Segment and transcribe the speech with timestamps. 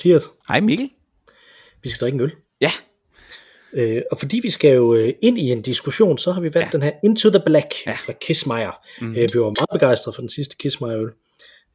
[0.00, 0.30] Mathias.
[0.48, 0.90] Hej Mikkel.
[1.82, 2.32] Vi skal drikke en øl.
[2.60, 2.70] Ja.
[3.72, 6.66] Øh, og fordi vi skal jo øh, ind i en diskussion, så har vi valgt
[6.66, 6.78] ja.
[6.78, 7.92] den her Into the Black ja.
[7.92, 8.86] fra Kissmeyer.
[9.00, 9.10] Mm.
[9.10, 11.10] Øh, vi var meget begejstrede for den sidste Kissmeyer øl.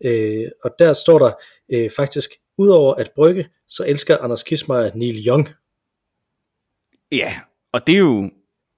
[0.03, 1.31] Øh, og der står der
[1.73, 5.49] øh, faktisk, udover at brygge, så elsker Anders Kissmeyer Neil Young.
[7.11, 7.39] Ja,
[7.73, 8.29] og det er jo,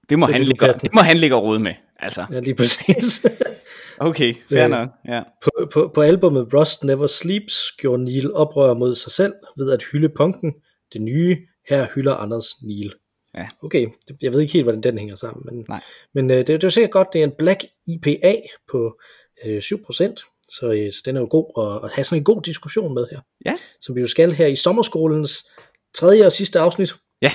[0.08, 1.74] det må, det han, ligge, det må han ligge og rode med.
[1.98, 2.26] Altså.
[2.32, 3.24] Ja, lige præcis.
[3.98, 4.88] okay, fair øh, nok.
[5.08, 5.22] Ja.
[5.42, 9.84] På, på, på albumet Rust Never Sleeps gjorde Neil oprør mod sig selv ved at
[9.92, 10.54] hylde punken.
[10.92, 11.36] Det nye,
[11.68, 12.94] her hylder Anders Neil.
[13.34, 13.48] Ja.
[13.62, 13.86] Okay,
[14.22, 15.46] jeg ved ikke helt, hvordan den hænger sammen.
[15.46, 15.80] Men, Nej.
[16.14, 18.34] men øh, det, det er jo sikkert godt, det er en Black IPA
[18.70, 19.00] på
[19.44, 22.42] øh, 7%, så, øh, så den er jo god at, at have sådan en god
[22.42, 23.20] diskussion med her.
[23.46, 23.54] Ja.
[23.80, 25.48] Som vi jo skal her i sommerskolens
[25.94, 26.94] tredje og sidste afsnit.
[27.22, 27.32] Ja,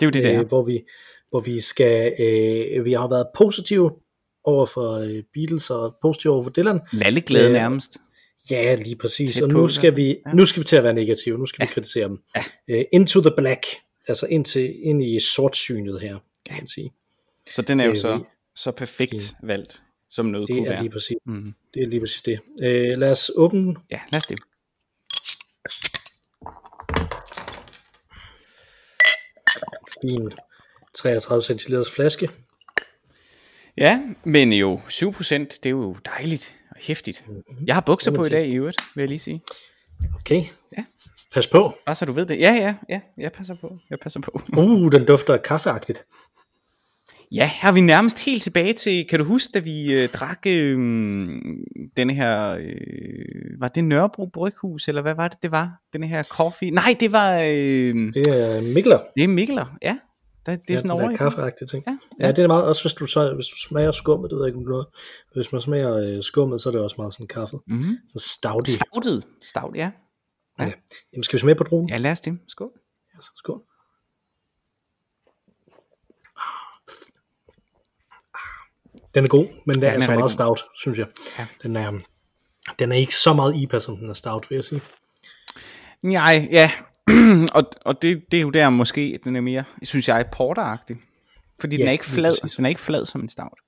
[0.00, 0.44] det er jo det, øh, der.
[0.44, 0.80] Hvor vi,
[1.34, 3.90] hvor vi skal, øh, vi har været positive
[4.44, 6.80] over for øh, Beatles og positive over for Dylan.
[6.92, 7.98] Lalleglade øh, nærmest.
[8.50, 9.40] Ja, lige præcis.
[9.40, 10.32] Og nu skal, vi, ja.
[10.32, 11.38] nu skal vi til at være negative.
[11.38, 11.66] Nu skal ja.
[11.66, 12.18] vi kritisere dem.
[12.68, 12.78] Ja.
[12.78, 13.66] Uh, into the black.
[14.08, 16.92] Altså ind, til, ind i sortsynet her, kan man sige.
[17.54, 18.24] Så den er jo uh, så,
[18.56, 19.46] så perfekt ja.
[19.46, 20.82] valgt, som noget det kunne er være.
[20.82, 21.54] Lige præcis, mm.
[21.74, 22.40] Det er lige præcis det.
[22.62, 23.74] Uh, lad os åbne.
[23.90, 24.38] Ja, lad os det.
[30.02, 30.32] Fin
[30.94, 32.28] 33 cl flaske.
[33.76, 37.24] Ja, men jo 7%, det er jo dejligt og hæftigt.
[37.26, 37.66] Mm-hmm.
[37.66, 39.40] Jeg har bukser på i dag i øvrigt, vil jeg lige sige.
[40.14, 40.42] Okay.
[40.78, 40.84] Ja.
[41.34, 41.74] Pas på.
[41.86, 42.40] Bare så du ved det.
[42.40, 43.78] Ja, ja, ja, jeg passer på.
[43.90, 44.40] Jeg passer på.
[44.58, 46.04] Uh, den dufter kaffeagtigt.
[47.32, 50.46] Ja, her er vi nærmest helt tilbage til, kan du huske, da vi øh, drak
[50.46, 50.78] øh,
[51.96, 55.72] denne her, øh, var det Nørrebro Bryghus, eller hvad var det, det var?
[55.92, 56.70] Denne her coffee?
[56.70, 57.38] Nej, det var...
[57.40, 58.98] Øh, det er Mikler.
[59.16, 59.96] Det er Mikler, ja.
[60.46, 61.08] Det, det er ja, sådan over.
[61.08, 61.84] Det er kaffeagtigt ting.
[61.86, 62.26] Ja, ja.
[62.26, 64.48] ja, det er meget, også hvis du, så, hvis du smager skummet, det ved jeg
[64.48, 64.84] ikke om du.
[65.34, 67.56] Hvis man smager øh, skummet, så er det også meget sådan kaffe.
[67.66, 67.96] Mm-hmm.
[68.16, 68.70] Så stouty.
[68.70, 69.90] Stoutet, stout, ja.
[70.58, 70.64] ja.
[70.64, 70.72] ja.
[71.12, 71.88] Jamen skal vi smage på druen?
[71.88, 72.38] Ja, lad os det.
[72.48, 72.70] Skål.
[73.14, 73.62] Ja, skål.
[79.14, 80.30] Den er god, men den ja, er, er altså meget god.
[80.30, 81.06] stout, synes jeg.
[81.38, 81.46] Ja.
[81.62, 81.92] Den, er,
[82.78, 84.80] den er ikke så meget IPA, som den er stout, vil jeg sige.
[86.02, 86.70] Nej, ja.
[87.58, 90.96] og og det, det er jo der måske, den er mere, synes jeg, porteragtig.
[91.60, 92.56] Fordi ja, den er ikke flad, præcis.
[92.56, 93.58] den er ikke flad som en stout.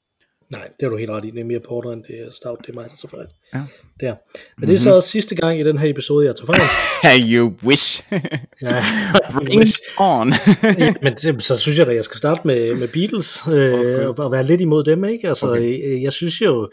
[0.50, 1.30] Nej, det har du helt ret i.
[1.30, 2.58] Det er mere porter, end det er stout.
[2.66, 3.26] Det er mig, der tager fejl.
[3.54, 3.58] Ja.
[3.58, 3.64] Der.
[4.00, 4.18] Men
[4.56, 4.68] mm-hmm.
[4.68, 7.28] det er så også sidste gang i den her episode, jeg tager fejl.
[7.32, 8.02] you wish.
[8.62, 8.74] ja,
[9.46, 9.78] Bring wish.
[9.98, 10.32] on.
[10.78, 14.06] ja, men så synes jeg da, jeg skal starte med, med Beatles, øh, okay.
[14.06, 15.04] og, og være lidt imod dem.
[15.04, 15.28] ikke.
[15.28, 16.02] Altså, okay.
[16.02, 16.70] jeg synes jo,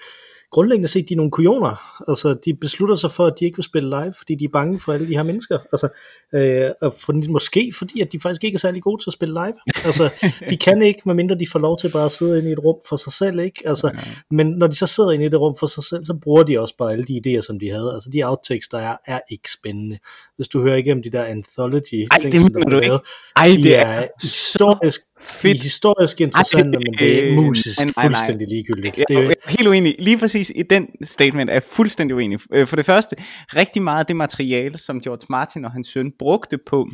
[0.53, 2.02] grundlæggende set, de er nogle kujoner.
[2.09, 4.80] Altså, de beslutter sig for, at de ikke vil spille live, fordi de er bange
[4.80, 5.59] for alle de her mennesker.
[5.72, 5.88] Altså,
[6.34, 9.34] øh, og for, måske fordi, at de faktisk ikke er særlig gode til at spille
[9.34, 9.53] live.
[9.86, 10.13] Altså,
[10.50, 12.75] de kan ikke, medmindre de får lov til bare at sidde inde i et rum
[12.90, 13.62] for sig selv, ikke?
[13.66, 14.00] Altså, ja.
[14.31, 16.59] men når de så sidder inde i det rum for sig selv, så bruger de
[16.59, 17.92] også bare alle de idéer, som de havde.
[17.94, 19.97] Altså, de outtakes, der er, er ikke spændende.
[20.36, 23.00] Hvis du hører igennem de der anthology Ej, det mener du ikke.
[23.36, 25.57] Ej, det er, er historisk, fedt.
[25.57, 28.97] De historisk interessante, men det er musisk øh, fuldstændig ligegyldigt.
[28.97, 29.95] Er, jeg er helt uenig.
[30.00, 32.39] Lige præcis i den statement er jeg fuldstændig uenig.
[32.41, 33.16] For det første,
[33.56, 36.88] rigtig meget af det materiale, som George Martin og hans søn brugte på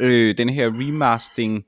[0.00, 1.64] øh, den her remastering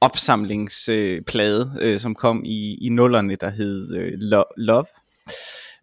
[0.00, 4.12] opsamlingsplade, øh, øh, som kom i, i nullerne, der hed øh,
[4.56, 4.84] Love,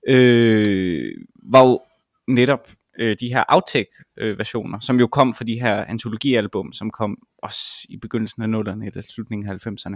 [0.08, 1.12] øh,
[1.52, 1.80] var jo
[2.28, 2.70] netop
[3.00, 7.18] øh, de her outtake øh, versioner, som jo kom fra de her antologialbum, som kom
[7.44, 9.96] også i begyndelsen af 0'erne eller slutningen af 90'erne.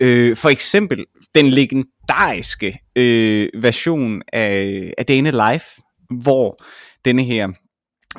[0.00, 5.66] Øh, for eksempel den legendariske øh, version af, af Dane Life,
[6.22, 6.62] hvor
[7.04, 7.48] denne her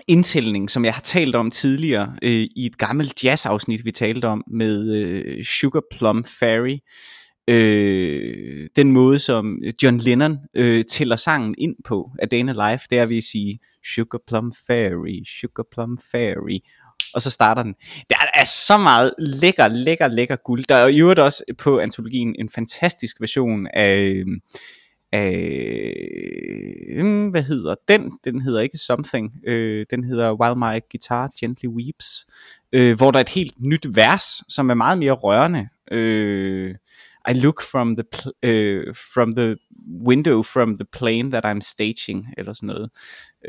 [0.08, 4.44] indtælling, som jeg har talt om tidligere øh, i et gammelt jazzafsnit, vi talte om
[4.48, 6.78] med øh, Sugar Plum Fairy,
[7.48, 12.98] øh, den måde, som John Lennon øh, tæller sangen ind på af Dana Life, det
[12.98, 13.60] er ved at sige
[13.94, 16.60] Sugar Plum Fairy, Sugar Plum Fairy,
[17.14, 17.76] og så starter den.
[18.10, 20.64] Der er så meget lækker, lækker, lækker guld.
[20.70, 24.26] Der er i øvrigt også på antologien en fantastisk version af, øh,
[25.12, 25.32] af
[26.90, 28.12] øh, hvad hedder den?
[28.24, 29.32] Den hedder ikke Something.
[29.48, 32.26] Øh, den hedder While My Guitar Gently Weeps,
[32.74, 35.68] øh, hvor der er et helt nyt vers, som er meget mere rørende.
[35.92, 36.76] Øh,
[37.28, 38.06] i look from the
[38.44, 39.56] uh, from the
[40.08, 42.90] window from the plane that I'm staging eller sådan noget.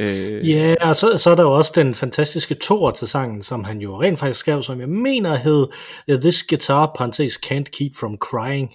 [0.01, 3.65] Uh, ja, og så, så er der jo også den fantastiske tor til sangen, som
[3.65, 5.67] han jo rent faktisk skrev, som jeg mener hed
[6.21, 8.75] This Guitar, parentes, Can't Keep From Crying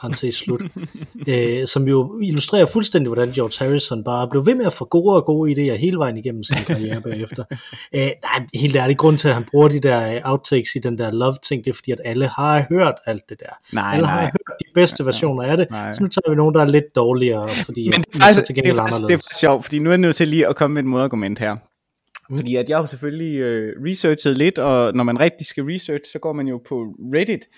[0.00, 0.62] parentes slut,
[1.28, 5.16] øh, som jo illustrerer fuldstændig, hvordan George Harrison bare blev ved med at få gode
[5.16, 7.44] og gode idéer hele vejen igennem sin karriere bagefter.
[7.94, 11.10] Øh, nej, helt ærligt, grund til, at han bruger de der outtakes i den der
[11.10, 13.46] love-ting, det er fordi, at alle har hørt alt det der.
[13.72, 14.12] Nej, alle nej.
[14.14, 15.92] har hørt de bedste versioner af det, Nej.
[15.92, 18.58] så nu tager vi nogen, der er lidt dårligere, fordi Men det er faktisk, det
[18.58, 19.12] er, det er anderledes.
[19.12, 21.56] faktisk sjovt, fordi nu er jeg nødt til lige at komme med et modargument her.
[22.36, 26.18] Fordi at jeg har selvfølgelig øh, researchet lidt, og når man rigtig skal research, så
[26.18, 27.48] går man jo på Reddit.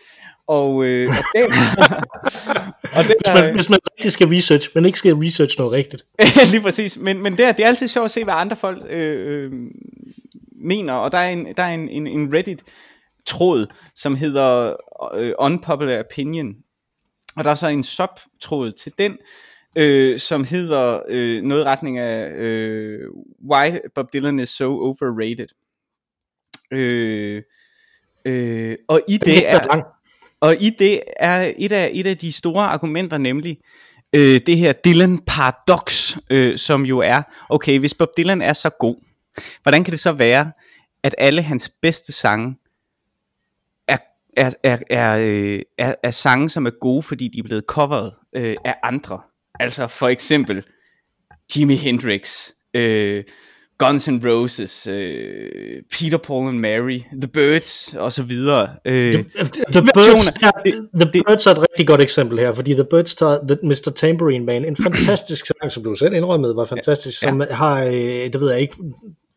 [0.46, 1.44] Og, øh, og, den,
[2.96, 6.04] og den hvis, man, hvis man rigtig skal research, men ikke skal research noget rigtigt.
[6.52, 6.98] lige præcis.
[6.98, 9.52] Men, men det, er, det er altid sjovt at se, hvad andre folk øh, øh,
[10.64, 10.92] mener.
[10.92, 13.66] Og der er en, der er en, en, en Reddit-tråd,
[13.96, 14.76] som hedder
[15.14, 16.54] øh, Unpopular Opinion.
[17.36, 19.18] Og der er så en sub-tråd til den,
[19.76, 23.00] øh, som hedder øh, noget i retning af øh,
[23.50, 25.48] Why Bob Dylan is so overrated.
[26.70, 27.42] Øh,
[28.24, 29.82] øh, og i det er
[30.40, 33.58] og i det er et af, et af de store argumenter nemlig
[34.12, 38.70] øh, det her Dylan paradox, øh, som jo er, okay, hvis Bob Dylan er så
[38.70, 38.96] god,
[39.62, 40.52] hvordan kan det så være,
[41.02, 42.56] at alle hans bedste sange
[43.88, 43.96] er,
[44.36, 48.14] er, er, er, øh, er, er sange, som er gode, fordi de er blevet coveret
[48.32, 49.20] øh, af andre?
[49.60, 50.62] Altså for eksempel
[51.56, 53.24] Jimi Hendrix, øh,
[53.78, 58.68] Guns N' Roses, øh, Peter Paul and Mary, The Birds og så videre.
[58.84, 59.24] Øh, the,
[59.72, 60.50] the, Birds, ja,
[60.94, 63.92] the Birds er et rigtig godt eksempel her, fordi The Birds tager the, Mr.
[63.96, 67.28] Tambourine Man, en fantastisk sang, som du selv indrømmede var fantastisk, ja.
[67.28, 68.76] som har, øh, det ved jeg ikke,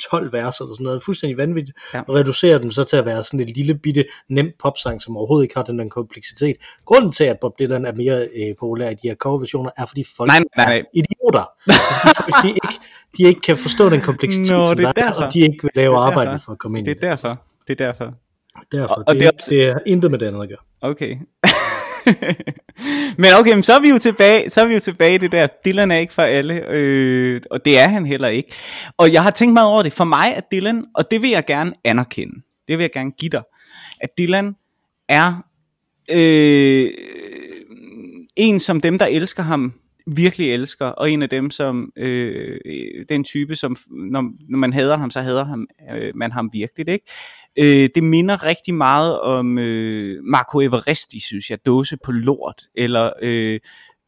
[0.10, 2.02] 12 vers eller sådan noget, fuldstændig vanvittigt, ja.
[2.08, 5.44] og reducerer dem så til at være sådan et lille bitte nem popsang, som overhovedet
[5.44, 6.56] ikke har den der kompleksitet.
[6.86, 10.04] Grunden til, at Bob Dylan er mere øh, populær i de her coverversioner, er fordi
[10.18, 10.78] folk nej, nej, nej.
[10.78, 11.46] er idioter.
[12.16, 12.80] folk, de, ikke,
[13.18, 15.72] de ikke kan forstå den kompleksitet, Nå, som det er der, og de ikke vil
[15.76, 16.98] lave arbejde for at komme ind det.
[16.98, 17.42] Det er derfor.
[17.68, 18.14] Det er derfor.
[18.72, 18.96] Derfor.
[18.96, 19.50] Og, og det, det, er, også...
[19.50, 20.58] det er intet med det andet at gøre.
[20.82, 21.18] Okay.
[23.18, 25.32] men okay, men så er vi jo tilbage, så er vi jo tilbage i det
[25.32, 28.54] der, Dylan er ikke for alle, øh, og det er han heller ikke.
[28.98, 31.46] Og jeg har tænkt meget over det, for mig er Dylan, og det vil jeg
[31.46, 32.34] gerne anerkende,
[32.68, 33.44] det vil jeg gerne give dig,
[34.02, 34.56] at Dylan
[35.10, 35.34] er
[36.12, 36.92] øh,
[38.36, 39.74] en som dem, der elsker ham,
[40.08, 42.60] virkelig elsker, og en af dem, som øh,
[43.10, 46.90] den type, som når, når man hader ham, så hader ham, øh, man ham virkelig,
[46.90, 47.06] ikke?
[47.60, 53.10] Øh, det minder rigtig meget om øh, Marco Everesti, synes jeg, dåse på lort, eller
[53.22, 53.60] øh,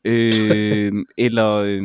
[0.05, 1.83] øh, eller øh,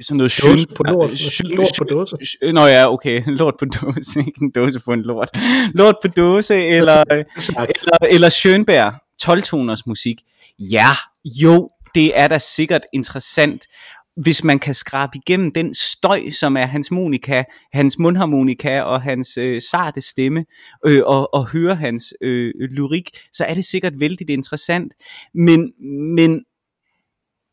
[0.00, 1.10] sådan noget dåse på lort,
[1.44, 2.16] lort på dåse.
[2.52, 5.30] Nå ja, okay, lort på dåse, ikke en dåse på en lort.
[5.74, 8.92] Lort på dåse, eller, eller, eller Schönberg,
[9.22, 10.20] 12-toners musik.
[10.58, 10.90] Ja,
[11.24, 13.66] jo, det er da sikkert interessant,
[14.16, 19.36] hvis man kan skrabe igennem den støj, som er hans monika, hans mundharmonika og hans
[19.36, 20.44] øh, sarte stemme,
[20.86, 24.92] øh, og, og høre hans øh, lyrik, så er det sikkert vældig interessant.
[25.34, 25.72] Men,
[26.14, 26.44] men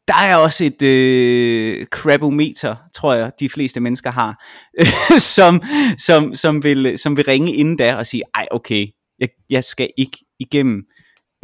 [0.07, 4.45] der er også et øh, crabometer, tror jeg, de fleste mennesker har,
[5.35, 5.61] som,
[5.97, 8.87] som, som, vil, som vil ringe inden da og sige, ej okay,
[9.19, 10.83] jeg, jeg skal ikke igennem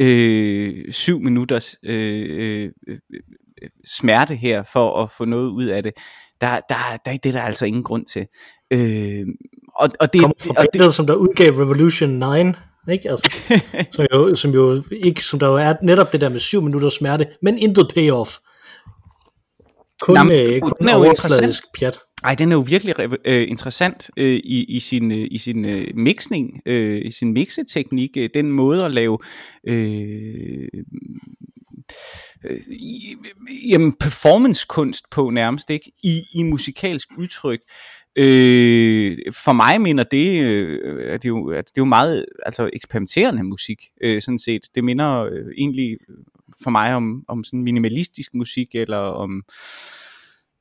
[0.00, 2.98] øh, syv minutters øh, øh,
[3.86, 5.92] smerte her for at få noget ud af det.
[6.40, 8.26] Der, der, der, det er der altså ingen grund til.
[8.70, 9.26] Øh,
[9.74, 13.10] og, og det, Kommer fra og det, som der udgav Revolution 9, ikke?
[13.10, 13.30] Altså,
[13.94, 16.94] som, jo, som jo ikke, som der jo er netop det der med syv minutters
[16.94, 18.30] smerte, men intet payoff.
[20.00, 21.98] Kun, Jamen, øh, kun overfladisk pjat.
[22.24, 25.86] Ej, den er jo virkelig øh, interessant øh, i, i sin, øh, i sin øh,
[25.94, 29.18] mixning, øh, i sin mixeteknik, øh, den måde at lave
[29.66, 30.68] øh,
[32.44, 32.60] øh,
[33.70, 35.92] jamen performancekunst på nærmest, ikke?
[36.02, 37.60] I, i musikalsk udtryk.
[38.16, 42.70] Øh, for mig mener det, øh, at det, jo, at det er jo meget altså,
[42.72, 44.62] eksperimenterende musik, øh, sådan set.
[44.74, 45.96] Det minder øh, egentlig
[46.62, 49.42] for mig om, om sådan minimalistisk musik, eller om øh,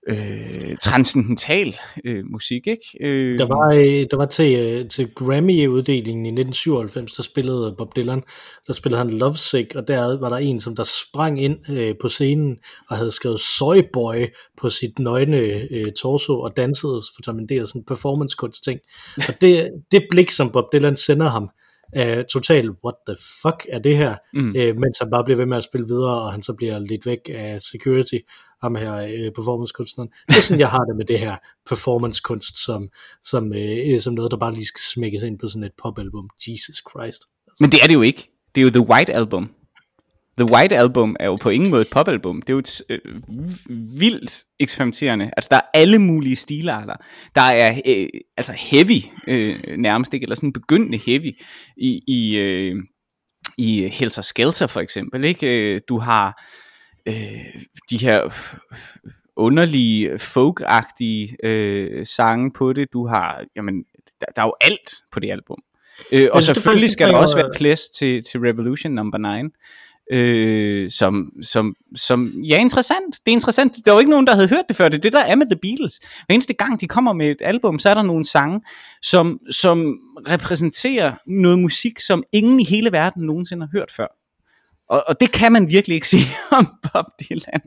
[0.07, 1.75] øh, transcendental
[2.05, 2.83] øh, musik, ikke?
[3.01, 7.95] Øh, der var, øh, der var til, øh, til Grammy-uddelingen i 1997, der spillede Bob
[7.95, 8.23] Dylan,
[8.67, 12.09] der spillede han Lovesick, og der var der en, som der sprang ind øh, på
[12.09, 12.57] scenen
[12.89, 14.25] og havde skrevet Soy Boy
[14.61, 15.37] på sit nøgne
[15.71, 18.79] øh, torso og dansede, for som en del af sådan en performance-kunst ting.
[19.27, 21.49] Og det, det blik, som Bob Dylan sender ham,
[21.97, 24.49] uh, total, what the fuck er det her, mm.
[24.49, 27.05] uh, mens han bare bliver ved med at spille videre, og han så bliver lidt
[27.05, 28.17] væk af security,
[28.61, 30.09] ham her uh, performancekunstneren.
[30.27, 31.37] Det er sådan, jeg har det med det her
[31.69, 32.89] performancekunst, som,
[33.23, 36.29] som, uh, som noget, der bare lige skal smækkes ind på sådan et popalbum.
[36.47, 37.21] Jesus Christ.
[37.59, 38.29] Men det er det jo ikke.
[38.55, 39.49] Det er jo The White Album.
[40.39, 42.41] The White Album er jo på ingen måde et popalbum.
[42.41, 42.99] Det er jo et øh,
[43.99, 45.31] vildt eksperimenterende.
[45.37, 46.95] Altså der er alle mulige stilarter.
[47.35, 51.31] Der er øh, altså heavy øh, nærmest ikke, eller sådan begyndende heavy
[51.77, 52.75] i, i, øh,
[53.57, 55.23] i Helter Skelter for eksempel.
[55.23, 55.75] Ikke?
[55.75, 56.43] Øh, du har
[57.09, 58.29] øh, de her
[59.35, 62.93] underlige folkagtige øh, sange på det.
[62.93, 63.83] Du har, jamen,
[64.21, 65.57] der, der er jo alt på det album.
[66.11, 69.41] Øh, og selvfølgelig skal der også være plads til, til Revolution number
[70.11, 70.17] 9.
[70.17, 73.15] øh, som, som, som, ja, interessant.
[73.25, 73.85] Det er interessant.
[73.85, 74.89] Der var ikke nogen, der havde hørt det før.
[74.89, 75.99] Det er det, der er med The Beatles.
[76.25, 78.61] Hver eneste gang, de kommer med et album, så er der nogle sange,
[79.01, 84.18] som, som repræsenterer noget musik, som ingen i hele verden nogensinde har hørt før.
[84.89, 87.61] Og, og det kan man virkelig ikke sige om Bob Dylan.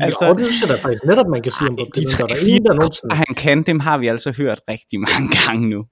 [0.00, 2.06] altså, jo, det synes jeg da faktisk netop, man kan sige om Bob Dylan.
[2.06, 3.14] De tre, der er ingen, der nogensinde...
[3.14, 5.84] han kan, dem har vi altså hørt rigtig mange gange nu.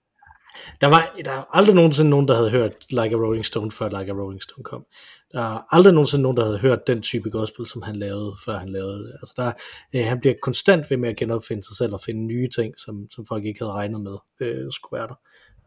[0.81, 4.00] Der var der er aldrig nogensinde nogen, der havde hørt Like a Rolling Stone, før
[4.00, 4.85] Like a Rolling Stone kom.
[5.33, 8.57] Der er aldrig nogensinde nogen, der havde hørt den type gospel, som han lavede, før
[8.59, 9.12] han lavede det.
[9.23, 9.52] Altså der,
[9.95, 13.07] øh, han bliver konstant ved med at genopfinde sig selv og finde nye ting, som,
[13.11, 15.19] som folk ikke havde regnet med øh, skulle være der.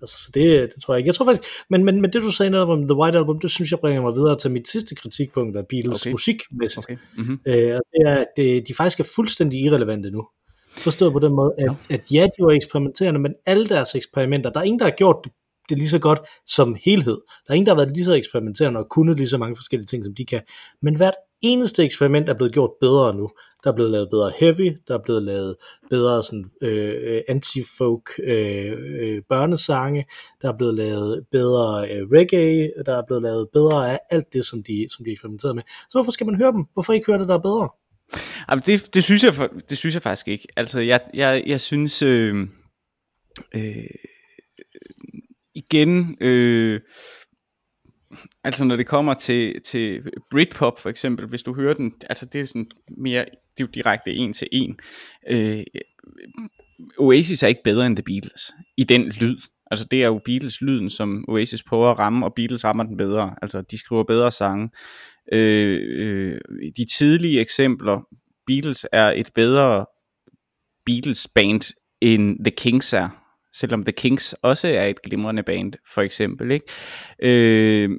[0.04, 1.08] Altså, så det, det tror jeg ikke.
[1.08, 3.52] Jeg tror faktisk, men, men, men det du sagde netop om The White Album, det
[3.52, 6.12] synes jeg bringer mig videre til mit sidste kritikpunkt af Beatles okay.
[6.12, 6.86] musikmæssigt.
[6.86, 6.98] Okay.
[7.18, 7.40] Mm-hmm.
[7.46, 10.28] Øh, det er, at det, de faktisk er fuldstændig irrelevante nu.
[10.72, 11.96] Forstået på den måde, at, ja.
[11.96, 15.18] at ja, de var eksperimenterende, men alle deres eksperimenter, der er ingen, der har gjort
[15.24, 15.32] det,
[15.70, 17.18] det lige så godt som helhed.
[17.48, 19.88] Der er ingen, der har været lige så eksperimenterende og kunnet lige så mange forskellige
[19.88, 20.42] ting, som de kan.
[20.82, 21.14] Men hvert
[21.44, 23.30] eneste eksperiment er blevet gjort bedre nu.
[23.64, 25.56] Der er blevet lavet bedre heavy, der er blevet lavet
[25.90, 30.06] bedre sådan, øh, anti-folk øh, øh, børnesange,
[30.42, 34.46] der er blevet lavet bedre øh, reggae, der er blevet lavet bedre af alt det,
[34.46, 35.64] som de, som de eksperimenterede med.
[35.68, 36.66] Så hvorfor skal man høre dem?
[36.74, 37.70] Hvorfor ikke høre det, der er bedre?
[38.50, 40.48] Jamen, det, det, synes jeg, det synes jeg faktisk ikke.
[40.56, 42.02] Altså, jeg, jeg, jeg synes...
[42.02, 42.48] Øh,
[43.56, 43.86] øh,
[45.56, 46.18] igen...
[46.22, 46.82] Øh,
[48.44, 52.42] altså når det kommer til, til Britpop for eksempel, hvis du hører den, altså det
[52.42, 54.80] er sådan mere, det er jo direkte en til en.
[55.30, 55.64] Øh,
[56.98, 59.38] Oasis er ikke bedre end The Beatles i den lyd.
[59.72, 62.98] Altså det er jo Beatles lyden, som Oasis prøver at ramme, og Beatles rammer den
[62.98, 63.36] bedre.
[63.42, 64.70] Altså de skriver bedre sange.
[65.32, 66.40] Øh, øh,
[66.78, 68.02] de tidlige eksempler,
[68.48, 69.86] Beatles er et bedre
[70.86, 73.23] Beatles band end The Kings er,
[73.54, 76.52] selvom The Kings også er et glimrende band, for eksempel.
[76.52, 76.66] Ikke?
[77.24, 77.90] Øh,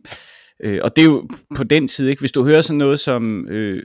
[0.63, 2.21] øh, og det er jo på den tid, ikke?
[2.21, 3.83] hvis du hører sådan noget som øh,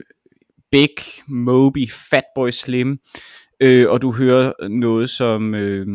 [0.70, 0.94] Big,
[1.28, 2.98] Moby, Fatboy Slim,
[3.60, 5.86] øh, og du hører noget som øh,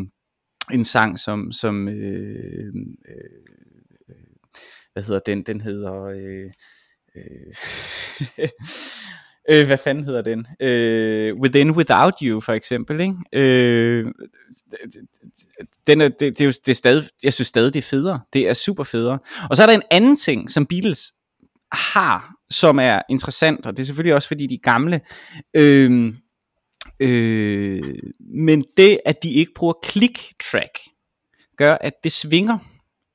[0.74, 2.74] en sang som, som øh,
[3.10, 3.46] øh,
[4.94, 6.04] hvad hedder den, den hedder...
[6.04, 6.52] Øh,
[7.16, 7.54] øh,
[9.50, 10.48] øh, hvad fanden hedder den?
[10.60, 13.16] Øh, Within Without You for eksempel, ikke?
[13.34, 14.06] Øh,
[15.88, 18.20] den er, det, det, er jo, det er stadig, jeg synes stadig det er federe.
[18.34, 19.20] Det er super federe.
[19.50, 21.14] Og så er der en anden ting, som Beatles
[21.72, 25.02] har, som er interessant, og det er selvfølgelig også fordi de er gamle.
[25.54, 26.14] Øh,
[27.00, 30.20] øh, men det, at de ikke bruger click
[30.52, 30.80] track,
[31.58, 32.58] gør, at det svinger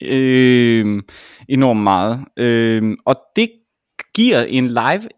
[0.03, 1.03] øh,
[1.49, 2.25] enormt meget.
[2.37, 3.51] Øh, og det
[4.15, 5.09] giver en live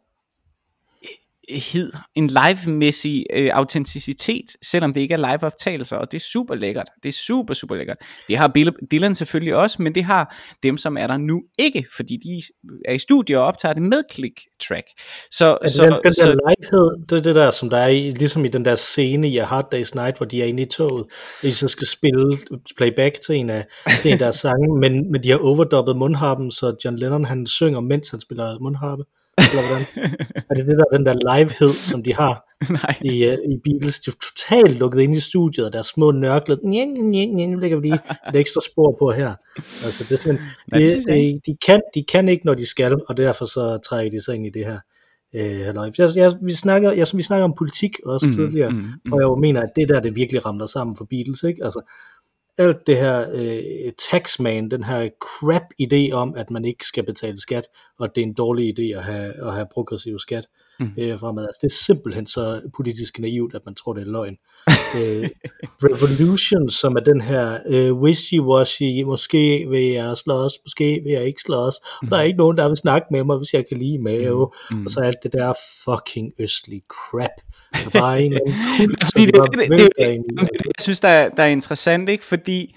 [1.51, 6.89] hed, en live-mæssig øh, autenticitet, selvom det ikke er live-optagelser, og det er super lækkert.
[7.03, 7.97] Det er super, super lækkert.
[8.29, 11.87] Det har Bill, Dylan selvfølgelig også, men det har dem, som er der nu ikke,
[11.97, 12.43] fordi de
[12.85, 14.87] er i studiet og optager det med click-track.
[15.31, 17.89] Så, altså, så, den, den så, der livehed, det er det der, som der er
[17.89, 20.63] i, ligesom i den der scene i A Hard Day's Night, hvor de er inde
[20.63, 22.39] i toget, og de så skal spille
[22.77, 23.67] playback til en af,
[24.01, 27.47] til en af deres sange, men, men de har overdubbet mundharpen, så John Lennon han
[27.47, 29.05] synger, mens han spiller mundharpe.
[29.53, 29.87] Eller hvordan?
[30.51, 32.35] er det det der, den der livehed, som de har
[32.79, 32.95] Nej.
[33.13, 34.01] I, uh, i Beatles?
[34.01, 36.61] De er totalt lukket ind i studiet, og der er små nørklet.
[36.65, 39.35] Nj, nj, nj, nu lægger vi lige et ekstra spor på her.
[39.85, 40.33] Altså, det er
[40.79, 44.25] det, det, de, kan, de kan ikke, når de skal, og derfor så trækker de
[44.25, 44.79] sig ind i det her.
[45.35, 45.61] Øh,
[45.99, 49.13] jeg, jeg, vi, snakker, jeg, vi snakker om politik også mm, tidligere, mm, mm.
[49.13, 51.65] og jeg mener, at det der, det virkelig ramler sammen for Beatles, ikke?
[51.65, 51.81] Altså,
[52.59, 57.41] alt det her øh, taxman, den her crap idé om, at man ikke skal betale
[57.41, 57.69] skat,
[57.99, 60.47] og at det er en dårlig idé at have, at have progressiv skat
[60.81, 60.91] mm.
[60.99, 61.47] øh, fremad.
[61.47, 64.37] Altså, det er simpelthen så politisk naivt, at man tror, det er løgn.
[64.99, 65.29] øh,
[65.85, 71.41] Revolution, som er den her øh, wishy-washy, måske vil jeg slås, måske vil jeg ikke
[71.41, 72.09] slås, mm.
[72.09, 74.77] der er ikke nogen, der vil snakke med mig, hvis jeg kan lide mave, mm.
[74.77, 74.85] Mm.
[74.85, 77.37] og så alt det der fucking østlige crap.
[77.73, 78.33] Der er bare en
[78.79, 82.25] kult, det, det, det, det, det, det, jeg synes, der er, der er interessant, ikke?
[82.25, 82.77] fordi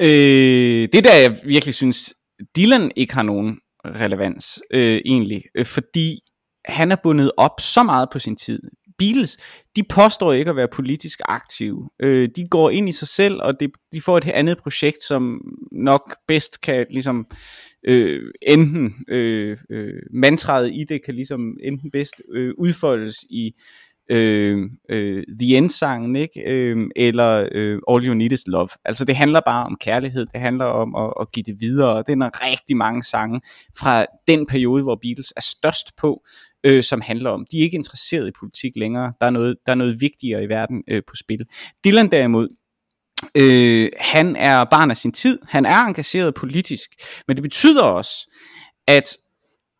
[0.00, 2.14] øh, det der, jeg virkelig synes,
[2.56, 6.20] Dylan ikke har nogen relevans, øh, egentlig, øh, fordi
[6.68, 8.60] han er bundet op så meget på sin tid.
[8.98, 9.38] Beatles,
[9.76, 11.90] de påstår ikke at være politisk aktive.
[12.02, 15.40] Øh, de går ind i sig selv, og de, de får et andet projekt, som
[15.72, 17.26] nok bedst kan ligesom
[17.86, 23.52] øh, enten øh, øh, mantraet i det kan ligesom enten bedst øh, udfoldes i
[24.10, 26.40] øh, øh, The End-sangen, ikke?
[26.40, 28.68] Øh, eller øh, All You Need Is Love.
[28.84, 32.06] Altså det handler bare om kærlighed, det handler om at, at give det videre, og
[32.06, 33.40] det er rigtig mange sange
[33.78, 36.24] fra den periode, hvor Beatles er størst på,
[36.64, 39.72] øh, som handler om, de er ikke interesseret i politik længere, der er noget, der
[39.72, 41.46] er noget vigtigere i verden øh, på spil.
[41.84, 42.48] Dylan derimod,
[43.34, 46.90] øh, han er barn af sin tid, han er engageret politisk,
[47.28, 48.30] men det betyder også,
[48.86, 49.16] at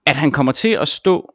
[0.09, 1.35] at han kommer til at stå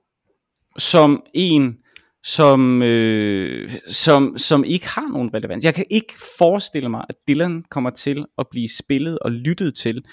[0.77, 1.77] som en,
[2.23, 5.63] som, øh, som, som ikke har nogen relevans.
[5.63, 10.03] Jeg kan ikke forestille mig, at Dylan kommer til at blive spillet og lyttet til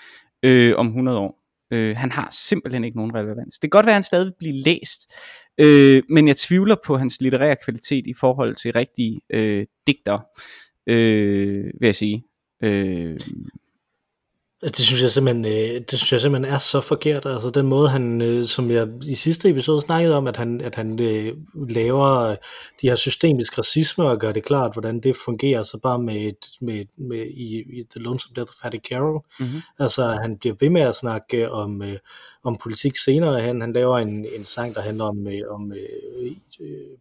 [0.42, 1.40] øh, om 100 år.
[1.72, 3.54] Øh, han har simpelthen ikke nogen relevans.
[3.54, 5.12] Det kan godt være, at han stadig bliver læst,
[5.58, 10.18] øh, men jeg tvivler på hans litterære kvalitet i forhold til rigtige øh, digter,
[10.86, 12.24] øh, vil jeg sige.
[12.62, 13.18] Øh,
[14.62, 17.26] det synes jeg simpelthen, øh, det synes jeg simpelthen er så forkert.
[17.26, 20.74] Altså den måde, han, øh, som jeg i sidste episode snakkede om, at han, at
[20.74, 21.32] han øh,
[21.68, 22.36] laver
[22.82, 26.84] de her systemisk racisme og gør det klart, hvordan det fungerer, så bare med, med,
[26.98, 29.24] med i, i The Lonesome Death of Hattie Carroll.
[29.40, 29.60] Mm-hmm.
[29.78, 31.82] Altså han bliver ved med at snakke om,
[32.44, 33.60] om politik senere hen.
[33.60, 35.72] Han laver en, en sang, der handler om, om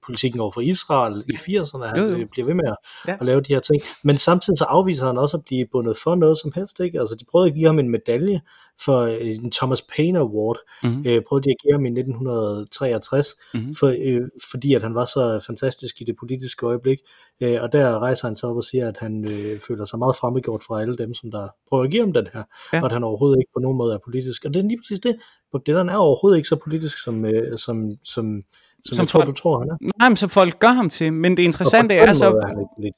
[0.05, 1.85] politikken over for Israel i 80'erne.
[1.85, 2.27] Han jo, jo.
[2.31, 2.77] bliver ved med at,
[3.07, 3.17] ja.
[3.19, 3.81] at lave de her ting.
[4.03, 6.79] Men samtidig så afviser han også at blive bundet for noget som helst.
[6.79, 6.99] Ikke?
[6.99, 8.41] Altså de prøvede at give ham en medalje
[8.85, 10.57] for øh, en Thomas Paine Award.
[10.83, 11.03] Mm-hmm.
[11.05, 13.75] Øh, prøvede de at give ham i 1963, mm-hmm.
[13.75, 14.21] for, øh,
[14.51, 16.97] fordi at han var så fantastisk i det politiske øjeblik.
[17.41, 20.15] Øh, og der rejser han sig op og siger, at han øh, føler sig meget
[20.15, 22.43] fremmedgjort fra alle dem, som der prøver at give ham den her.
[22.73, 22.79] Ja.
[22.79, 24.45] Og at han overhovedet ikke på nogen måde er politisk.
[24.45, 25.15] Og det er lige præcis det.
[25.51, 28.43] Bob Dylan er overhovedet ikke så politisk, som, øh, som, som
[28.85, 29.77] som, som jeg tror, folk, du tror, han er.
[29.99, 31.13] Nej, men som folk gør ham til.
[31.13, 32.25] Men det interessante er så...
[32.27, 32.91] Er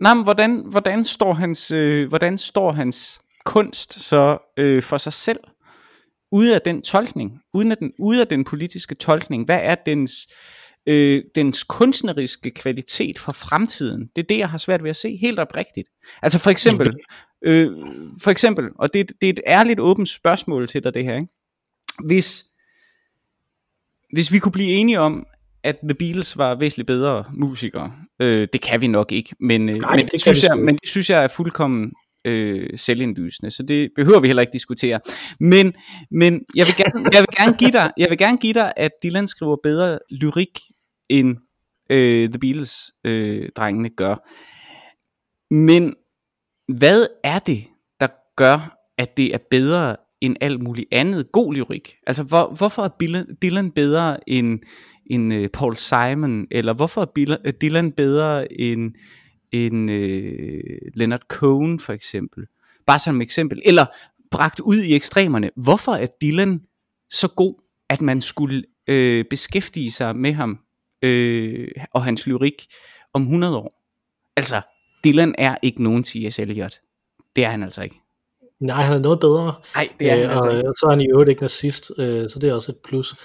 [0.00, 5.12] nej, men hvordan, hvordan, står hans, øh, hvordan står hans kunst så øh, for sig
[5.12, 5.40] selv?
[6.32, 10.12] Ude af den tolkning, uden af den, ude af den politiske tolkning, hvad er dens,
[10.86, 14.08] øh, dens kunstneriske kvalitet for fremtiden?
[14.16, 15.88] Det er det, jeg har svært ved at se, helt oprigtigt.
[16.22, 16.94] Altså for eksempel,
[17.44, 17.70] øh,
[18.22, 21.28] for eksempel, og det, det er et ærligt åbent spørgsmål til dig det her, ikke?
[22.06, 22.44] Hvis,
[24.12, 25.26] hvis vi kunne blive enige om,
[25.64, 29.78] at The Beatles var væsentligt bedre musikere, øh, det kan vi nok ikke, men, øh,
[29.78, 31.92] Nej, men, det, det synes jeg, men det synes jeg er fuldkommen
[32.24, 35.00] øh, selvindlysende, så det behøver vi heller ikke diskutere.
[35.40, 35.72] Men,
[36.10, 38.90] men jeg, vil gerne, jeg, vil gerne give dig, jeg vil gerne give dig, at
[39.02, 40.58] Dylan skriver bedre lyrik,
[41.08, 41.36] end
[41.90, 44.28] øh, The Beatles-drengene øh, gør.
[45.54, 45.94] Men
[46.78, 47.64] hvad er det,
[48.00, 51.94] der gør, at det er bedre end alt muligt andet god lyrik.
[52.06, 54.58] Altså, hvor, hvorfor er Dylan bedre end,
[55.10, 57.00] end uh, Paul Simon, eller hvorfor
[57.44, 58.92] er Dylan bedre end,
[59.52, 62.46] end uh, Leonard Cohen, for eksempel?
[62.86, 63.62] Bare som eksempel.
[63.64, 63.86] Eller
[64.30, 65.50] bragt ud i ekstremerne.
[65.56, 66.60] Hvorfor er Dylan
[67.10, 67.54] så god,
[67.88, 70.58] at man skulle uh, beskæftige sig med ham
[71.06, 72.66] uh, og hans lyrik
[73.14, 73.84] om 100 år?
[74.36, 74.60] Altså,
[75.04, 76.38] Dylan er ikke nogen T.S.
[76.38, 76.80] Eliot.
[77.36, 78.00] Det er han altså ikke.
[78.60, 79.54] Nej, han er noget bedre.
[79.74, 80.68] Nej, det er han øh, altså.
[80.68, 83.16] Og så er han i øvrigt ikke nazist, øh, så det er også et plus.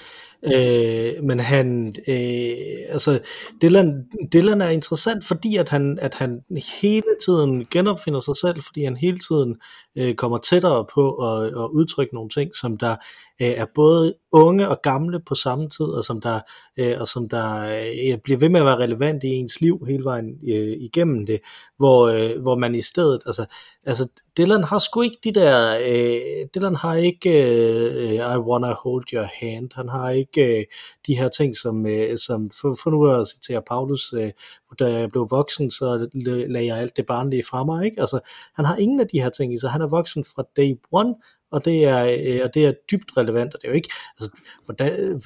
[0.46, 2.54] Øh, men han, øh,
[2.90, 3.20] altså
[3.62, 6.44] Dylan, Dylan er interessant, fordi at han, at han
[6.82, 9.56] hele tiden genopfinder sig selv, fordi han hele tiden
[9.96, 12.96] øh, kommer tættere på at, at udtrykke nogle ting, som der
[13.44, 16.40] øh, er både unge og gamle på samme tid, og som der,
[16.78, 20.04] øh, og som der øh, bliver ved med at være relevant i ens liv hele
[20.04, 21.40] vejen øh, igennem det,
[21.78, 23.46] hvor, øh, hvor man i stedet, altså,
[23.86, 29.14] altså Dylan har sgu ikke de der, øh, Dylan har ikke øh, I wanna hold
[29.14, 30.66] your hand, han har ikke øh,
[31.08, 34.32] de her ting, som, øh, som for, for nu at citere Paulus, øh,
[34.80, 36.10] da jeg blev voksen, så
[36.50, 38.02] lagde jeg alt det barnlige fra mig, ikke?
[38.02, 38.20] Altså,
[38.56, 41.16] han har ingen af de her ting i sig, han er voksen fra day one,
[41.54, 43.90] og det er, øh, og det er dybt relevant, og det er jo ikke,
[44.20, 44.32] altså,
[44.66, 45.22] hvordan,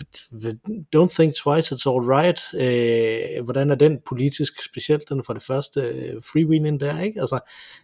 [0.95, 5.43] don't think twice, it's all right, øh, hvordan er den politisk specielt, den for det
[5.43, 7.39] første øh, freewheeling der, ikke, altså,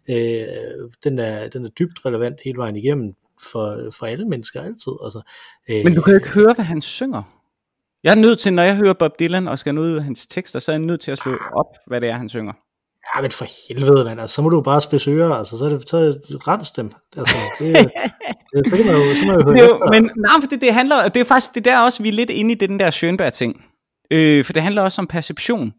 [0.10, 3.13] øh, den, er, den er dybt relevant hele vejen igennem,
[3.51, 5.21] for, for alle mennesker altid, altså.
[5.69, 7.23] Øh, Men du kan jo ikke høre, hvad han synger.
[8.03, 10.27] Jeg er nødt til, når jeg hører Bob Dylan og skal nå ud af hans
[10.27, 12.53] tekster, så er jeg nødt til at slå op, hvad det er, han synger.
[13.15, 14.21] Ja, men for helvede, mand.
[14.21, 15.97] Altså, så må du bare spidse ører, altså, så er det, så
[16.47, 16.91] rens dem.
[17.17, 17.67] Altså, det,
[18.54, 20.73] det, så kan man jo, så man jo høre jo, Men nej, for det, det
[20.73, 23.63] handler, det er faktisk, det der også, vi er lidt inde i den der Schönberg-ting.
[24.12, 25.73] Øh, for det handler også om perception,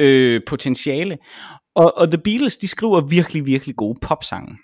[0.00, 1.18] øh, potentiale.
[1.76, 4.56] Og, og The Beatles, de skriver virkelig, virkelig gode popsange.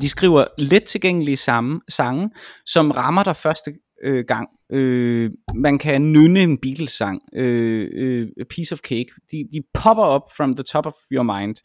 [0.00, 2.30] De skriver let tilgængelige samme, sange,
[2.66, 3.70] som rammer dig første
[4.02, 4.48] øh, gang.
[4.72, 9.06] Øh, man kan nynne en Beatles-sang, øh, øh, A Piece of Cake.
[9.30, 11.56] De, de popper op from the top of your mind.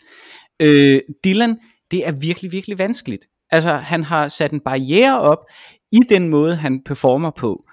[0.60, 1.58] Øh, Dylan,
[1.92, 3.26] det er virkelig, virkelig vanskeligt.
[3.52, 5.40] Altså, han har sat en barriere op
[5.92, 7.66] i den måde, han performer på.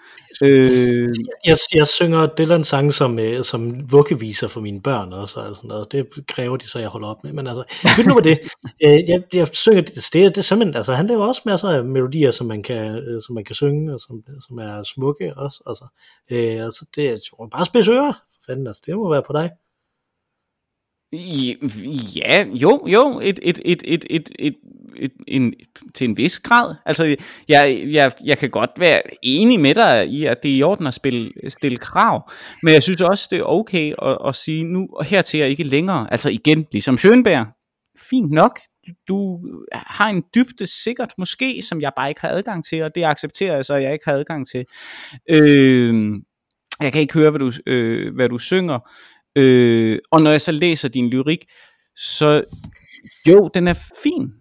[0.42, 1.09] Øh...
[1.46, 5.68] Jeg, jeg synger Dylan sang som, øh, som vuggeviser for mine børn også, og sådan
[5.68, 5.92] noget.
[5.92, 7.33] det kræver de så, jeg holder op med.
[7.33, 8.38] Men altså, jeg nu med det.
[8.85, 11.85] Øh, jeg, jeg synger det, det, det er simpelthen, altså han laver også masser af
[11.85, 15.62] melodier, som man kan, øh, som man kan synge, og som, som er smukke også.
[15.66, 15.85] Altså,
[16.31, 19.51] øh, altså det er bare spids ører, for fanden, altså, det må være på dig.
[22.16, 24.54] Ja, jo, jo, et, et, et, et, et, et
[24.98, 25.54] et, en,
[25.94, 26.74] til en vis grad.
[26.86, 27.16] Altså,
[27.48, 30.86] jeg, jeg, jeg kan godt være enig med dig i, at det er i orden
[30.86, 32.30] at spille, stille krav,
[32.62, 35.64] men jeg synes også, det er okay at, at sige, nu og hertil er ikke
[35.64, 36.12] længere.
[36.12, 37.46] Altså igen, ligesom Schönberg,
[38.10, 38.58] fint nok,
[39.08, 39.38] du
[39.72, 43.54] har en dybde sikkert måske, som jeg bare ikke har adgang til, og det accepterer
[43.54, 44.64] jeg så, at jeg ikke har adgang til.
[45.30, 45.94] Øh,
[46.80, 48.78] jeg kan ikke høre, hvad du, øh, hvad du synger,
[49.36, 51.44] øh, og når jeg så læser din lyrik,
[51.96, 52.44] så
[53.28, 54.32] jo, den er fin.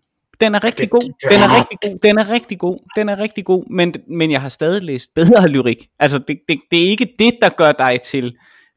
[0.41, 1.01] Den er rigtig god.
[1.31, 1.99] Den er rigtig god.
[2.03, 2.79] Den er rigtig god.
[2.95, 3.63] Den er rigtig god.
[3.69, 5.87] Men, men jeg har stadig læst bedre lyrik.
[5.99, 8.35] Altså, det, det, det er ikke det, der gør dig til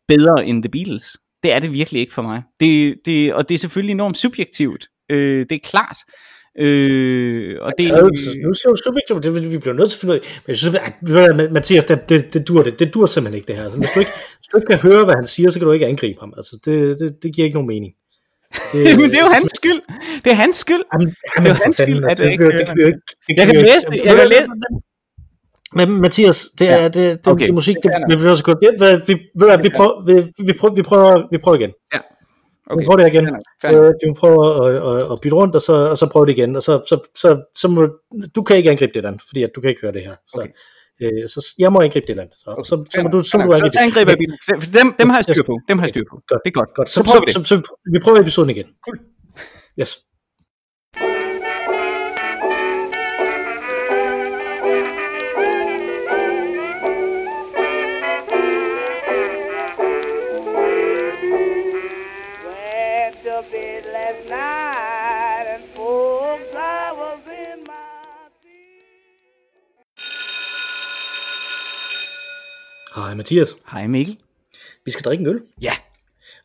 [0.09, 1.16] bedre end The Beatles.
[1.42, 2.42] Det er det virkelig ikke for mig.
[2.61, 4.87] Det, det, og det er selvfølgelig enormt subjektivt.
[5.11, 5.99] Øh, det er klart.
[6.59, 10.14] Øh, og det, altså, nu ser du subjektivt, det, vi bliver nødt til at finde
[10.14, 10.40] ud af.
[10.46, 13.57] Men jeg synes, at, Mathias, det, det, det, dur, det, det dur simpelthen ikke det
[13.57, 13.64] her.
[13.64, 14.12] Altså, hvis, du ikke,
[14.53, 16.35] du ikke kan høre, hvad han siger, så kan du ikke angribe ham.
[16.37, 17.93] Altså, det, det, det giver ikke nogen mening.
[18.73, 19.81] Det, Men det er jo hans skyld.
[20.25, 20.83] Det er hans skyld.
[20.93, 22.45] Jamen, jamen, det er jo hans skyld, at det ikke...
[23.37, 24.05] Jeg kan læse det.
[24.05, 24.47] Jeg kan læse
[25.73, 26.85] men Mathias, det er, ja.
[26.85, 27.47] det, det, okay.
[27.47, 28.59] det musik, det, det bliver så godt.
[28.61, 30.15] Vi, vi, vi, vi, prøver, vi,
[30.47, 31.73] vi, prøver, vi, prøver, vi prøver igen.
[31.95, 31.99] Ja.
[32.71, 32.83] Okay.
[32.83, 33.27] Vi prøver det igen.
[33.65, 36.57] Øh, vi prøver at, at, at bytte rundt, og så, og så prøver det igen.
[36.57, 37.89] Og så, så, så, så må,
[38.35, 40.15] du kan ikke angribe det land, fordi at du kan ikke høre det her.
[40.29, 40.51] Så, okay.
[41.03, 42.31] Øh, så jeg må angribe det land.
[42.39, 42.63] Så, okay.
[42.63, 44.75] så, så, så må du, så må du angribe så angriber det.
[44.79, 45.55] Dem, dem har jeg styr på.
[45.69, 46.17] Dem har jeg styr på.
[46.29, 46.41] Godt.
[46.45, 46.71] Det er godt.
[46.75, 46.89] godt.
[46.89, 47.35] Så, så, prøver vi det.
[47.35, 47.55] Så, så,
[47.95, 48.67] vi prøver episoden igen.
[48.85, 48.99] Cool.
[49.81, 49.91] Yes.
[72.94, 73.57] Hej Mathias.
[73.72, 74.18] Hej Mikkel.
[74.85, 75.42] Vi skal drikke en øl.
[75.62, 75.72] Ja.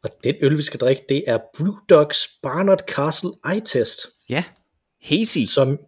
[0.03, 3.99] Og den øl, vi skal drikke, det er Blue Dogs Barnard Castle Eye Test.
[4.29, 4.43] Ja.
[5.01, 5.39] Hazy.
[5.53, 5.79] Som,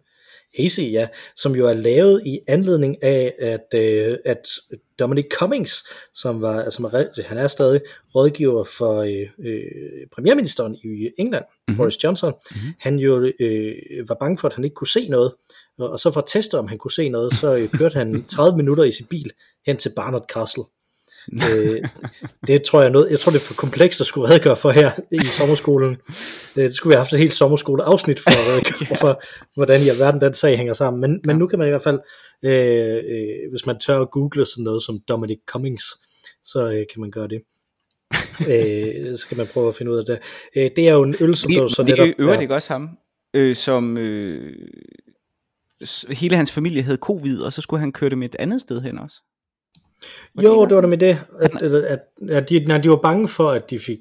[0.56, 1.08] Hazy, ja.
[1.36, 4.48] Som jo er lavet i anledning af, at, øh, at
[4.98, 7.80] Dominic Cummings, som, var, som er, han er stadig
[8.14, 11.76] rådgiver for øh, øh, premierministeren i England, mm-hmm.
[11.76, 12.74] Boris Johnson, mm-hmm.
[12.78, 15.34] han jo øh, var bange for, at han ikke kunne se noget.
[15.78, 18.56] Og så for at teste, om han kunne se noget, så øh, kørte han 30
[18.56, 19.30] minutter i sin bil
[19.66, 20.64] hen til Barnard Castle.
[21.52, 21.82] øh,
[22.46, 24.90] det tror jeg noget, jeg tror det er for komplekst at skulle redegøre for her
[25.12, 25.96] i sommerskolen.
[26.56, 29.22] Øh, det skulle vi have haft et helt sommerskoleafsnit for at redegøre for,
[29.54, 31.00] hvordan i alverden den sag hænger sammen.
[31.00, 32.00] Men, men nu kan man i hvert fald,
[32.42, 35.84] øh, øh, hvis man tør at google sådan noget som Dominic Cummings,
[36.44, 37.40] så øh, kan man gøre det.
[38.50, 40.18] øh, så kan man prøve at finde ud af det.
[40.56, 42.06] Øh, det er jo en øl, som det, så netop...
[42.06, 42.88] Det øver det ikke også ham,
[43.34, 43.98] øh, som...
[43.98, 44.68] Øh
[46.10, 48.80] hele hans familie havde covid, og så skulle han køre det med et andet sted
[48.80, 49.16] hen også.
[50.34, 52.96] Var jo, det, var det med det, at, at, at, at de, nej, de var
[52.96, 54.00] bange for, at de fik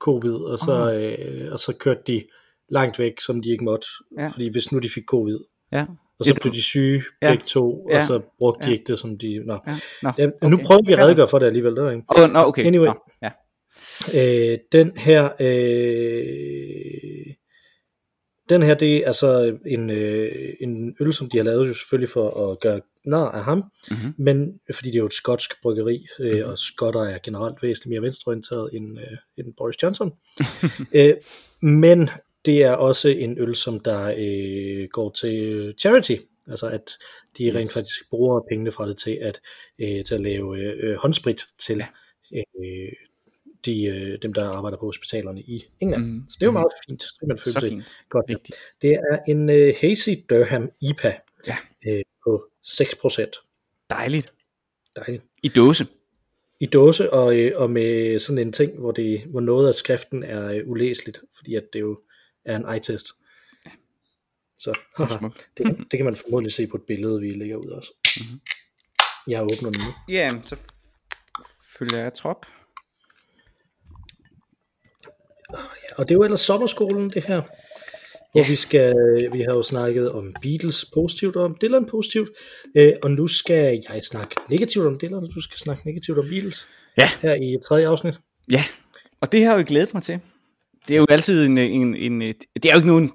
[0.00, 1.42] covid, og så, uh-huh.
[1.42, 2.24] øh, og så kørte de
[2.68, 3.86] langt væk, som de ikke måtte,
[4.18, 4.28] ja.
[4.28, 5.38] fordi hvis nu de fik covid,
[5.72, 5.86] ja.
[6.18, 7.30] og så blev de syge ja.
[7.30, 7.98] begge to, ja.
[7.98, 8.68] og så brugte ja.
[8.68, 9.42] de ikke det, som de...
[9.46, 9.58] Nå.
[9.66, 9.78] Ja.
[10.02, 10.48] Nå, okay.
[10.48, 12.04] Nu prøver vi at redegøre for det alligevel, der, ikke?
[12.08, 12.66] Oh, no, okay.
[12.66, 12.94] Anyway, no.
[13.22, 13.30] ja.
[14.14, 15.24] øh, den her...
[15.40, 17.25] Øh,
[18.48, 22.08] den her, det er altså en, øh, en øl, som de har lavet jo selvfølgelig
[22.08, 23.58] for at gøre nar af ham,
[23.90, 24.14] mm-hmm.
[24.18, 26.50] men fordi det er jo et skotsk bryggeri, øh, mm-hmm.
[26.50, 30.12] og skotter er generelt væsentligt mere venstreorienteret end, øh, end Boris Johnson.
[30.98, 31.14] øh,
[31.62, 32.10] men
[32.44, 36.16] det er også en øl, som der øh, går til charity,
[36.48, 36.90] altså at
[37.38, 39.40] de rent faktisk bruger pengene fra det til at,
[39.78, 41.84] øh, til at lave øh, håndsprit til
[42.32, 42.42] ja.
[42.64, 42.92] øh,
[43.66, 46.04] de, øh, dem, der arbejder på hospitalerne i England.
[46.04, 46.24] Mm.
[46.28, 47.04] Så det er jo meget fint.
[47.20, 48.28] Det man føle sig godt.
[48.28, 48.56] Vigtigt.
[48.82, 51.14] Det er en øh, Hazy Durham IPA
[51.46, 51.56] ja.
[51.86, 53.86] øh, på 6%.
[53.90, 54.32] Dejligt.
[54.96, 55.24] Dejligt.
[55.42, 55.86] I dåse.
[56.60, 60.22] I dåse, og, øh, og med sådan en ting, hvor, det, hvor noget af skriften
[60.22, 61.98] er øh, ulæseligt, fordi at det jo
[62.44, 63.06] er en eye-test.
[63.66, 63.70] Ja.
[64.58, 67.92] Så haha, det, det kan man formodentlig se på et billede, vi lægger ud også.
[68.04, 68.40] Mm-hmm.
[69.28, 70.14] Jeg åbner den nu.
[70.14, 70.56] Ja, så
[71.78, 72.46] følger jeg trop.
[75.96, 77.42] Og det er jo ellers sommerskolen, det her.
[78.32, 78.48] Hvor ja.
[78.48, 78.94] vi skal,
[79.32, 82.28] vi har jo snakket om Beatles positivt og om Dylan positivt,
[82.76, 86.24] øh, og nu skal jeg snakke negativt om Dylan, og du skal snakke negativt om
[86.30, 86.68] Beatles.
[86.98, 87.08] Ja.
[87.22, 88.14] Her i tredje afsnit.
[88.50, 88.64] Ja,
[89.20, 90.20] og det har jeg jo glædet mig til.
[90.88, 93.10] Det er jo altid en, en, en, det er jo ikke nogen,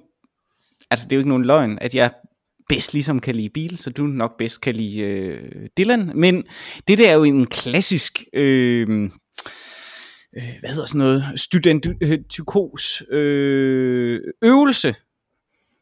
[0.92, 2.12] altså det er jo ikke nogen løgn, at jeg
[2.70, 6.44] bedst ligesom kan lide Beatles, og du nok bedst kan lide øh, Dylan, men
[6.88, 9.10] det der er jo en klassisk øh,
[10.38, 14.90] øh, hvad hedder sådan noget, studentikos øh, øvelse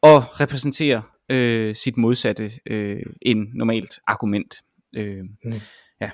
[0.02, 4.62] at repræsentere øh, sit modsatte øh, end normalt argument.
[4.96, 5.52] Øh, mm.
[6.00, 6.10] Ja.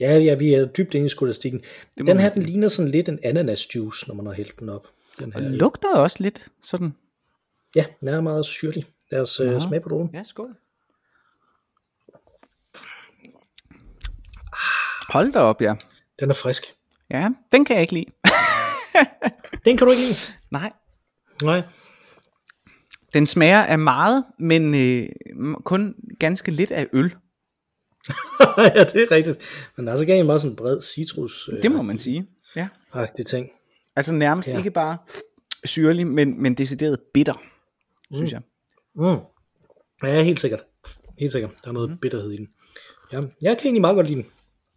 [0.00, 1.62] Ja, ja, vi er dybt inde i skolastikken.
[1.98, 4.88] Den her, den ligner sådan lidt en ananas juice, når man har hældt den op.
[5.18, 5.40] Den her.
[5.40, 6.94] Og lugter også lidt sådan.
[7.76, 8.86] Ja, den er meget syrlig.
[9.10, 10.10] Lad os uh, smage på dronen.
[10.14, 10.56] Ja, skål.
[15.08, 15.74] Hold da op, ja.
[16.20, 16.64] Den er frisk.
[17.10, 18.06] Ja, den kan jeg ikke lide.
[19.64, 20.14] Den kan du ikke lide?
[20.50, 20.72] Nej.
[21.42, 21.62] Nej.
[23.14, 25.08] Den smager af meget, men øh,
[25.64, 27.04] kun ganske lidt af øl.
[28.58, 29.38] ja, det er rigtigt.
[29.76, 31.50] Men der er så gav en meget sådan bred citrus.
[31.62, 32.26] Det må man sige.
[32.56, 32.68] Ja.
[32.92, 33.48] Agtig ting.
[33.96, 34.58] Altså nærmest ja.
[34.58, 34.98] ikke bare
[35.64, 37.42] syrlig, men, men decideret bitter,
[38.14, 38.40] synes jeg.
[38.94, 39.16] Mm.
[40.02, 40.60] Ja, helt sikkert.
[41.18, 41.50] Helt sikkert.
[41.64, 41.98] Der er noget mm.
[41.98, 42.48] bitterhed i den.
[43.12, 44.30] Ja, jeg kan egentlig meget godt lide den.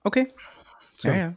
[0.04, 0.26] Okay.
[1.00, 1.10] Så.
[1.10, 1.30] Ja, ja.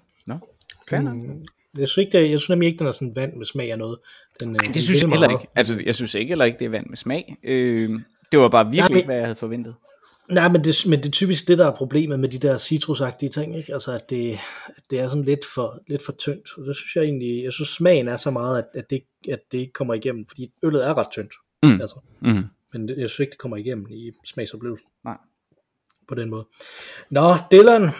[0.92, 1.02] Nok.
[1.02, 1.44] Mm,
[1.78, 3.78] jeg synes, ikke, det, jeg synes nemlig ikke, den er sådan vand med smag af
[3.78, 3.98] noget.
[4.40, 5.46] Den, Nej, det synes jeg heller ikke.
[5.54, 7.36] Altså, jeg synes ikke heller ikke, det er vand med smag.
[7.42, 7.90] Øh,
[8.32, 9.74] det var bare virkelig Nej, ikke, hvad jeg havde forventet.
[10.30, 13.28] Nej, men det, men det er typisk det, der er problemet med de der citrusagtige
[13.28, 13.72] ting, ikke?
[13.72, 14.38] Altså, at det,
[14.90, 16.48] det er sådan lidt for, lidt for tyndt.
[16.58, 19.38] Og det synes jeg egentlig, jeg synes smagen er så meget, at, at, det, at
[19.52, 21.32] det ikke kommer igennem, fordi øllet er ret tyndt.
[21.62, 21.80] Mm.
[21.80, 22.00] Altså.
[22.20, 22.44] Mm.
[22.72, 24.88] Men det, jeg synes ikke, det kommer igennem i smagsoplevelsen.
[25.04, 25.16] Nej.
[26.08, 26.46] På den måde.
[27.10, 27.90] Nå, Dylan,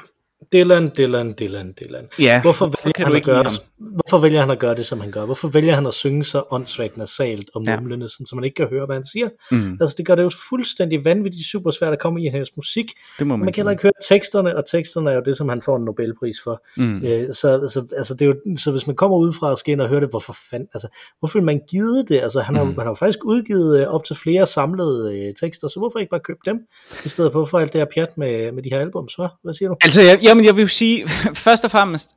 [0.53, 2.09] Dylan, Dylan, Dylan, Dylan.
[2.19, 5.01] Ja, hvorfor, hvorfor, vælger han at gøre det, hvorfor vælger han at gøre det, som
[5.01, 5.25] han gør?
[5.25, 8.09] Hvorfor vælger han at synge så åndssvagt nasalt og mumlende, ja.
[8.09, 9.29] sådan, så man ikke kan høre, hvad han siger?
[9.51, 9.79] Mm.
[9.81, 12.87] Altså, det gør det jo fuldstændig vanvittigt super svært at komme i hans musik.
[13.19, 15.49] Det må man, man kan heller ikke høre teksterne, og teksterne er jo det, som
[15.49, 16.63] han får en Nobelpris for.
[16.77, 16.97] Mm.
[17.05, 19.81] Øh, så, så, altså, det er jo, så hvis man kommer udefra og skal ind
[19.81, 22.21] og høre det, hvorfor fanden, altså, hvorfor vil man give det?
[22.23, 22.79] Altså, han har, mm.
[22.79, 26.21] han har faktisk udgivet øh, op til flere samlede øh, tekster, så hvorfor ikke bare
[26.21, 26.59] købe dem,
[27.05, 29.29] i stedet for, for alt det her pjat med, med de her albums, hva?
[29.43, 29.77] Hvad siger du?
[29.83, 31.09] Altså, jeg, jamen, jeg vil jo sige,
[31.47, 32.11] først og fremmest,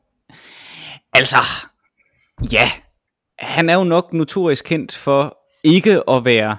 [1.13, 1.37] altså,
[2.51, 2.71] ja,
[3.39, 6.57] han er jo nok notorisk kendt for ikke at være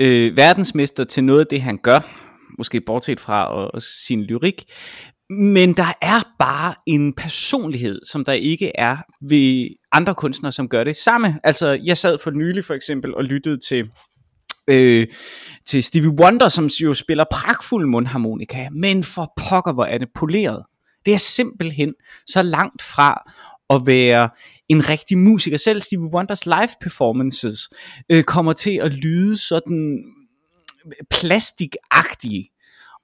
[0.00, 2.00] øh, verdensmester til noget af det, han gør,
[2.58, 4.64] måske bortset fra og sin lyrik,
[5.30, 8.96] men der er bare en personlighed, som der ikke er
[9.28, 11.40] ved andre kunstnere, som gør det samme.
[11.44, 13.90] Altså, jeg sad for nylig for eksempel og lyttede til
[14.70, 15.06] øh,
[15.66, 20.64] til Stevie Wonder, som jo spiller pragtfuld mundharmonika, men for pokker, hvor er det poleret.
[21.08, 21.94] Det er simpelthen
[22.26, 23.32] så langt fra
[23.70, 24.30] at være
[24.68, 25.56] en rigtig musiker.
[25.56, 27.70] Selv Stevie Wonders live performances
[28.10, 30.04] øh, kommer til at lyde sådan
[31.10, 32.48] plastikagtige.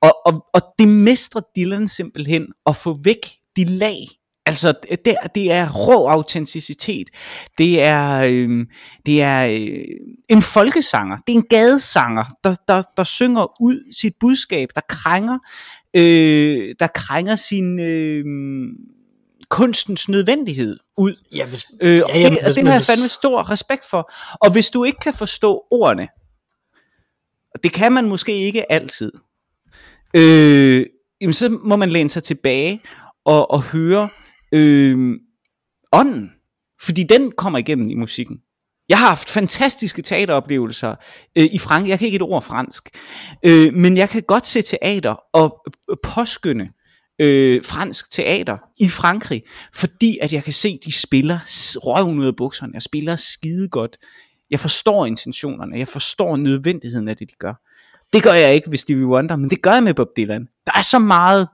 [0.03, 4.07] Og, og, og det mestrer Dylan simpelthen at få væk de lag.
[4.47, 7.11] Altså, det, det er rå autenticitet.
[7.59, 8.67] Det er, øh,
[9.07, 9.85] det er øh,
[10.29, 11.17] en folkesanger.
[11.27, 15.39] Det er en gadesanger, der, der, der synger ud sit budskab, der krænger
[15.95, 18.25] øh, der krænger sin øh,
[19.49, 21.15] kunstens nødvendighed ud.
[21.35, 24.13] Ja, hvis, øh, og ja, ja, det, hvis, det har jeg fandme stor respekt for.
[24.41, 26.09] Og hvis du ikke kan forstå ordene,
[27.63, 29.13] det kan man måske ikke altid,
[30.17, 30.87] øh,
[31.21, 32.81] jamen så må man læne sig tilbage
[33.25, 34.09] og, og høre
[34.55, 35.15] øh,
[35.93, 36.31] ånden.
[36.83, 38.37] Fordi den kommer igennem i musikken.
[38.89, 40.95] Jeg har haft fantastiske teateroplevelser
[41.39, 41.91] øh, i Frankrig.
[41.91, 42.89] Jeg kan ikke et ord fransk.
[43.45, 45.67] Øh, men jeg kan godt se teater og
[46.03, 46.69] påskynde
[47.21, 49.43] øh, fransk teater i Frankrig,
[49.75, 51.39] fordi at jeg kan se, de spiller
[51.77, 52.73] røven ud af bukserne.
[52.75, 53.97] Jeg spiller skide godt.
[54.51, 55.79] Jeg forstår intentionerne.
[55.79, 57.55] Jeg forstår nødvendigheden af det, de gør.
[58.13, 60.49] Det gør jeg ikke ved Stevie Wonder, men det gør jeg med Bob Dylan.
[60.67, 61.49] Der er så meget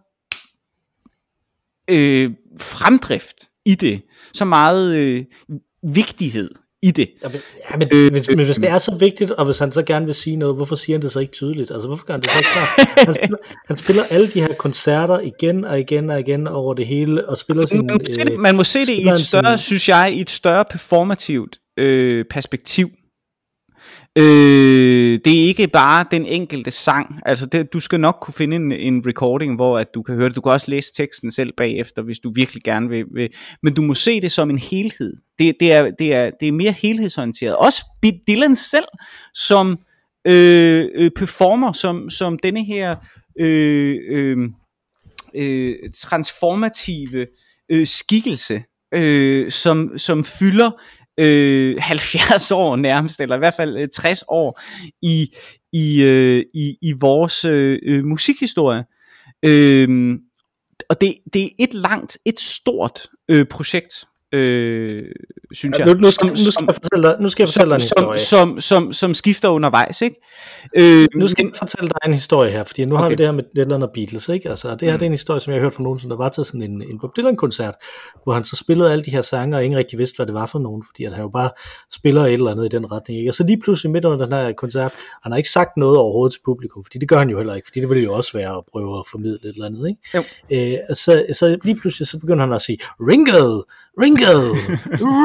[1.90, 4.03] øh, fremdrift i det.
[4.35, 5.24] Så meget øh,
[5.83, 6.50] vigtighed
[6.83, 7.11] i det.
[7.70, 10.07] Ja, men, øh, hvis, men hvis det er så vigtigt, og hvis han så gerne
[10.07, 11.70] vil sige noget, hvorfor siger han det så ikke tydeligt?
[11.70, 12.88] Altså, hvorfor gør han det så ikke klart?
[13.07, 16.87] Han spiller, han spiller alle de her koncerter igen og igen og igen over det
[16.87, 17.87] hele, og spiller sin...
[17.87, 19.64] Man må se det, man må se det i et større, sin...
[19.64, 22.90] synes jeg, i et større performativt øh, perspektiv.
[24.18, 27.20] Øh, det er ikke bare den enkelte sang.
[27.26, 30.28] Altså det, du skal nok kunne finde en, en recording, hvor at du kan høre
[30.28, 30.36] det.
[30.36, 33.04] Du kan også læse teksten selv bagefter, hvis du virkelig gerne vil.
[33.14, 33.28] vil.
[33.62, 35.16] Men du må se det som en helhed.
[35.38, 37.56] Det, det, er, det, er, det er mere helhedsorienteret.
[37.56, 37.84] Også
[38.28, 38.84] Dylan selv
[39.34, 39.78] som
[40.26, 42.96] øh, øh, performer, som, som denne her
[43.40, 44.38] øh, øh,
[45.34, 47.26] øh, transformative
[47.72, 48.62] øh, skikkelse,
[48.94, 50.70] øh, som, som fylder
[51.20, 54.61] øh, 70 år nærmest, eller i hvert fald øh, 60 år
[55.02, 55.35] i,
[55.72, 58.85] i, øh, i, i vores øh, øh musikhistorie.
[59.42, 60.18] Øh,
[60.88, 65.04] og det, det er et langt, et stort øh, projekt, øh,
[65.52, 65.94] synes ja, jeg.
[65.94, 67.80] Nu, nu, skal, som, nu, skal jeg fortælle dig, nu skal jeg fortælle dig en
[67.80, 68.18] historie.
[68.18, 70.16] Som, som, som, som skifter undervejs, ikke?
[70.76, 73.02] Øh, nu skal jeg fortælle dig en historie her, fordi nu okay.
[73.02, 74.50] har vi det her med Dylan og Beatles, ikke?
[74.50, 74.98] Altså, det her mm.
[74.98, 76.62] det er en historie, som jeg har hørt fra nogen, som der var til sådan
[76.62, 77.74] en, en Bob Dylan-koncert,
[78.24, 80.46] hvor han så spillede alle de her sange, og ingen rigtig vidste, hvad det var
[80.46, 81.50] for nogen, fordi han jo bare
[81.92, 83.30] spiller et eller andet i den retning, ikke?
[83.30, 86.32] Og så lige pludselig midt under den her koncert, han har ikke sagt noget overhovedet
[86.32, 88.56] til publikum, fordi det gør han jo heller ikke, fordi det ville jo også være
[88.56, 90.00] at prøve at formidle et eller andet, ikke?
[90.14, 90.22] Jo.
[90.52, 93.62] Øh, så, så lige pludselig så begynder han at sige, Ringo,
[94.02, 94.54] Ringo,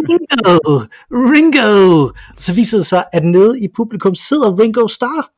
[0.09, 0.79] Ringo,
[1.11, 2.03] Ringo.
[2.35, 5.31] Og så viser det sig, at nede i publikum sidder Ringo Starr.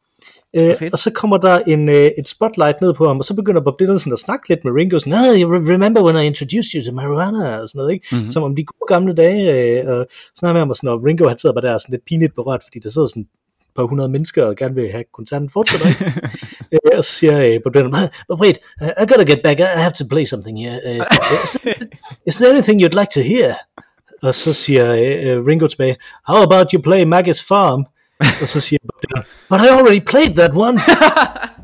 [0.59, 3.61] Øh, og så kommer der en, øh, et spotlight ned på ham, og så begynder
[3.61, 6.81] Bob Dylan sådan at snakke lidt med Ringo, sådan, you remember when I introduced you
[6.85, 8.07] to marijuana, og sådan noget, ikke?
[8.11, 8.29] Mm-hmm.
[8.29, 11.27] Som om de gode gamle dage, øh, og sådan med ham, og, sådan, og Ringo
[11.27, 13.27] han sidder bare der sådan lidt pinligt berørt, fordi der sidder sådan
[13.77, 15.87] par hundrede mennesker, og gerne vil have koncerten fortsætter,
[16.73, 17.91] øh, og så siger øh, Bob Dylan,
[18.29, 20.77] but wait, I gotta get back, I have to play something here.
[20.85, 21.05] Uh,
[21.43, 21.75] is, there,
[22.25, 23.53] is there anything you'd like to hear?
[24.23, 25.95] Og så siger øh, Ringo tilbage,
[26.27, 27.85] how about you play Maggie's Farm?
[28.41, 30.79] og så siger Bob Dylan, but I already played that one.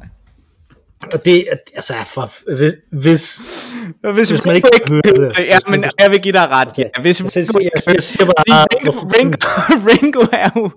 [1.13, 1.45] og det,
[1.75, 3.41] altså, for, hvis, hvis,
[4.13, 5.39] hvis, hvis man ikke kan høre det.
[5.39, 6.77] Ja, men jeg vil give dig ret.
[6.77, 6.83] Ja.
[7.01, 9.37] Hvis jeg, jeg, jeg, jeg siger bare, Ringo, Ringo,
[9.89, 10.71] Ringo er jo,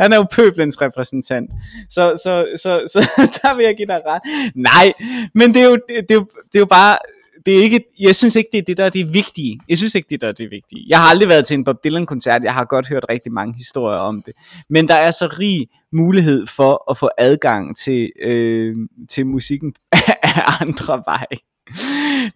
[0.00, 1.50] han er jo pøblens repræsentant.
[1.90, 2.98] Så, så, så, så
[3.42, 4.22] der vil jeg give dig ret.
[4.54, 4.92] Nej,
[5.34, 6.98] men det er jo, det, er jo, det er jo bare,
[7.46, 9.60] det er ikke, jeg synes ikke, det er det, der er det vigtige.
[9.68, 10.84] Jeg synes ikke, det der er det vigtige.
[10.88, 12.42] Jeg har aldrig været til en Bob Dylan-koncert.
[12.42, 14.34] Jeg har godt hørt rigtig mange historier om det.
[14.70, 18.76] Men der er så rig mulighed for at få adgang til, øh,
[19.10, 19.74] til musikken
[20.22, 21.49] af andre veje.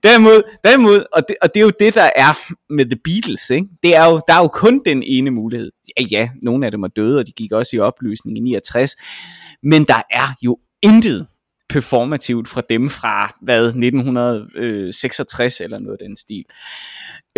[0.02, 3.66] Derimod, derimod og, det, og det er jo det, der er med The Beatles, ikke?
[3.82, 5.70] Det er jo, der er jo kun den ene mulighed.
[5.98, 8.96] Ja, ja, nogle af dem er døde, og de gik også i opløsning i 69.
[9.62, 11.26] Men der er jo intet
[11.68, 16.44] performativt fra dem fra, hvad, 1966 eller noget af den stil.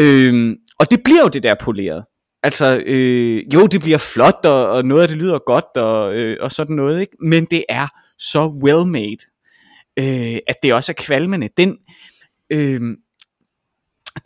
[0.01, 2.05] Øhm, og det bliver jo det der poleret.
[2.43, 6.37] Altså, øh, jo, det bliver flot, og, og noget af det lyder godt, og, øh,
[6.41, 7.17] og sådan noget, ikke?
[7.21, 7.87] Men det er
[8.19, 9.17] så well made,
[9.99, 11.49] øh, at det også er kvalmende.
[11.57, 11.77] Den, øh,
[12.53, 12.97] Øhm,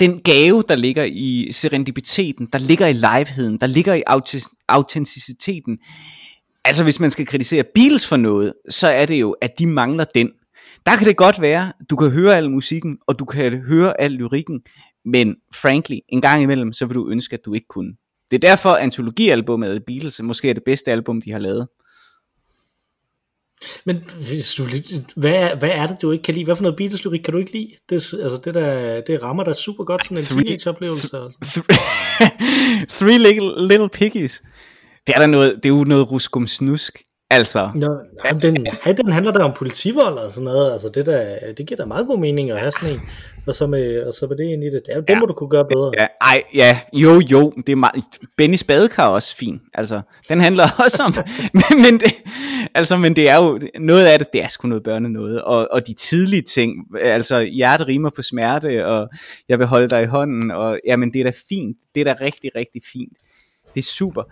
[0.01, 4.03] den gave, der ligger i serendipiteten, der ligger i liveheden, der ligger i
[4.69, 5.79] autenticiteten,
[6.65, 10.05] Altså hvis man skal kritisere Beatles for noget, så er det jo, at de mangler
[10.05, 10.31] den.
[10.87, 14.13] Der kan det godt være, du kan høre al musikken, og du kan høre al
[14.13, 14.61] lyrikken,
[15.05, 17.93] men frankly, en gang imellem, så vil du ønske, at du ikke kunne.
[18.31, 21.69] Det er derfor, antologialbummet af Beatles måske er det bedste album, de har lavet.
[23.85, 24.67] Men hvis du,
[25.17, 26.45] hvad, hvad er det, du ikke kan lide?
[26.45, 27.71] Hvad for noget Beatles lyrik kan du ikke lide?
[27.89, 31.09] Det, altså det, der, det rammer dig super godt, sådan en teenage-oplevelse.
[32.99, 34.43] Three little, little piggies
[35.07, 37.03] det er, der noget, det er jo noget ruskum snusk.
[37.31, 37.71] Altså.
[37.75, 37.87] Nå,
[38.25, 40.73] nej, den, nej, den handler der om politivold og sådan noget.
[40.73, 43.01] Altså det, der, det giver da meget god mening at have sådan en.
[43.47, 44.73] Og så med, og så med det ind i det.
[44.73, 45.19] Det, det ja.
[45.19, 45.91] må du kunne gøre bedre.
[45.99, 47.53] Ja, ej, ja, jo, jo.
[47.67, 48.05] Det er meget,
[48.37, 49.61] Bennys badekar er også fin.
[49.75, 51.15] Altså, den handler også om,
[51.53, 52.13] men, men, det,
[52.75, 55.43] altså, men det er jo, noget af det, det er sgu noget børne noget.
[55.43, 59.09] Og, og de tidlige ting, altså hjerte rimer på smerte, og
[59.49, 61.77] jeg vil holde dig i hånden, og jamen det er da fint.
[61.95, 63.19] Det er da rigtig, rigtig fint.
[63.75, 64.23] Det er super.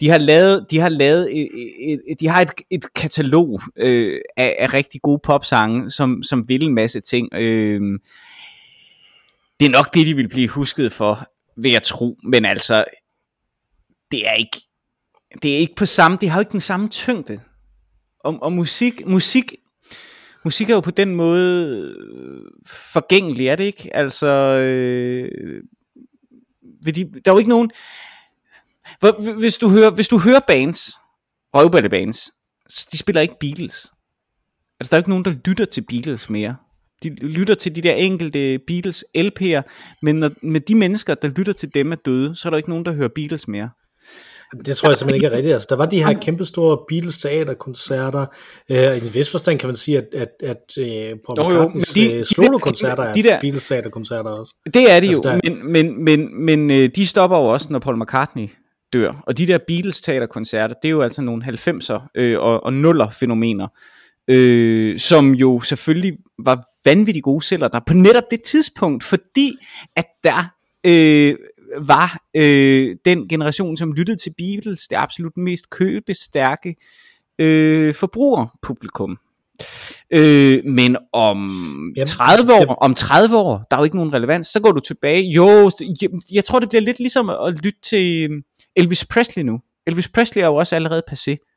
[0.00, 4.20] De har lavet, de har lavet, et, et, et, de har et, et katalog øh,
[4.36, 7.28] af, af rigtig gode popsange, som, som vil en masse ting.
[7.34, 7.80] Øh,
[9.60, 11.26] det er nok det, de vil blive husket for,
[11.56, 12.18] vil jeg tro.
[12.22, 12.84] Men altså,
[14.10, 14.60] det er ikke,
[15.42, 17.40] det er ikke på samme, det har jo ikke den samme tyngde.
[18.20, 19.52] Og, og musik, musik,
[20.44, 23.96] musik er jo på den måde øh, forgængelig, er det ikke?
[23.96, 24.26] Altså,
[24.58, 25.62] øh,
[26.86, 27.70] de, der er jo ikke nogen,
[29.38, 30.90] hvis du hører, hvis du hører bands,
[31.90, 32.30] bands,
[32.92, 33.92] de spiller ikke Beatles.
[34.80, 36.56] Altså der er ikke nogen, der lytter til Beatles mere.
[37.02, 39.62] De lytter til de der enkelte Beatles LP'er,
[40.02, 42.68] men når, med de mennesker, der lytter til dem er døde, så er der ikke
[42.68, 43.70] nogen, der hører Beatles mere.
[44.64, 45.54] Det tror jeg simpelthen ikke er rigtigt.
[45.54, 48.26] Altså, der var de her kæmpe store Beatles teaterkoncerter.
[48.70, 52.14] Øh, I en vis forstand kan man sige, at, at, at uh, Paul McCartney's de,
[52.14, 54.54] øh, solokoncerter de, de, de er Beatles teaterkoncerter også.
[54.74, 55.40] Det er de altså, jo, der...
[55.50, 58.48] men, men, men, men øh, de stopper jo også, når Paul McCartney
[58.92, 59.22] dør.
[59.26, 63.10] Og de der Beatles teaterkoncerter, det er jo altså nogle 90'er øh, og, og nuller
[63.10, 63.68] fænomener,
[64.28, 69.56] øh, som jo selvfølgelig var vanvittigt gode selver der på netop det tidspunkt, fordi
[69.96, 70.54] at der
[70.86, 71.36] øh,
[71.80, 76.76] var øh, den generation, som lyttede til Beatles, det absolut mest købestærke
[77.38, 79.18] øh, forbrugerpublikum.
[80.10, 81.38] Øh, men om
[81.96, 84.80] Jamen, 30 år, om 30 år, der er jo ikke nogen relevans, så går du
[84.80, 85.22] tilbage.
[85.22, 85.70] Jo,
[86.02, 88.30] jeg, jeg tror det bliver lidt ligesom at lytte til
[88.76, 89.60] Elvis Presley nu.
[89.86, 91.48] Elvis Presley er jo også allerede passé.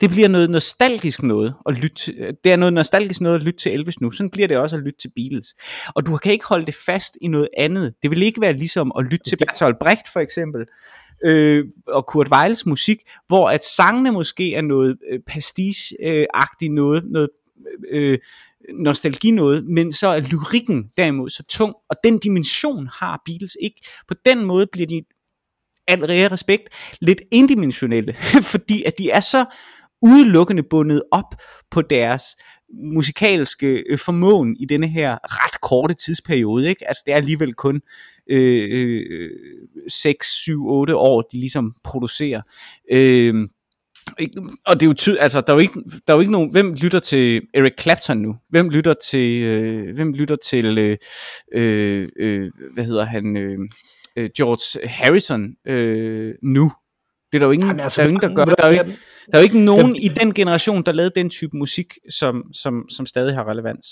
[0.00, 3.58] Det bliver noget nostalgisk noget at lytte til, det er noget nostalgisk noget at lytte
[3.60, 4.10] til Elvis nu.
[4.10, 5.54] Sådan bliver det også at lytte til Beatles.
[5.94, 7.94] Og du kan ikke holde det fast i noget andet.
[8.02, 10.66] Det vil ikke være ligesom at lytte til Bertolt Brecht for eksempel,
[11.24, 17.28] øh, og Kurt Weils musik, hvor at sangene måske er noget øh, pastiche-agtigt noget, noget
[17.90, 18.18] øh,
[18.74, 23.80] nostalgi noget, men så er lyrikken derimod så tung, og den dimension har Beatles ikke.
[24.08, 25.02] På den måde bliver de
[25.88, 26.68] al respekt,
[27.00, 28.16] lidt indimensionelle,
[28.52, 29.44] fordi at de er så
[30.02, 31.34] udelukkende bundet op
[31.70, 32.22] på deres
[32.94, 36.68] musikalske øh, formåen i denne her ret korte tidsperiode.
[36.68, 36.88] Ikke?
[36.88, 37.80] Altså det er alligevel kun
[38.30, 39.30] øh, øh,
[39.88, 42.42] 6, 7, 8 år, de ligesom producerer.
[42.92, 43.48] Øh,
[44.66, 46.50] og det er jo tydeligt, altså der er jo ikke der er jo ikke nogen
[46.50, 50.96] hvem lytter til Eric Clapton nu hvem lytter til øh, hvem lytter til øh,
[51.54, 53.58] øh, øh hvad hedder han øh,
[54.18, 56.72] øh George Harrison øh, nu
[57.32, 58.44] det er der jo ingen, Jamen, altså, der, er ingen der gør.
[58.44, 61.30] Der er, jo ikke, der er jo ikke nogen i den generation, der lavede den
[61.30, 63.86] type musik, som, som, som stadig har relevans.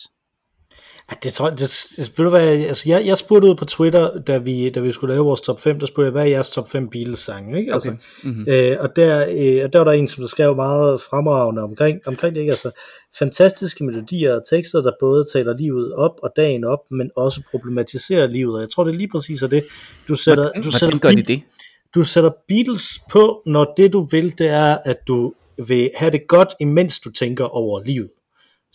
[1.11, 4.18] Ja, det tror jeg, det, det, det, hvad, altså jeg, jeg spurgte ud på Twitter,
[4.18, 6.50] da vi, da vi skulle lave vores top 5, der spurgte jeg, hvad er jeres
[6.50, 7.74] top 5 Beatles-sange, ikke?
[7.74, 7.98] Altså, okay.
[8.22, 8.44] mm-hmm.
[8.48, 12.34] øh, og, der, øh, der var der en, som der skrev meget fremragende omkring, omkring
[12.34, 12.50] det, ikke?
[12.50, 12.70] Altså,
[13.18, 18.26] fantastiske melodier og tekster, der både taler livet op og dagen op, men også problematiserer
[18.26, 19.64] livet, og jeg tror, det er lige præcis det,
[20.09, 20.42] du sætter...
[20.42, 21.42] Hvordan, du sætter hvordan gør de det?
[21.94, 25.32] Du sætter Beatles på, når det du vil, det er, at du
[25.66, 28.09] vil have det godt, imens du tænker over livet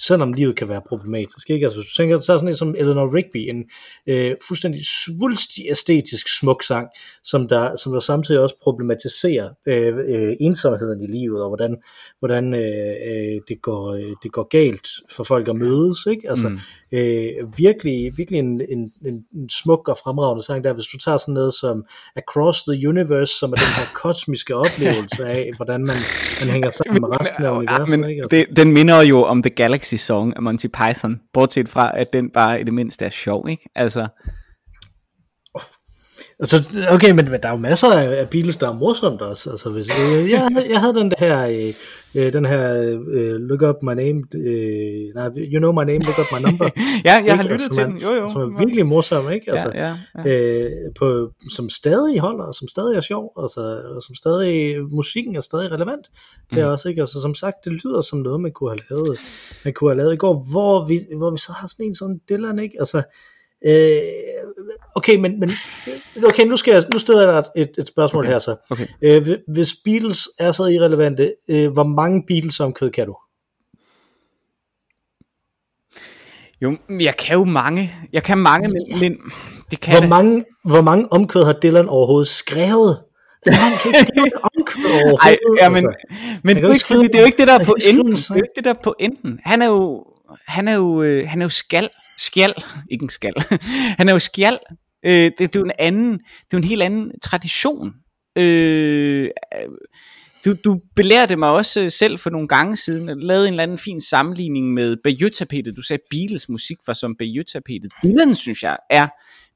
[0.07, 1.49] selvom livet kan være problematisk.
[1.49, 1.65] Ikke?
[1.65, 3.63] Altså, hvis du tænker, så er sådan en som Eleanor Rigby, en
[4.07, 6.87] øh, fuldstændig svulstig æstetisk smuk sang,
[7.23, 11.77] som der, som der samtidig også problematiserer øh, øh, ensomheden i livet, og hvordan,
[12.19, 16.05] hvordan øh, øh, det, går, øh, det går galt for folk at mødes.
[16.05, 16.29] Ikke?
[16.29, 16.59] Altså, mm.
[16.91, 21.17] øh, virkelig, virkelig en, en, en, en smuk og fremragende sang der, hvis du tager
[21.17, 21.85] sådan noget som
[22.15, 25.95] Across the Universe, som er den her kosmiske oplevelse af, hvordan man,
[26.39, 28.09] man hænger sammen med resten af universet.
[28.09, 28.21] Ikke?
[28.21, 28.37] Altså.
[28.37, 32.13] Det, den minder jo om The Galaxy Galaxy Song af Monty Python, bortset fra, at
[32.13, 33.69] den bare i det mindste er sjov, ikke?
[33.75, 34.07] Altså...
[36.41, 39.49] Altså, okay, men der er jo masser af Beatles, der er morsomt også.
[39.49, 41.73] Altså, hvis, øh, jeg, havde, jeg havde den her, øh,
[42.15, 46.19] øh, den her øh, Look Up My Name, øh, nej, You Know My Name, Look
[46.19, 46.69] Up My Number.
[47.09, 48.29] ja, jeg har lyttet til den, jo jo.
[48.29, 49.51] Som er virkelig morsom, ikke?
[49.51, 50.63] Altså, ja, ja, ja.
[50.63, 50.69] Øh,
[50.99, 53.61] på, som stadig holder, og som stadig er sjov, altså,
[53.95, 56.05] og som stadig, musikken er stadig relevant.
[56.49, 56.71] Det er mm.
[56.71, 57.01] også, ikke?
[57.01, 59.19] Altså, som sagt, det lyder som noget, man kunne have lavet,
[59.65, 62.21] man kunne have lavet i går, hvor vi, hvor vi så har sådan en sådan
[62.29, 62.75] Dylan, ikke?
[62.79, 63.01] Altså,
[63.65, 64.01] Øh,
[64.95, 65.51] okay, men, men
[66.25, 68.31] okay, nu, skal jeg, nu stiller jeg dig et, et spørgsmål okay.
[68.31, 68.55] her så.
[68.69, 68.87] Okay.
[69.01, 73.17] Øh, hvis Beatles er så irrelevante, øh, hvor mange Beatles omkød kan du?
[76.61, 77.93] Jo, jeg kan jo mange.
[78.13, 79.17] Jeg kan mange, men, men
[79.71, 83.03] det kan hvor mange, hvor mange omkvæd har Dylan overhovedet skrevet?
[83.45, 84.31] Den man kan ikke skrive
[84.83, 85.19] overhovedet.
[85.21, 87.75] Ej, ja, men, altså, men det, er ikke, det er jo ikke det der på
[87.89, 88.13] enden.
[88.13, 89.39] Det er jo ikke det der på enden.
[89.43, 90.05] Han er jo,
[90.47, 91.89] han er jo, han er jo skal
[92.21, 92.53] skjald,
[92.91, 93.33] ikke en skal,
[93.99, 94.59] han er jo skjald,
[95.05, 97.93] øh, det, det er jo en anden, det er jo en helt anden tradition.
[98.35, 99.29] Øh, øh
[100.45, 103.63] du, du belærte mig også øh, selv for nogle gange siden, at lavede en eller
[103.63, 105.75] anden fin sammenligning med Bayeux-tapetet.
[105.75, 107.91] Du sagde, Beatles musik var som Bayeux-tapetet.
[108.03, 109.07] Dylan, synes jeg, er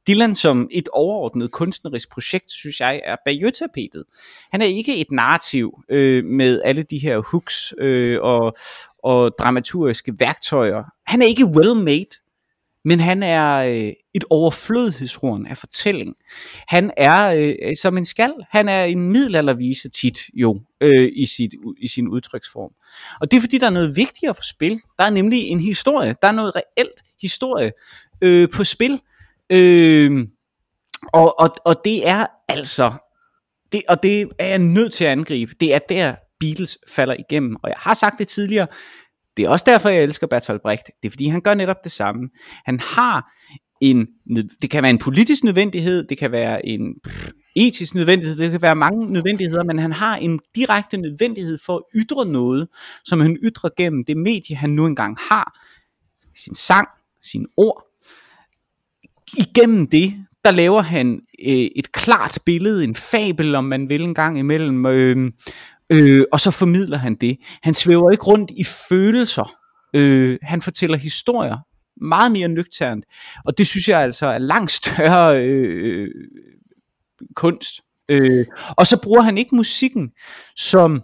[0.07, 4.03] Dylan som et overordnet kunstnerisk projekt, synes jeg, er Bayeux-tapetet.
[4.51, 8.57] Han er ikke et narrativ øh, med alle de her hooks øh, og,
[9.03, 10.83] og dramaturgiske værktøjer.
[11.07, 12.24] Han er ikke well-made
[12.85, 16.15] men han er øh, et overflødighedshorn af fortælling.
[16.67, 21.25] Han er øh, øh, som en skal, han er en middelaldervise tit jo øh, i,
[21.25, 22.71] sit, i sin udtryksform.
[23.21, 24.81] Og det er fordi, der er noget vigtigere på spil.
[24.99, 27.71] Der er nemlig en historie, der er noget reelt historie
[28.21, 29.01] øh, på spil.
[29.49, 30.27] Øh,
[31.13, 32.93] og, og, og det er altså,
[33.71, 37.55] det, og det er jeg nødt til at angribe, det er der Beatles falder igennem.
[37.63, 38.67] Og jeg har sagt det tidligere,
[39.37, 40.85] det er også derfor, jeg elsker Bertolt Brecht.
[41.01, 42.29] Det er fordi, han gør netop det samme.
[42.65, 43.31] Han har
[43.81, 44.07] en,
[44.61, 46.95] det kan være en politisk nødvendighed, det kan være en
[47.55, 51.83] etisk nødvendighed, det kan være mange nødvendigheder, men han har en direkte nødvendighed for at
[51.95, 52.67] ytre noget,
[53.05, 55.59] som han ytrer gennem det medie, han nu engang har.
[56.35, 56.87] Sin sang,
[57.23, 57.83] sine ord.
[59.37, 60.13] Igennem det,
[60.45, 64.85] der laver han øh, et klart billede, en fabel, om man vil en gang imellem,
[64.85, 65.31] øh,
[65.89, 67.37] Øh, og så formidler han det.
[67.63, 69.55] Han svæver ikke rundt i følelser.
[69.93, 71.57] Øh, han fortæller historier
[72.01, 73.05] meget mere nøgternt.
[73.45, 76.09] Og det synes jeg altså er langt større øh,
[77.35, 77.81] kunst.
[78.09, 78.45] Øh,
[78.77, 80.11] og så bruger han ikke musikken
[80.55, 81.01] som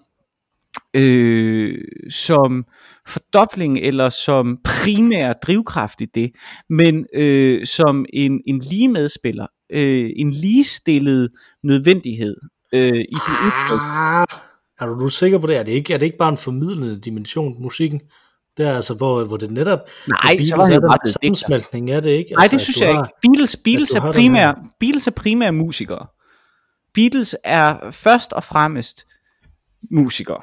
[0.94, 1.78] øh,
[2.10, 2.66] som
[3.08, 6.32] fordobling eller som primær drivkraft i det,
[6.70, 11.30] men øh, som en, en lige medspiller, øh, en ligestillet
[11.64, 12.36] nødvendighed
[12.74, 13.80] øh, i det udtryk.
[13.82, 14.51] Ah.
[14.82, 15.58] Er du, du sikker på det?
[15.58, 18.02] Er det, ikke, er det ikke bare en formidlende dimension, musikken?
[18.58, 19.80] Det er altså, hvor, hvor det netop...
[20.08, 22.34] Nej, Beatles så var det bare sammensmeltning er det ikke?
[22.34, 23.14] Nej, altså, det synes jeg har, ikke.
[23.22, 26.08] Beatles, Beatles, er primære, Beatles er primære musikere.
[26.94, 29.06] Beatles er først og fremmest
[29.92, 30.42] musikere.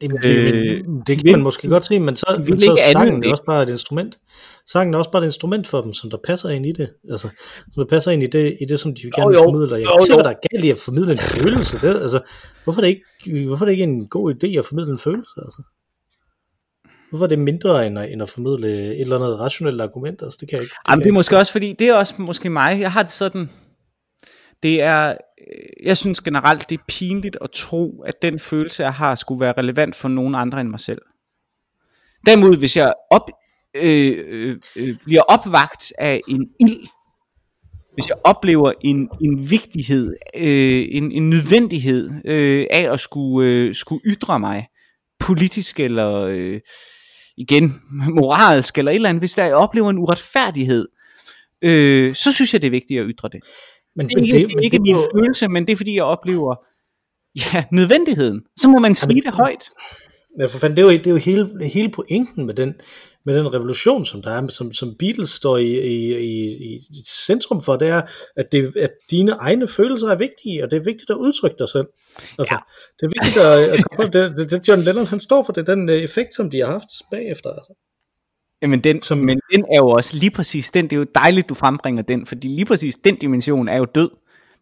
[0.00, 3.30] Det, det, øh, det kan man måske godt se, men så, men så sangen er
[3.30, 4.18] også bare et instrument.
[4.72, 6.94] Sangen er også bare et instrument for dem, som der passer ind i det.
[7.10, 7.28] Altså,
[7.72, 9.76] som der passer ind i det, i det som de gerne vil formidle.
[9.76, 11.78] Jeg kan se, hvad der er galt i at formidle en følelse.
[11.78, 12.20] Det, altså,
[12.64, 15.32] hvorfor, er det ikke, hvorfor er det ikke en god idé at formidle en følelse?
[15.36, 15.62] Altså?
[17.10, 20.22] hvorfor er det mindre end at, end at formidle et eller andet rationelt argument?
[20.22, 20.72] Altså, det kan jeg ikke.
[20.72, 23.12] Det, Jamen, det er måske også fordi, det er også måske mig, jeg har det
[23.12, 23.50] sådan,
[24.62, 25.16] det er,
[25.82, 29.54] jeg synes generelt, det er pinligt at tro, at den følelse, jeg har, skulle være
[29.58, 31.02] relevant for nogen andre end mig selv.
[32.26, 33.30] Derimod, hvis jeg op,
[33.76, 36.86] øh, øh, øh, bliver opvagt af en ild,
[37.94, 43.74] hvis jeg oplever en, en vigtighed, øh, en, en nødvendighed øh, af at skulle, øh,
[43.74, 44.66] skulle ytre mig,
[45.20, 46.60] politisk eller øh,
[47.36, 47.82] igen
[48.14, 50.88] moralsk eller et eller andet, hvis jeg oplever en uretfærdighed,
[51.62, 53.40] øh, så synes jeg, det er vigtigt at ytre det.
[53.96, 55.18] Men det er ikke, det, det er ikke det, min på...
[55.18, 56.54] følelse, men det er fordi, jeg oplever
[57.36, 58.42] ja, nødvendigheden.
[58.56, 59.70] Så må man sige det højt.
[60.38, 62.74] Men for fanden, det er jo, det er jo hele, hele pointen med den,
[63.30, 67.60] med den revolution, som der er, som, som Beatles står i, i, i, i centrum
[67.60, 68.02] for, det er,
[68.36, 71.68] at, det, at dine egne følelser er vigtige, og det er vigtigt at udtrykke dig
[71.68, 71.86] selv.
[72.38, 72.58] Altså, ja.
[73.00, 75.88] Det er vigtigt at, at det, det, det, John Lennon, han står for det, den
[75.88, 77.50] øh, effekt, som de har haft bagefter.
[77.50, 77.72] Altså.
[78.62, 81.48] Jamen den, som, men den er jo også lige præcis den, det er jo dejligt,
[81.48, 84.10] du frembringer den, fordi lige præcis den dimension er jo død.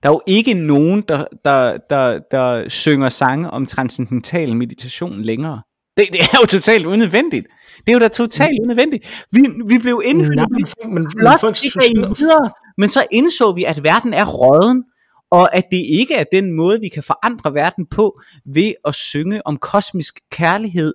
[0.03, 5.63] Der er jo ikke nogen, der, der, der, der synger sange om transcendental meditation længere.
[5.99, 7.47] Det, det er jo totalt unødvendigt.
[7.79, 8.65] Det er jo da totalt mm.
[8.65, 9.27] unødvendigt.
[9.33, 10.03] Vi, vi blev
[10.37, 11.07] Nej, men, men, men,
[12.79, 14.85] men så indså vi, at verden er råden,
[15.31, 19.47] og at det ikke er den måde, vi kan forandre verden på, ved at synge
[19.47, 20.95] om kosmisk kærlighed.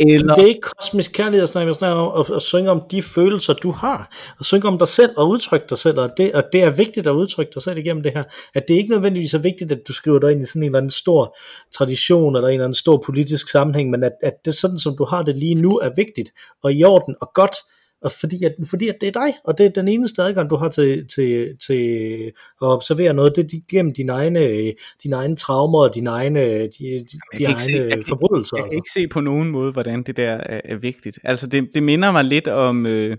[0.00, 0.34] Eller...
[0.34, 3.02] Det er ikke kosmisk kærlighed, jeg snakker, jeg snakker om at, at synge om de
[3.02, 4.14] følelser, du har.
[4.40, 7.06] At synge om dig selv og udtrykke dig selv, og det, og det er vigtigt
[7.06, 8.24] at udtrykke dig selv igennem det her.
[8.54, 10.66] At det er ikke nødvendigvis er vigtigt, at du skriver dig ind i sådan en
[10.66, 11.36] eller anden stor
[11.74, 15.04] tradition, eller en eller anden stor politisk sammenhæng, men at, at det sådan, som du
[15.04, 16.30] har det lige nu, er vigtigt,
[16.62, 17.56] og i orden, og godt,
[18.02, 20.56] og fordi, at, fordi at det er dig, og det er den eneste adgang, du
[20.56, 22.32] har til, til, til
[22.62, 24.72] at observere noget, det er gennem dine egne,
[25.02, 28.56] dine egne traumer og dine egne, de, de, de egne se, jeg, forbrydelser.
[28.56, 31.18] Jeg, kan ikke se på nogen måde, hvordan det der er, er vigtigt.
[31.24, 33.16] Altså det, det minder mig lidt om, øh,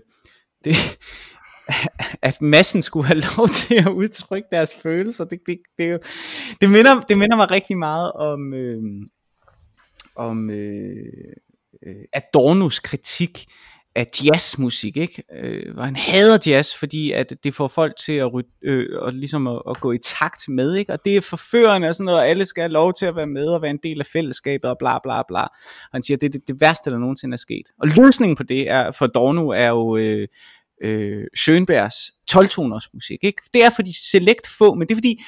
[0.64, 0.98] det,
[2.22, 5.24] at massen skulle have lov til at udtrykke deres følelser.
[5.24, 6.00] Det, det, det,
[6.60, 8.82] det, minder, det minder mig rigtig meget om, øh,
[10.16, 10.96] om øh,
[11.86, 13.46] øh Adornos kritik
[13.96, 15.22] af jazzmusik, ikke?
[15.32, 18.30] Øh, hvor han hader jazz, fordi at det får folk til at,
[18.62, 20.92] øh, og ligesom at, at gå i takt med, ikke?
[20.92, 23.26] Og det er forførende og sådan noget, og alle skal have lov til at være
[23.26, 25.42] med og være en del af fællesskabet og bla bla bla.
[25.42, 25.50] Og
[25.92, 27.66] han siger, at det er det, det værste, der nogensinde er sket.
[27.82, 30.28] Og løsningen på det er, for Dorno er jo øh,
[30.82, 33.42] øh, Schönbergs 12-toners musik, ikke?
[33.54, 35.22] Det er fordi select få, men det er fordi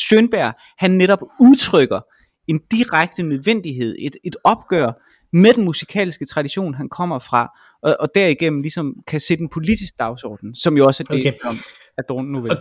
[0.00, 2.00] Schönberg, han netop udtrykker
[2.48, 4.92] en direkte nødvendighed, et, et opgør
[5.34, 9.98] med den musikalske tradition, han kommer fra, og, og derigennem ligesom kan sætte en politisk
[9.98, 11.58] dagsorden, som jo også er det, okay.
[11.98, 12.56] Adorno nu vil.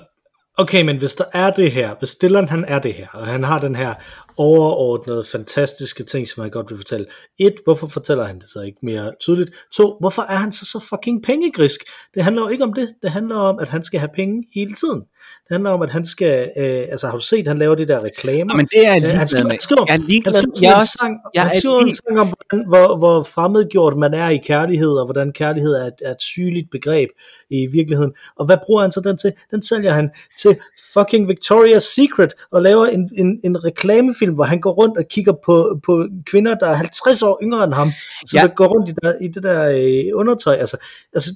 [0.58, 3.44] Okay, men hvis der er det her, hvis Dylan han er det her, og han
[3.44, 3.94] har den her
[4.38, 7.06] overordnede, fantastiske ting, som han godt vil fortælle.
[7.40, 9.52] Et, hvorfor fortæller han det så ikke mere tydeligt?
[9.74, 11.80] To, hvorfor er han så så fucking pengegrisk?
[12.14, 12.94] Det handler jo ikke om det.
[13.02, 15.00] Det handler om, at han skal have penge hele tiden.
[15.00, 18.04] Det handler om, at han skal, øh, altså har du set, han laver de der
[18.04, 18.56] reklamer?
[18.56, 20.34] men det er jeg han skriver, han skriver, jeg er ligeglad.
[20.34, 23.98] Han skriver, jeg en sang, jeg han skriver en sang om, hvordan, hvor, hvor fremmedgjort
[23.98, 27.10] man er i kærlighed, og hvordan kærlighed er et, er et sygeligt begreb
[27.50, 28.14] i virkeligheden.
[28.40, 29.34] Og hvad bruger han så den til?
[29.52, 30.10] Den sælger han
[30.40, 30.58] til
[30.94, 35.04] fucking Victoria's Secret, og laver en, en, en reklame film, hvor han går rundt og
[35.10, 37.90] kigger på, på kvinder, der er 50 år yngre end ham,
[38.26, 38.42] så ja.
[38.42, 40.56] der går rundt i, der, i det der øh, undertøj.
[40.56, 40.78] Altså,
[41.14, 41.30] altså,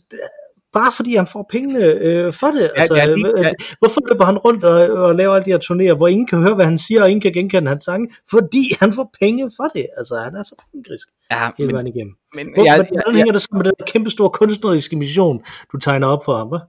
[0.73, 2.69] bare fordi han får pengene øh, for det.
[2.75, 3.51] Altså, ja, ja, lige, ja.
[3.79, 4.75] Hvorfor løber han rundt og,
[5.05, 7.21] og laver alle de her turnéer, hvor ingen kan høre, hvad han siger, og ingen
[7.21, 8.09] kan genkende hans sange?
[8.29, 9.85] Fordi han får penge for det.
[9.97, 12.13] Altså, han er så pengegrisk ja, hele vejen igennem.
[12.35, 13.33] Men, Hvor, ja, hvordan ja, hænger ja.
[13.33, 16.47] det sammen med den kæmpe store kunstneriske mission, du tegner op for ham?
[16.47, 16.59] Hva?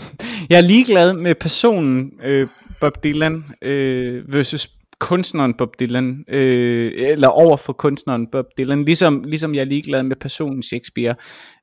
[0.50, 2.48] jeg er ligeglad med personen øh,
[2.80, 9.22] Bob Dylan øh, versus kunstneren Bob Dylan, øh, eller over for kunstneren Bob Dylan, ligesom,
[9.22, 11.14] ligesom jeg er ligeglad med personen Shakespeare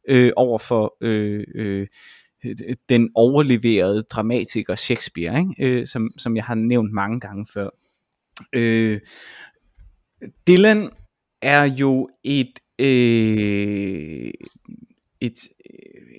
[0.10, 1.88] øh, over for øh, øh,
[2.90, 5.54] den overleverede dramatiker Shakespeare, ikke?
[5.60, 7.70] Øh, som, som jeg har nævnt mange gange før.
[8.54, 9.00] Øh,
[10.48, 10.90] Dylan
[11.42, 14.32] er jo et, øh,
[15.22, 15.50] et,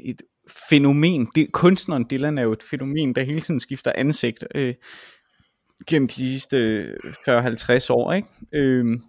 [0.04, 0.22] et
[0.70, 1.28] fænomen.
[1.34, 4.44] Det, kunstneren Dylan er jo et fænomen, der hele tiden skifter ansigt.
[4.54, 4.74] Øh,
[5.86, 6.86] gennem de sidste
[7.28, 8.28] 40-50 år, ikke?
[8.54, 9.00] Øhm,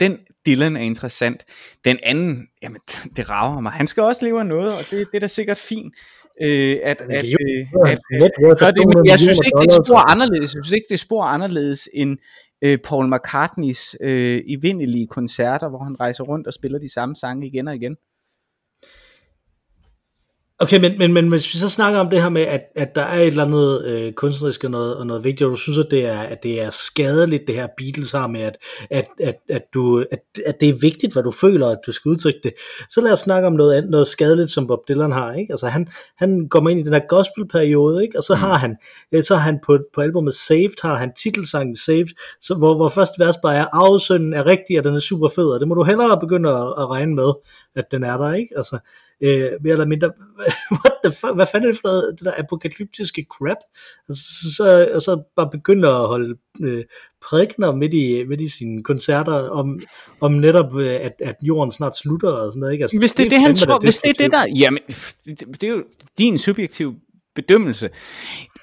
[0.00, 1.44] den Dylan er interessant.
[1.84, 2.80] Den anden, jamen,
[3.16, 3.72] det rager mig.
[3.72, 5.94] Han skal også leve af noget, og det, det er da sikkert fint.
[6.42, 10.10] Øh, at, at, at, øh, at, at det, men jeg synes ikke, det er spor
[10.10, 10.54] anderledes.
[10.54, 12.18] Jeg synes ikke, det er spor anderledes end
[12.64, 17.46] øh, Paul McCartneys øh, evindelige koncerter, hvor han rejser rundt og spiller de samme sange
[17.46, 17.96] igen og igen.
[20.60, 23.02] Okay, men, men, men hvis vi så snakker om det her med, at, at der
[23.02, 25.86] er et eller andet øh, kunstnerisk og noget, og noget vigtigt, og du synes, at
[25.90, 28.56] det, er, at det er skadeligt, det her Beatles har med, at,
[28.90, 32.08] at, at, at, du, at, at det er vigtigt, hvad du føler, at du skal
[32.08, 32.52] udtrykke det,
[32.88, 35.32] så lad os snakke om noget, andet, noget skadeligt, som Bob Dylan har.
[35.32, 35.52] Ikke?
[35.52, 38.18] Altså, han, han går ind i den her gospelperiode, ikke?
[38.18, 38.76] og så har han,
[39.12, 42.88] øh, så har han på, på albumet Saved, har han titelsangen Saved, så, hvor, hvor
[42.88, 45.74] første vers bare er, afsønden er rigtig, og den er super fed, og det må
[45.74, 47.32] du hellere begynde at, at regne med,
[47.76, 48.32] at den er der.
[48.32, 48.54] Ikke?
[48.56, 48.78] Altså,
[49.24, 50.10] øh, mere eller mindre,
[50.80, 53.56] what the fuck, hvad fanden er det for noget, det der apokalyptiske crap,
[54.08, 56.84] og så, så, og så bare begynde at holde øh,
[57.28, 59.80] prædikner midt i, midt i sine koncerter om,
[60.20, 62.84] om netop, øh, at, at jorden snart slutter og sådan noget, ikke?
[62.84, 64.82] Altså, hvis det er det, det han tror, hvis det er det der, jamen,
[65.24, 65.84] det, det er jo
[66.18, 66.94] din subjektive
[67.34, 67.90] bedømmelse.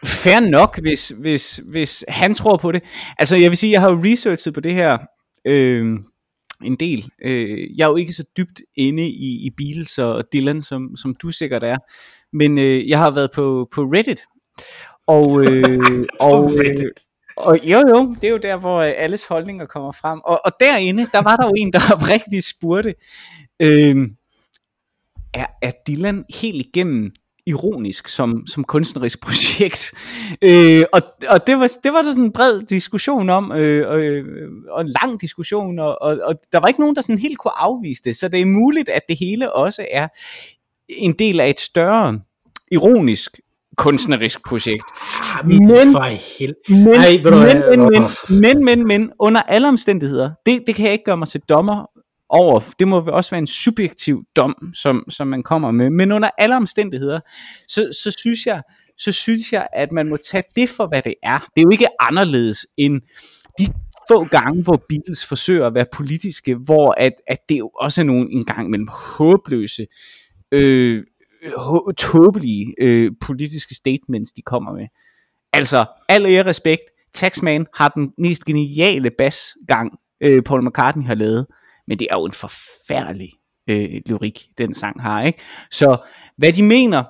[0.06, 2.84] Fair nok, hvis, hvis, hvis han tror på det.
[3.20, 4.98] Altså, jeg vil sige, jeg har jo researchet på det her,
[5.48, 6.00] øh,
[6.64, 7.10] en del.
[7.24, 11.16] Øh, jeg er jo ikke så dybt inde i, i Beatles og Dylan, som, som
[11.16, 11.78] du sikkert er,
[12.34, 14.22] men øh, jeg har været på, på Reddit,
[15.08, 15.80] og, øh,
[16.28, 17.04] og, Reddit.
[17.38, 20.52] og jo jo, det er jo der, hvor øh, alles holdninger kommer frem, og, og
[20.60, 22.94] derinde, der var der jo en, der oprigtigt spurgte,
[23.60, 24.08] øh,
[25.34, 27.12] er, er Dylan helt igennem
[27.46, 29.94] ironisk som, som kunstnerisk projekt.
[30.42, 34.26] Øh, og og det, var, det var der sådan en bred diskussion om, øh, øh,
[34.70, 37.60] og en lang diskussion, og, og, og der var ikke nogen, der sådan helt kunne
[37.60, 38.18] afvise det.
[38.18, 40.08] Så det er muligt, at det hele også er
[40.90, 42.20] en del af et større
[42.72, 43.40] ironisk
[43.78, 44.84] kunstnerisk projekt.
[45.22, 45.94] Ah, men, men,
[46.68, 46.96] men,
[47.80, 48.10] men,
[48.42, 51.91] men, men, men, under alle omstændigheder, det, det kan jeg ikke gøre mig til dommer
[52.32, 56.30] over, det må også være en subjektiv dom, som, som man kommer med, men under
[56.38, 57.20] alle omstændigheder,
[57.68, 58.62] så, så synes jeg,
[58.98, 61.38] så synes jeg, at man må tage det for, hvad det er.
[61.38, 63.02] Det er jo ikke anderledes end
[63.60, 63.68] de
[64.12, 68.06] få gange, hvor Beatles forsøger at være politiske, hvor at, at det jo også er
[68.06, 69.88] nogle en gang mellem håbløse,
[70.52, 71.04] øh,
[71.98, 74.88] tåbelige øh, politiske statements, de kommer med.
[75.54, 76.82] Altså, al ære respekt,
[77.14, 81.48] Taxman har den mest geniale basgang, øh, Paul McCartney har lavet
[81.88, 83.32] men det er jo en forfærdelig
[83.70, 85.40] øh, lyrik, den sang har, ikke?
[85.72, 85.98] Så
[86.38, 87.04] hvad de mener,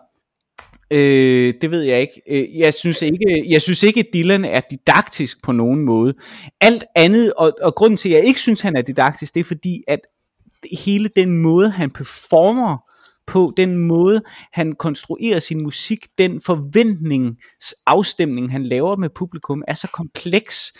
[0.91, 2.22] øh, det ved jeg ikke.
[2.30, 6.13] Øh, jeg synes ikke, jeg synes ikke, at Dylan er didaktisk på nogen måde.
[6.61, 9.43] Alt andet, og, og grunden til, at jeg ikke synes, han er didaktisk, det er
[9.43, 9.99] fordi, at
[10.86, 12.78] hele den måde, han performer
[13.28, 14.22] på, den måde,
[14.53, 20.74] han konstruerer sin musik, den forventningsafstemning, han laver med publikum, er så kompleks,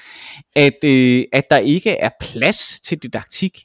[0.56, 3.64] at, øh, at der ikke er plads til didaktik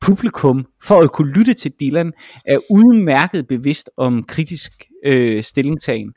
[0.00, 2.12] publikum, for at kunne lytte til Dylan,
[2.44, 4.72] er udmærket bevidst om kritisk
[5.04, 6.14] øh, stillingtagen.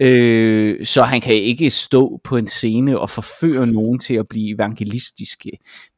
[0.00, 4.54] Øh, så han kan ikke stå på en scene og forføre nogen til at blive
[4.54, 5.50] evangelistiske.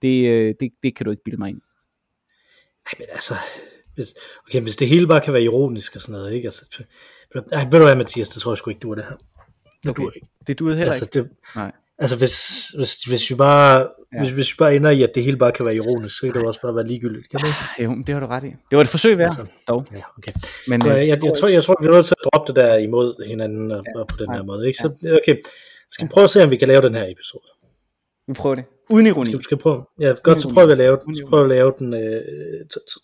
[0.02, 1.60] Det, øh, det, det kan du ikke bilde mig ind.
[2.86, 3.34] Nej, men altså,
[3.94, 4.14] hvis,
[4.48, 6.46] okay, hvis det hele bare kan være ironisk og sådan noget, ikke?
[6.46, 6.84] Altså,
[7.52, 9.16] ej, ved du hvad, Mathias, det tror jeg sgu ikke, du er det her.
[9.82, 10.02] Det okay.
[10.02, 10.26] duer ikke.
[10.46, 11.28] Det duer heller altså, ikke.
[11.28, 11.72] Det, Nej.
[11.98, 14.20] Altså hvis, hvis, hvis, vi bare, ja.
[14.20, 16.34] hvis, hvis vi bare ender i, at det hele bare kan være ironisk, så kan
[16.34, 17.92] det også bare være ligegyldigt, kan det ikke?
[17.92, 18.46] Jo, det har du ret i.
[18.70, 19.86] Det var et forsøg værd, altså, dog.
[19.92, 20.32] Ja, okay.
[20.68, 22.52] Men, så, øh, jeg, jeg, jeg, tror, jeg tror, vi er nødt til at droppe
[22.52, 24.78] det der imod hinanden ja, på den ja, her måde, ikke?
[24.78, 24.88] Så
[25.22, 25.36] okay,
[25.90, 27.44] skal vi prøve at se, om vi kan lave den her episode.
[28.28, 28.64] Vi prøver det.
[28.90, 29.30] Uden ironi.
[29.30, 29.84] Skal, skal prøve.
[30.00, 31.16] Ja, godt, så prøver vi at lave den.
[31.16, 32.20] Så prøver vi at lave den øh,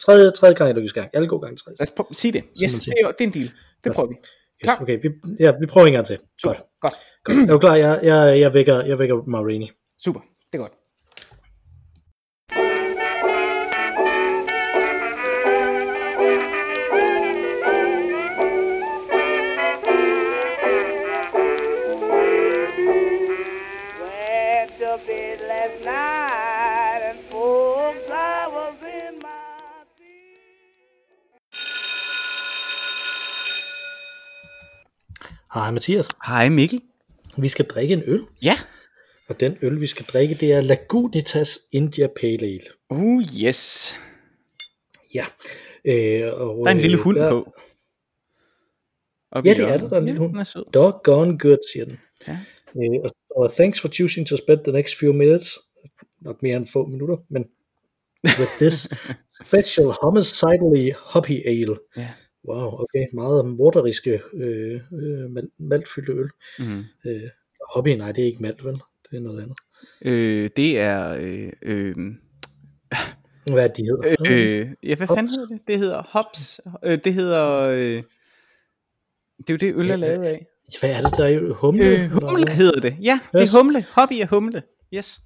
[0.01, 1.11] tredje, tredje gang i lykkes gang.
[1.13, 1.77] Alle gode gange tredje.
[1.79, 2.45] Lad os prøve, sige det.
[2.63, 3.51] Yes, det er, det er en deal.
[3.85, 4.15] Det prøver vi.
[4.63, 4.79] Klar.
[4.83, 5.09] Okay, vi,
[5.41, 6.19] ja, vi prøver en gang til.
[6.43, 6.55] Super.
[6.55, 6.67] Godt.
[6.81, 6.95] Godt.
[7.25, 7.39] Godt.
[7.39, 7.75] Er du klar?
[7.75, 9.71] Jeg, jeg, jeg, vækker, jeg vækker Marini.
[10.05, 10.21] Super,
[10.53, 10.73] det er godt.
[35.55, 36.09] Hej Mathias.
[36.27, 36.90] Hej Mikkel.
[37.43, 38.23] Vi skal drikke en øl.
[38.43, 38.57] Ja.
[39.29, 42.61] Og den øl, vi skal drikke, det er Lagunitas India Pale Ale.
[42.91, 43.97] Uh, yes.
[45.15, 45.27] Ja.
[45.85, 47.31] Øh, og, der er en lille hund der...
[47.31, 47.53] på.
[49.33, 50.73] Op ja, det er der, der er en lille hund.
[50.75, 52.01] Doggone good, siger den.
[52.29, 52.39] Ja.
[52.77, 55.59] Øh, og, og thanks for choosing to spend the next few minutes.
[56.21, 57.45] Nok mere end få minutter, men
[58.25, 58.89] with this
[59.47, 61.79] special homicidally hoppy ale.
[61.97, 62.09] Ja.
[62.49, 66.31] Wow, okay, meget morderiske øh, øh, maltfyldte øl.
[66.59, 66.85] Mm.
[67.07, 67.23] Øh,
[67.75, 68.75] hobby, nej, det er ikke malt, vel?
[69.11, 69.57] Det er noget andet.
[70.05, 71.17] Øh, det er...
[71.21, 71.97] Øh, øh,
[73.53, 74.15] hvad er de hedder?
[74.31, 75.19] Øh, øh, ja, hvad Hops.
[75.19, 75.61] fanden hedder det?
[75.69, 76.61] Det hedder Hops.
[76.85, 77.61] Øh, det hedder...
[77.61, 78.03] Øh,
[79.39, 80.47] det er jo det, øl er lavet af.
[80.81, 81.85] Hvad er det, der er humle?
[81.85, 82.97] Øh, humle hedder det.
[83.03, 83.87] Ja, det er humle.
[83.93, 84.63] Hobby er humle.
[84.95, 85.21] Yes.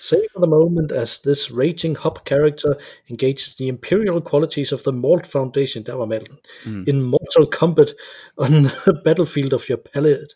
[0.00, 2.74] Save for the moment as this raging hop character
[3.10, 6.36] engages the imperial qualities of the Malt Foundation, der var malten,
[6.66, 6.84] mm.
[6.88, 7.94] in Mortal Kombat
[8.36, 10.34] on the battlefield of your palate.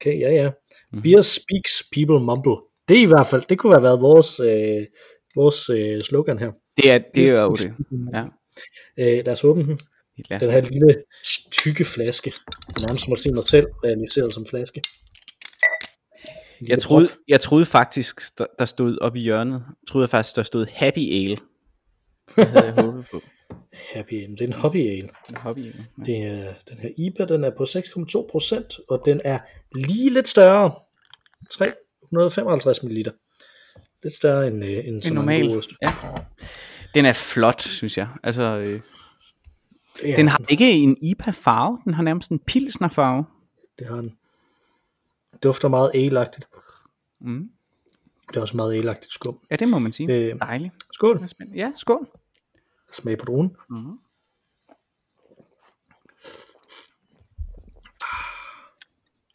[0.00, 0.50] Okay, ja, ja.
[0.92, 1.02] Mm.
[1.02, 2.56] Beer speaks, people mumble.
[2.88, 4.86] Det er i hvert fald, det kunne have været vores, øh,
[5.36, 6.52] vores øh, slogan her.
[6.76, 7.72] Det er, det er jo det.
[8.14, 8.24] Ja.
[8.98, 9.80] Øh, lad os åbne den.
[10.40, 11.02] Den her lille
[11.52, 12.32] tykke flaske.
[12.80, 14.82] Nærmest som at se mig selv realiseret som flaske.
[16.68, 18.20] Jeg troede, jeg troede faktisk,
[18.58, 21.36] der stod op i hjørnet, troede jeg faktisk, der stod Happy Ale.
[22.36, 23.20] Det havde jeg håbet på.
[23.94, 25.08] Happy Ale, det er en hobby ale.
[25.28, 25.86] En hobby ale.
[25.98, 26.04] Ja.
[26.04, 29.38] Det er, den her IPA, den er på 6,2%, og den er
[29.74, 30.72] lige lidt større.
[31.50, 33.04] 355 ml.
[34.02, 35.62] Lidt større end, øh, end en normal.
[35.82, 35.92] Ja.
[36.94, 38.08] Den er flot, synes jeg.
[38.22, 38.80] Altså, øh,
[40.04, 40.16] ja.
[40.16, 43.24] Den har ikke en IPA-farve, den har nærmest en pilsner-farve.
[43.78, 44.12] Det har den.
[45.42, 46.48] Dufter meget elagtigt.
[47.20, 47.50] Mm.
[48.28, 49.38] Det er også meget elagtigt skum.
[49.50, 50.12] Ja, det må man sige.
[50.14, 50.74] Øh, Dejligt.
[50.92, 51.20] Skål.
[51.54, 52.08] Ja, skål.
[52.92, 53.56] Smag på druen.
[53.70, 53.98] Mm.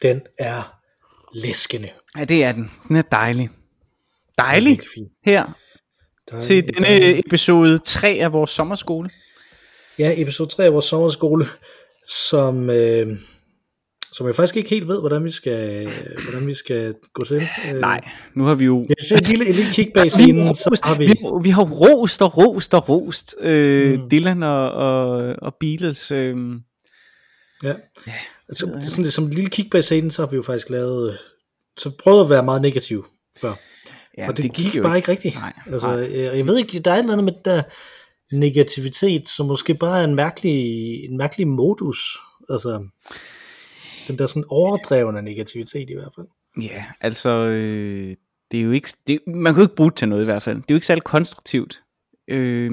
[0.02, 0.80] Den er
[1.34, 1.90] læskende.
[2.18, 2.72] Ja, det er den.
[2.88, 3.50] Den er dejlig.
[4.38, 4.80] Dejlig.
[4.94, 5.10] fin.
[5.26, 5.46] Her.
[6.32, 7.20] Dejlig, til denne dejlig.
[7.26, 9.10] episode 3 af vores sommerskole.
[10.00, 11.48] Ja, episode 3 af vores sommerskole,
[12.10, 13.08] som, øh,
[14.16, 15.90] som jeg faktisk ikke helt ved, hvordan vi skal,
[16.24, 17.36] hvordan vi skal gå til.
[17.68, 18.86] Øh, Nej, nu har vi jo...
[18.90, 21.06] Jeg ser et lille, et lille kig bag scenen, så har vi...
[21.06, 21.16] vi...
[21.44, 24.10] Vi har rost og rost og rost øh, mm.
[24.10, 26.12] Dylan og, og, og Beatles.
[26.12, 26.38] Øh.
[27.64, 27.74] Ja,
[28.08, 28.14] ja.
[28.50, 30.70] Altså, det er sådan, som et lille kig bag scenen, så har vi jo faktisk
[30.70, 31.18] lavet...
[31.78, 33.06] Så prøvet at være meget negativ
[33.42, 33.54] før.
[34.18, 35.36] Ja, og det, det gik, jo bare ikke rigtigt.
[35.36, 36.00] Nej, altså, nej.
[36.00, 37.64] Jeg, jeg ved ikke, der er et eller andet med der
[38.32, 40.60] negativitet, som måske bare er en mærkelig,
[41.06, 42.18] en mærkelig modus.
[42.50, 42.88] Altså,
[44.08, 46.28] den der sådan overdrevne negativitet i hvert fald.
[46.62, 48.16] Ja, altså, øh,
[48.52, 50.44] det er jo ikke, det, man kan jo ikke bruge det til noget i hvert
[50.44, 50.56] fald.
[50.56, 51.84] Det er jo ikke særlig konstruktivt.
[52.28, 52.72] Øh,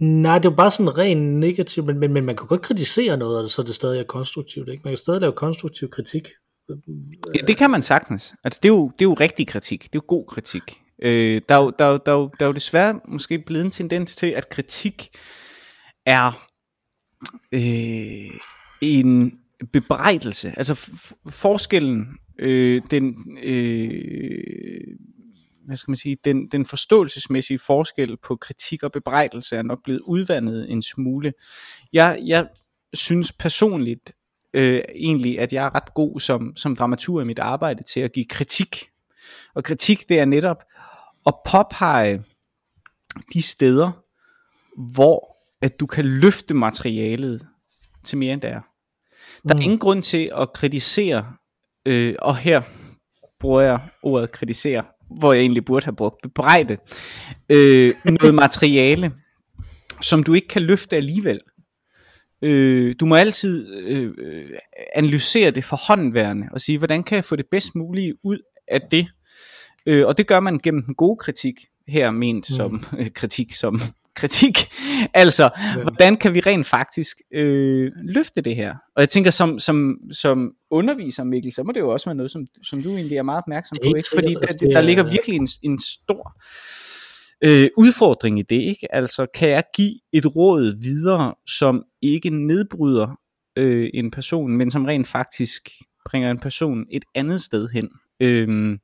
[0.00, 3.16] Nej, det er jo bare sådan ren negativt, men, men, men man kan godt kritisere
[3.16, 4.68] noget, og så det stadig er konstruktivt.
[4.68, 4.80] Ikke?
[4.84, 6.28] Man kan stadig lave konstruktiv kritik.
[7.34, 8.34] Ja, det kan man sagtens.
[8.44, 9.82] Altså, det, er jo, det er jo rigtig kritik.
[9.82, 10.80] Det er jo god kritik.
[11.02, 13.38] Øh, der, er jo, der, er jo, der, er jo, der er jo desværre måske
[13.38, 15.08] blevet en tendens til, at kritik
[16.06, 16.48] er
[17.52, 18.40] øh,
[18.80, 19.38] en
[19.72, 20.52] bebrejdelse.
[20.56, 20.90] Altså
[21.30, 22.06] forskellen,
[22.38, 24.96] øh, den, øh,
[25.66, 30.00] hvad skal man sige, den, den forståelsesmæssige forskel på kritik og bebrejdelse er nok blevet
[30.00, 31.32] udvandet en smule.
[31.92, 32.48] Jeg, jeg
[32.94, 34.12] synes personligt
[34.54, 38.12] øh, egentlig, at jeg er ret god som, som dramatur i mit arbejde til at
[38.12, 38.90] give kritik.
[39.54, 40.64] Og kritik, det er netop
[41.26, 42.22] at påpege
[43.32, 43.92] de steder,
[44.92, 47.46] hvor at du kan løfte materialet
[48.04, 48.60] til mere end det er.
[49.48, 49.62] Der er mm.
[49.62, 51.26] ingen grund til at kritisere,
[51.86, 52.62] øh, og her
[53.40, 54.84] bruger jeg ordet kritisere,
[55.18, 56.76] hvor jeg egentlig burde have brugt bebrejde,
[57.48, 59.12] øh, noget materiale,
[60.02, 61.40] som du ikke kan løfte alligevel.
[62.42, 64.14] Øh, du må altid øh,
[64.94, 68.38] analysere det for håndværende og sige, hvordan kan jeg få det bedst mulige ud
[68.68, 69.06] af det?
[69.86, 71.54] Øh, og det gør man gennem den gode kritik,
[71.88, 72.56] her ment mm.
[72.56, 73.80] som øh, kritik som
[74.14, 74.58] kritik.
[75.14, 75.82] altså, ja.
[75.82, 78.74] hvordan kan vi rent faktisk øh, løfte det her?
[78.96, 82.30] Og jeg tænker, som, som, som underviser, Mikkel, så må det jo også være noget,
[82.30, 84.08] som, som du egentlig er meget opmærksom på, ikke?
[84.14, 86.36] Fordi der, der ligger virkelig en, en stor
[87.44, 88.94] øh, udfordring i det, ikke?
[88.94, 93.18] Altså, kan jeg give et råd videre, som ikke nedbryder
[93.56, 95.68] øh, en person, men som rent faktisk
[96.10, 97.88] bringer en person et andet sted hen?
[98.20, 98.78] Øh,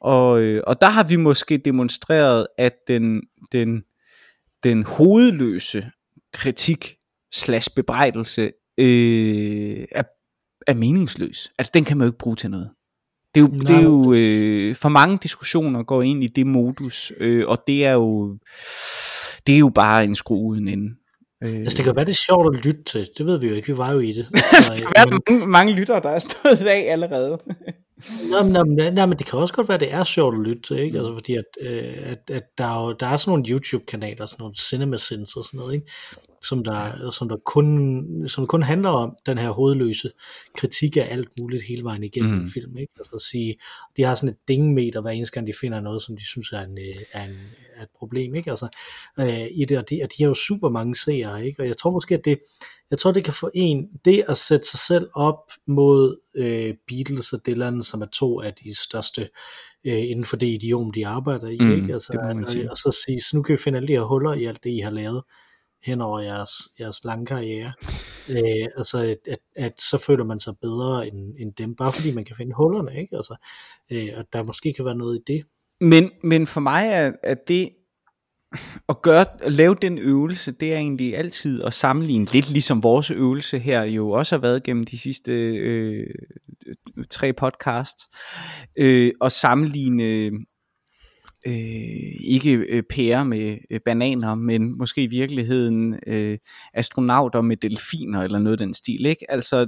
[0.00, 3.82] og, øh, og der har vi måske demonstreret, at den, den
[4.64, 5.90] den hovedløse
[6.32, 6.96] kritik
[7.32, 8.42] slash bebrejdelse
[8.80, 10.02] øh, er,
[10.66, 11.52] er meningsløs.
[11.58, 12.70] Altså den kan man jo ikke bruge til noget.
[13.34, 17.12] Det er jo, det er jo øh, for mange diskussioner går ind i det modus,
[17.20, 18.38] øh, og det er jo
[19.46, 20.94] det er jo bare en skrue uden ende.
[21.44, 23.54] Øh, altså det kan være det er sjovt at lytte til, det ved vi jo
[23.54, 24.26] ikke, vi var jo i det.
[24.32, 25.20] det kan være men...
[25.28, 27.38] mange, mange lyttere, der er stået af allerede.
[28.30, 30.62] nej, nej, nej, nej, men det kan også godt være, det er sjovt at lytte
[30.62, 30.90] til, ikke?
[30.90, 30.98] Mm.
[30.98, 34.42] Altså fordi, at, øh, at, at der, er jo, der er sådan nogle YouTube-kanaler, sådan
[34.42, 35.86] nogle CinemaSins og sådan noget, ikke?
[36.42, 40.10] Som der, som der kun, som kun handler om den her hovedløse
[40.56, 42.48] kritik af alt muligt hele vejen igennem mm.
[42.48, 42.92] film, ikke?
[42.98, 43.56] Altså at sige,
[43.96, 46.60] de har sådan et dingmeter hver eneste gang, de finder noget, som de synes er,
[46.60, 47.38] en, øh, er, en,
[47.78, 48.50] er et problem, ikke?
[48.50, 48.68] Altså,
[49.20, 51.62] øh, i det, og de, og de har jo super mange seere, ikke?
[51.62, 52.38] Og jeg tror måske, at det,
[52.90, 57.32] jeg tror, det kan få en, det at sætte sig selv op mod øh, Beatles
[57.32, 59.28] og Dylan, som er to af de største
[59.84, 61.92] øh, inden for det idiom, de arbejder i, mm, ikke?
[61.92, 64.34] Altså, det og, og så sige, så nu kan vi finde alle de her huller
[64.34, 65.22] i alt det, I har lavet.
[65.82, 66.50] hen over jeres,
[66.80, 67.72] jeres lange karriere.
[68.30, 72.14] Øh, altså, at, at, at, så føler man sig bedre end, end dem, bare fordi
[72.14, 73.16] man kan finde hullerne, ikke?
[73.16, 73.36] Altså,
[73.92, 75.44] øh, at der måske kan være noget i det.
[75.80, 77.70] Men, men for mig er, er det
[78.88, 83.10] at, gøre, at lave den øvelse, det er egentlig altid at sammenligne, lidt ligesom vores
[83.10, 86.06] øvelse her jo også har været gennem de sidste øh,
[87.10, 88.08] tre podcasts,
[88.76, 90.04] øh, og sammenligne
[91.46, 96.38] øh, ikke øh, pærer med øh, bananer, men måske i virkeligheden øh,
[96.74, 99.06] astronauter med delfiner eller noget af den stil.
[99.06, 99.30] Ikke?
[99.30, 99.66] Altså,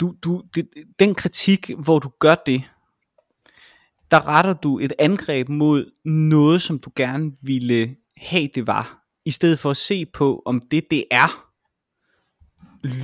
[0.00, 0.68] du, du, det,
[0.98, 2.62] den kritik, hvor du gør det,
[4.10, 9.30] der retter du et angreb mod noget, som du gerne ville have det var, i
[9.30, 11.46] stedet for at se på, om det det er,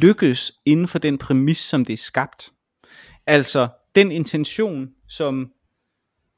[0.02, 2.52] lykkes inden for den præmis, som det er skabt.
[3.26, 5.50] Altså den intention, som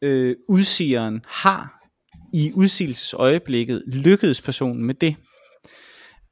[0.02, 1.78] øh, udsigeren har
[2.32, 5.16] i udsigelsesøjeblikket, lykkedes personen med det.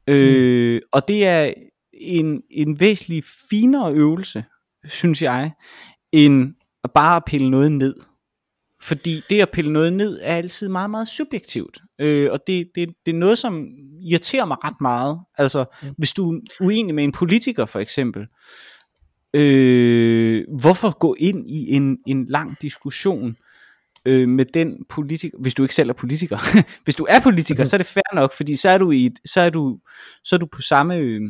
[0.09, 0.81] Øh, mm.
[0.93, 1.53] Og det er
[1.93, 4.45] en, en væsentlig finere øvelse,
[4.85, 5.53] synes jeg,
[6.13, 6.55] end
[6.95, 7.97] bare at pille noget ned.
[8.87, 11.79] Fordi det at pille noget ned er altid meget, meget subjektivt.
[11.99, 13.67] Øh, og det, det, det er noget, som
[14.03, 15.21] irriterer mig ret meget.
[15.39, 15.89] Altså, mm.
[15.99, 18.27] hvis du er uenig med en politiker for eksempel,
[19.35, 23.37] øh, hvorfor gå ind i en, en lang diskussion
[24.07, 26.39] øh, med den politiker, hvis du ikke selv er politiker.
[26.85, 29.19] hvis du er politiker, så er det fair nok, fordi så er du i et,
[29.25, 29.79] så er du,
[30.25, 31.21] så er du på samme, øh,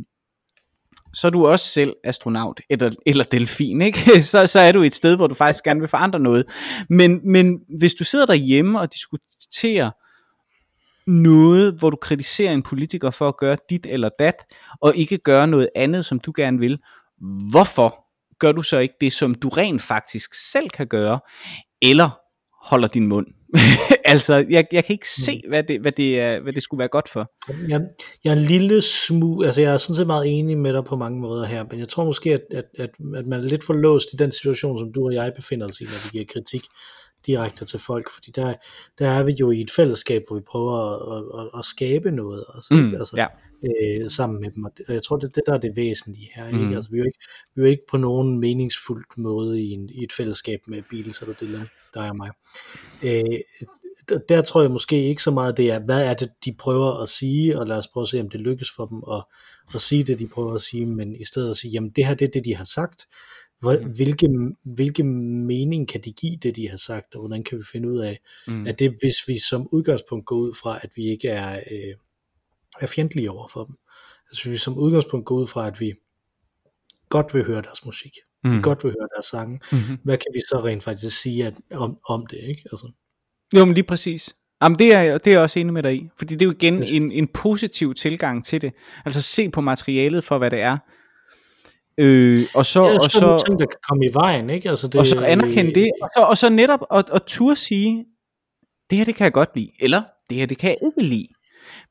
[1.17, 4.23] så er du også selv astronaut, eller, eller delfin, ikke?
[4.33, 6.45] så, så er du et sted, hvor du faktisk gerne vil forandre noget.
[6.91, 9.91] Men, men hvis du sidder derhjemme og diskuterer
[11.11, 14.35] noget, hvor du kritiserer en politiker for at gøre dit eller dat,
[14.81, 16.79] og ikke gøre noget andet, som du gerne vil,
[17.51, 18.07] hvorfor
[18.39, 21.21] gør du så ikke det, som du rent faktisk selv kan gøre,
[21.83, 22.11] eller
[22.63, 23.27] holder din mund.
[24.15, 25.49] altså, jeg, jeg kan ikke se, mm.
[25.49, 27.33] hvad det, hvad, det hvad det skulle være godt for.
[27.69, 27.81] Jeg,
[28.25, 30.97] jeg er en lille smule, altså jeg er sådan set meget enig med dig på
[30.97, 33.75] mange måder her, men jeg tror måske, at, at, at, at man er lidt for
[33.75, 36.63] låst i den situation, som du og jeg befinder os i, når vi giver kritik
[37.27, 38.55] direkte til folk, fordi der,
[38.99, 40.75] der er vi jo i et fællesskab, hvor vi prøver
[41.17, 43.27] at, at, at skabe noget, altså, mm, altså, ja.
[44.03, 46.59] øh, sammen med dem, og jeg tror, det, det der er det væsentlige her, ikke?
[46.59, 46.75] Mm.
[46.75, 47.19] Altså, vi, er jo ikke,
[47.55, 51.21] vi er jo ikke på nogen meningsfuldt måde i, en, i et fællesskab med Beatles
[51.21, 52.31] eller det der er mig.
[53.03, 53.41] Øh,
[54.29, 57.09] der tror jeg måske ikke så meget, det er, hvad er det, de prøver at
[57.09, 59.25] sige, og lad os prøve at se, om det lykkes for dem at,
[59.75, 62.15] at sige det, de prøver at sige, men i stedet at sige, jamen det her,
[62.15, 63.07] det er det, de har sagt,
[63.61, 63.91] hvor, mm.
[63.91, 64.29] hvilke,
[64.65, 67.99] hvilke mening kan de give det, de har sagt, og hvordan kan vi finde ud
[68.01, 68.67] af, mm.
[68.67, 71.95] at det, hvis vi som udgangspunkt går ud fra, at vi ikke er, øh,
[72.81, 73.75] er fjendtlige over for dem.
[74.31, 75.95] Altså hvis vi som udgangspunkt går ud fra, at vi
[77.09, 78.13] godt vil høre deres musik,
[78.45, 78.57] mm.
[78.57, 79.99] vi godt vil høre deres sange, mm-hmm.
[80.05, 82.63] hvad kan vi så rent faktisk sige at, om, om det, ikke?
[82.73, 82.91] Altså.
[83.57, 84.37] Jo, men lige præcis.
[84.63, 86.53] Jamen det er, det er jeg også enig med dig i, fordi det er jo
[86.53, 88.73] igen en, en positiv tilgang til det.
[89.05, 90.79] Altså se på materialet for, hvad det er.
[91.99, 94.71] Øh, og så, ja, og så, ting, der kan komme i vejen, ikke?
[94.71, 98.05] Altså det, og så anerkende det, og så, og så netop at, at turde sige,
[98.91, 101.29] det her det kan jeg godt lide, eller det her det kan jeg ikke lide.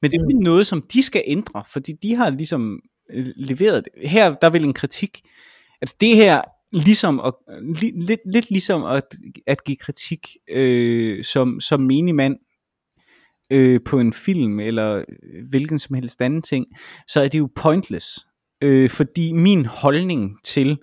[0.01, 0.43] Men det er mm.
[0.43, 2.79] noget, som de skal ændre, fordi de har ligesom
[3.13, 4.09] øh, leveret det.
[4.09, 5.21] Her, der vil en kritik,
[5.81, 6.41] altså det her,
[6.71, 7.33] ligesom at,
[7.81, 9.03] li, lidt, lidt ligesom at,
[9.47, 12.35] at give kritik øh, som, som menig mand
[13.51, 15.03] øh, på en film, eller
[15.49, 16.65] hvilken som helst anden ting,
[17.07, 18.19] så er det jo pointless
[18.61, 20.77] øh, fordi min holdning til,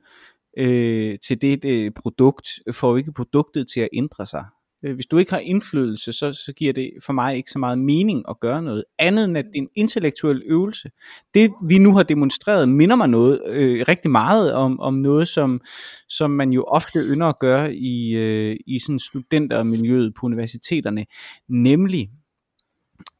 [0.58, 4.44] øh, til det, det produkt får jo ikke produktet til at ændre sig.
[4.84, 7.78] Øh, hvis du ikke har indflydelse, så, så giver det for mig ikke så meget
[7.78, 10.90] mening at gøre noget andet end at det er en intellektuel øvelse.
[11.34, 15.60] Det vi nu har demonstreret minder mig noget øh, rigtig meget om, om noget, som,
[16.08, 21.06] som man jo ofte ynder at gøre i, øh, i sådan studentermiljøet på universiteterne,
[21.48, 22.10] nemlig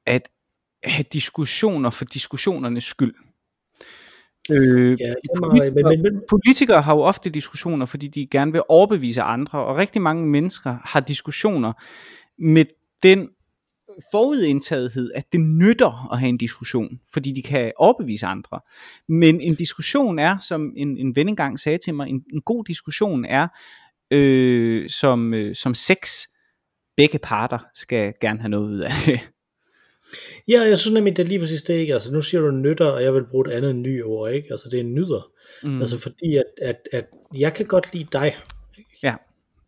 [0.06, 0.28] at
[0.84, 3.14] have diskussioner for diskussionernes skyld.
[4.50, 8.62] Øh, ja, politikere, men, men, men, politikere har jo ofte diskussioner, fordi de gerne vil
[8.68, 11.72] overbevise andre, og rigtig mange mennesker har diskussioner
[12.38, 12.64] med
[13.02, 13.28] den
[14.12, 18.60] forudindtagethed, at det nytter at have en diskussion, fordi de kan overbevise andre.
[19.08, 22.64] Men en diskussion er, som en, en ven engang sagde til mig, en, en god
[22.64, 23.48] diskussion er
[24.10, 26.22] øh, som, øh, som sex.
[26.96, 29.20] Begge parter skal gerne have noget ud af det.
[30.48, 31.92] Ja, jeg synes nemlig, det er lige præcis det, ikke?
[31.92, 34.48] Altså, nu siger du nytter, og jeg vil bruge et andet ny ord, ikke?
[34.50, 35.30] Altså, det er nyder.
[35.62, 35.80] Mm.
[35.80, 38.36] Altså, fordi at, at, at jeg kan godt lide dig.
[38.78, 38.90] Ikke?
[39.02, 39.14] Ja.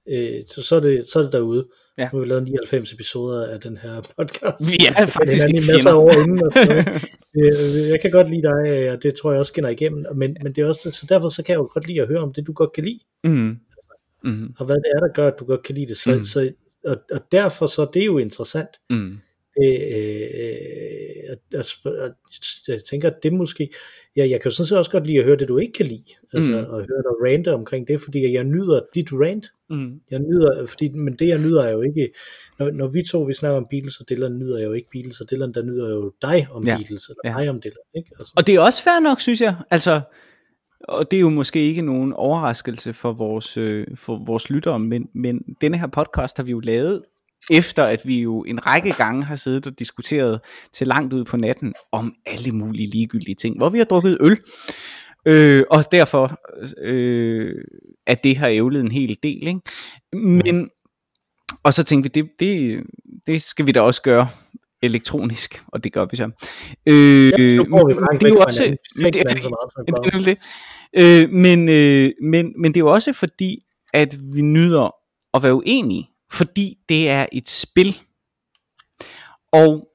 [0.09, 1.66] Øh, så, så, er det, så er det derude.
[1.99, 2.09] Ja.
[2.12, 4.70] Nu har vi lavet 99 episoder af den her podcast.
[4.70, 6.87] Vi er faktisk ikke masser af år inden og sådan
[7.39, 10.05] øh, Jeg kan godt lide dig, og det tror jeg også skinner igennem.
[10.16, 12.20] Men, men det er også, så derfor så kan jeg jo godt lide at høre
[12.20, 13.01] om det, du godt kan lide.
[13.25, 13.49] Mm.
[13.49, 13.91] Altså,
[14.25, 14.55] mm.
[14.59, 15.97] Og hvad det er, der gør, at du godt kan lide det.
[15.97, 16.25] Så, mm.
[16.25, 16.53] så,
[16.85, 18.70] og, og derfor så det er jo interessant.
[18.91, 19.18] Mm
[19.57, 22.13] det, øh, at, at, at,
[22.69, 23.71] jeg tænker, at det måske,
[24.17, 25.87] ja, jeg kan jo sådan set også godt lide at høre det, du ikke kan
[25.87, 26.59] lide, altså mm.
[26.59, 30.01] at høre dig rante omkring det, fordi jeg nyder dit rant, mm.
[30.11, 32.13] jeg nyder, fordi, men det jeg nyder er jo ikke,
[32.59, 35.21] når, når vi to, vi snakker om Beatles, og Dylan nyder jeg jo ikke Beatles,
[35.21, 36.77] og Dylan, der nyder jo dig om ja.
[36.77, 37.43] Beatles, eller ja.
[37.43, 38.11] dig om Dylan, ikke?
[38.21, 38.33] Altså.
[38.37, 40.01] Og det er også fair nok, synes jeg, altså,
[40.89, 45.09] og det er jo måske ikke nogen overraskelse for vores, øh, for vores lyttere, men,
[45.15, 47.03] men denne her podcast har vi jo lavet
[47.51, 50.41] efter at vi jo en række gange har siddet og diskuteret
[50.73, 54.39] til langt ud på natten om alle mulige ligegyldige ting, hvor vi har drukket øl.
[55.27, 56.41] Øh, og derfor
[56.83, 57.55] øh,
[58.07, 59.47] er det her ævlet en hel del.
[59.47, 59.61] Ikke?
[60.13, 60.69] Men,
[61.63, 62.83] og så tænkte vi, det, det,
[63.27, 64.29] det skal vi da også gøre
[64.83, 66.31] elektronisk, og det gør vi så.
[66.87, 70.39] Øh, ja, det er jo også, det, det, det,
[70.97, 73.59] øh, men, øh, men, men det er jo også fordi,
[73.95, 74.95] at vi nyder
[75.35, 78.01] at være uenige fordi det er et spil.
[79.53, 79.89] Og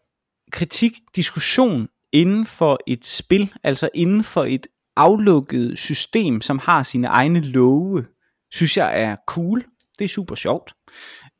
[0.51, 7.07] kritik, diskussion inden for et spil, altså inden for et aflukket system, som har sine
[7.07, 8.05] egne love,
[8.51, 9.63] synes jeg er cool.
[9.99, 10.73] Det er super sjovt.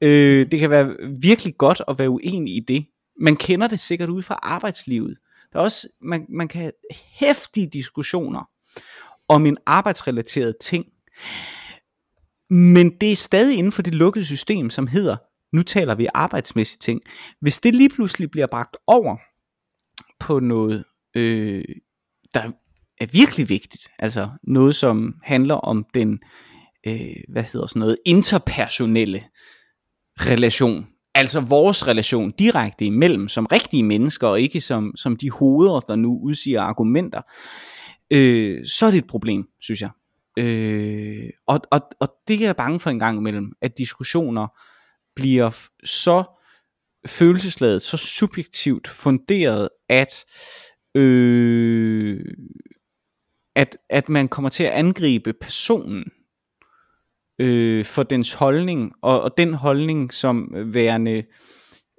[0.02, 2.86] Øh, det kan være virkelig godt at være uenig i det.
[3.22, 5.18] Man kender det sikkert ud fra arbejdslivet.
[5.54, 6.72] Der er også, man, man kan have
[7.12, 8.50] hæftige diskussioner
[9.28, 10.86] om en arbejdsrelateret ting.
[12.50, 15.18] Men det er stadig inden for det lukkede system, som hedder,
[15.54, 17.02] nu taler vi arbejdsmæssige ting.
[17.42, 19.18] Hvis det lige pludselig bliver bragt over
[20.20, 20.84] på noget,
[21.16, 21.64] øh,
[22.34, 22.52] der
[23.02, 26.20] er virkelig vigtigt, altså noget, som handler om den,
[26.88, 26.94] øh,
[27.30, 29.24] hvad hedder sådan noget, interpersonelle
[30.20, 35.80] relation, altså vores relation direkte imellem, som rigtige mennesker, og ikke som, som de hoveder,
[35.80, 37.22] der nu udsiger argumenter,
[38.12, 39.90] øh, så er det et problem, synes jeg.
[40.38, 44.48] Øh, og, og, og det er jeg bange for en gang imellem, at diskussioner
[45.16, 46.24] bliver så
[47.08, 50.26] følelsesladet, så subjektivt funderet, at,
[50.96, 52.26] øh,
[53.56, 56.04] at, at man kommer til at angribe personen
[57.40, 61.24] øh, for dens holdning, og, og den holdning som værende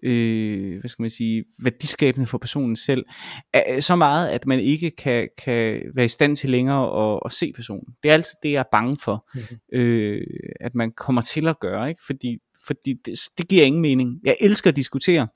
[0.02, 3.04] øh, hvad skal man sige, værdiskabende for personen selv,
[3.52, 7.32] er så meget, at man ikke kan, kan være i stand til længere at, at
[7.32, 7.84] se personen.
[8.02, 9.80] Det er altid det, jeg er bange for, mm-hmm.
[9.80, 10.26] øh,
[10.60, 12.00] at man kommer til at gøre, ikke?
[12.06, 14.20] fordi, fordi det, det giver ingen mening.
[14.24, 15.28] Jeg elsker at diskutere,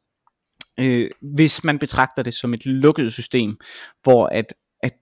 [0.80, 3.56] øh, hvis man betragter det som et lukket system,
[4.02, 4.92] hvor at, at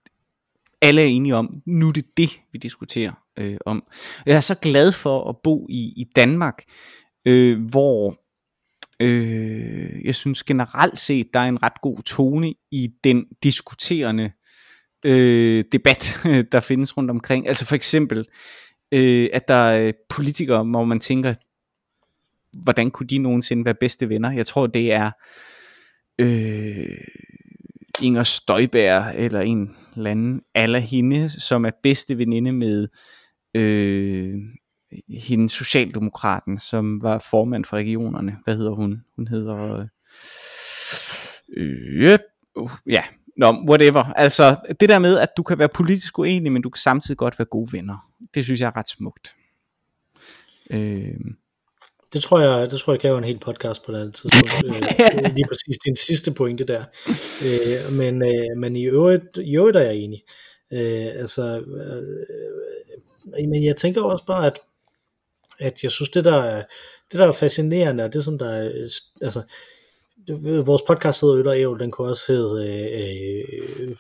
[0.83, 3.85] alle er enige om, nu er det det, vi diskuterer øh, om.
[4.27, 6.63] Jeg er så glad for at bo i, i Danmark,
[7.27, 8.22] øh, hvor
[9.03, 14.33] Øh, jeg synes generelt set, der er en ret god tone i den diskuterende
[15.05, 16.19] øh, debat,
[16.53, 17.49] der findes rundt omkring.
[17.49, 18.27] Altså for eksempel,
[18.93, 21.35] øh, at der er politikere, hvor man tænker,
[22.63, 24.31] hvordan kunne de nogensinde være bedste venner?
[24.31, 25.11] Jeg tror, det er
[26.19, 26.99] øh,
[28.03, 32.89] Inger Støjberg eller en eller anden, alle hende, som er bedste veninde med
[33.55, 34.35] øh,
[35.09, 38.37] hende Socialdemokraten, som var formand for regionerne.
[38.45, 39.05] Hvad hedder hun?
[39.17, 39.87] Hun hedder...
[41.57, 42.19] Øh,
[42.57, 43.03] uh, ja,
[43.37, 44.05] no, whatever.
[44.05, 47.39] Altså, det der med, at du kan være politisk uenig, men du kan samtidig godt
[47.39, 48.13] være gode venner.
[48.35, 49.37] Det synes jeg er ret smukt.
[50.71, 51.15] Øh,
[52.13, 54.65] det tror jeg, det tror jeg kan en helt podcast på det andet tidspunkt.
[54.67, 56.85] øh, lige præcis din sidste pointe der.
[57.47, 60.23] Øh, men, øh, men i øvrigt, i øvrigt er jeg enig.
[60.73, 64.59] Øh, altså, øh, men jeg tænker også bare, at
[65.63, 66.65] at jeg synes, det der er,
[67.13, 68.89] det der er fascinerende, og det som der er,
[69.23, 69.43] altså,
[70.27, 73.97] det, vores podcast hedder Øl og Ævl, den kunne også hedde øh, øh,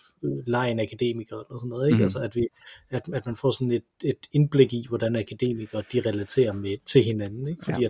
[0.46, 1.96] Lejen Akademiker og sådan noget, ikke?
[1.96, 2.02] Mm.
[2.02, 2.48] Altså at, vi,
[2.90, 7.02] at, at man får sådan et, et indblik i, hvordan akademikere de relaterer med til
[7.02, 7.64] hinanden, ikke?
[7.64, 7.88] Fordi ja.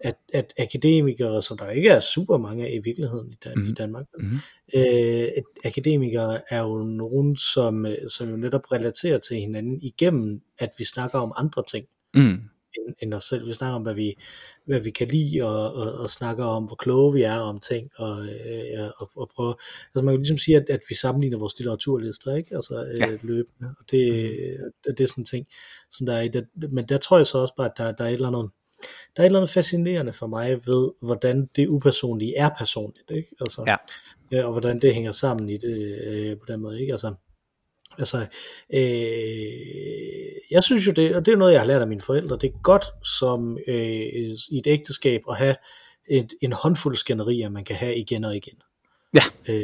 [0.00, 3.58] at, at, at akademikere, som der ikke er super mange af i virkeligheden i, Dan-
[3.58, 3.68] mm.
[3.68, 4.38] i Danmark, mm.
[4.74, 5.28] øh,
[5.64, 11.18] akademikere er jo nogen, som, som jo netop relaterer til hinanden igennem, at vi snakker
[11.18, 11.86] om andre ting.
[12.14, 12.40] Mm
[12.86, 13.46] end, end os selv.
[13.46, 14.14] Vi snakker om, hvad vi,
[14.64, 17.90] hvad vi kan lide, og, og, og snakker om, hvor kloge vi er om ting,
[17.96, 19.54] og, øh, og, og prøve,
[19.94, 22.56] altså man kan ligesom sige, at, at vi sammenligner vores litteraturlister, ikke?
[22.56, 23.08] Altså øh, ja.
[23.22, 24.30] løbende, og det,
[24.86, 24.94] mm.
[24.94, 25.46] det er sådan en ting,
[25.90, 28.04] som der er i det, men der tror jeg så også bare, at der, der
[28.04, 28.50] er et eller andet,
[29.16, 33.28] der er et eller andet fascinerende for mig ved, hvordan det upersonlige er personligt, ikke?
[33.40, 33.76] Altså, ja.
[34.30, 36.92] ja og hvordan det hænger sammen i det øh, på den måde, ikke?
[36.92, 37.14] Altså,
[37.98, 38.26] Altså,
[38.74, 38.80] øh,
[40.50, 42.48] jeg synes jo det, og det er noget, jeg har lært af mine forældre, det
[42.48, 45.56] er godt som øh, i et ægteskab at have
[46.10, 48.62] et, en håndfuld skænderier, man kan have igen og igen.
[49.14, 49.22] Ja.
[49.48, 49.62] Øh,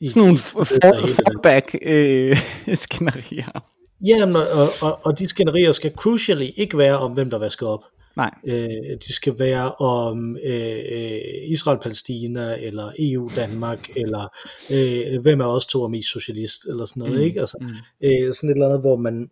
[0.00, 2.36] i, Sådan nogle fallback øh,
[2.84, 3.64] skænderier.
[4.06, 7.84] Ja, og, og, og de skænderier skal crucially ikke være om, hvem der vasker op.
[8.16, 8.34] Nej.
[8.46, 14.28] Øh, de skal være om øh, Israel-Palæstina, eller EU-Danmark, eller
[14.72, 17.22] øh, hvem er også to er mest socialist, eller sådan noget, mm.
[17.22, 17.40] ikke?
[17.40, 17.66] Altså, mm.
[18.00, 19.30] øh, sådan et eller andet, hvor man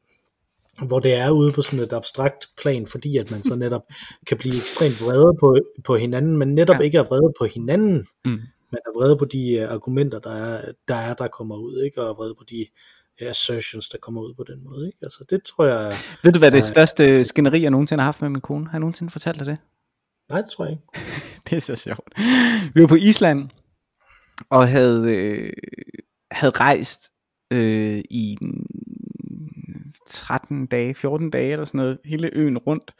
[0.86, 3.82] hvor det er ude på sådan et abstrakt plan, fordi at man så netop
[4.26, 6.80] kan blive ekstremt vrede på, på hinanden, men netop ja.
[6.80, 8.30] ikke er vrede på hinanden, mm.
[8.70, 12.02] men er vrede på de uh, argumenter, der er, der er, der kommer ud, ikke?
[12.02, 12.66] og er vrede på de
[13.28, 14.86] assertions, der kommer ud på den måde.
[14.86, 14.98] Ikke?
[15.02, 15.92] Altså, det tror jeg...
[16.22, 18.66] Ved du, hvad det største skænderi, jeg nogensinde har haft med min kone?
[18.66, 19.58] Har jeg nogensinde fortalt dig det?
[20.28, 20.84] Nej, det tror jeg ikke.
[21.50, 22.12] det er så sjovt.
[22.74, 23.50] Vi var på Island,
[24.50, 25.52] og havde, øh,
[26.30, 27.10] havde rejst
[27.52, 28.38] øh, i
[30.08, 32.90] 13 dage, 14 dage eller sådan noget, hele øen rundt.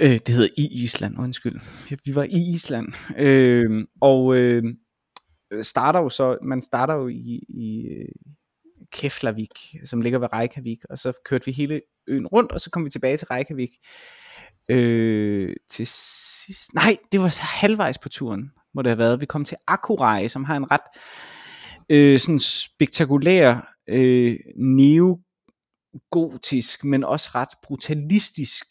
[0.00, 1.60] Øh, det hedder i Island, undskyld.
[2.04, 2.86] Vi var i Island.
[3.18, 4.62] Øh, og øh,
[5.62, 7.86] starter jo så, man starter jo i, i
[8.92, 12.84] Keflavik, som ligger ved Reykjavik, og så kørte vi hele øen rundt, og så kom
[12.84, 13.70] vi tilbage til Reykjavik.
[14.70, 19.20] Øh, til sidst, nej, det var så halvvejs på turen, må det have været.
[19.20, 20.80] Vi kom til Akurey, som har en ret
[21.90, 25.24] øh, sådan spektakulær øh, neogotisk,
[26.84, 28.66] men også ret brutalistisk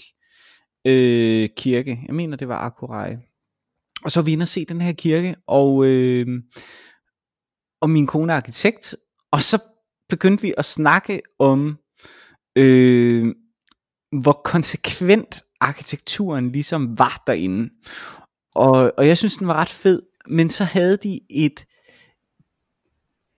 [0.88, 2.00] øh, kirke.
[2.08, 3.16] Jeg mener, det var Akurey.
[4.04, 6.28] Og så er vi inde og se den her kirke, og, øh,
[7.82, 8.96] og min kone er arkitekt,
[9.32, 9.60] og så
[10.16, 11.78] begyndte vi at snakke om,
[12.56, 13.36] øh,
[14.22, 17.70] hvor konsekvent arkitekturen ligesom var derinde.
[18.56, 21.66] Og, og jeg synes, den var ret fed, men så havde de et,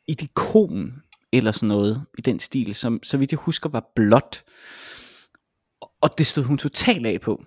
[0.08, 1.04] et ikon,
[1.34, 4.44] eller sådan noget, i den stil, som så vidt jeg husker var blåt.
[6.02, 7.44] Og det stod hun totalt af på.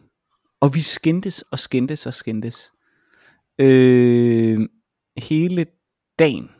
[0.60, 2.72] Og vi skændtes og skændtes og skændtes.
[3.58, 4.68] Øh,
[5.18, 5.66] hele
[6.18, 6.50] dagen.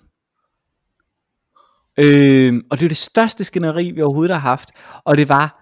[2.03, 4.71] Øh, og det er det største skænderi, vi overhovedet har haft.
[5.05, 5.61] Og det var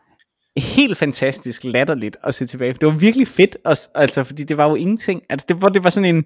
[0.61, 2.75] helt fantastisk latterligt at se tilbage.
[2.75, 5.23] For det var virkelig fedt, også, altså, fordi det var jo ingenting.
[5.31, 6.25] Altså, det, var, det var sådan en...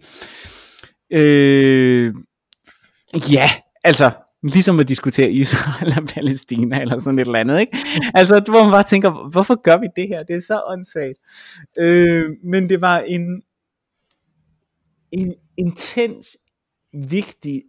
[1.13, 2.15] Øh,
[3.33, 3.51] ja,
[3.85, 4.11] altså,
[4.43, 7.77] ligesom at diskutere Israel og Palæstina, eller sådan et eller andet, ikke?
[8.15, 10.23] Altså, hvor man bare tænker, hvorfor gør vi det her?
[10.23, 11.19] Det er så åndssvagt.
[11.79, 13.43] Øh, men det var en,
[15.13, 16.27] en intens,
[17.09, 17.63] vigtig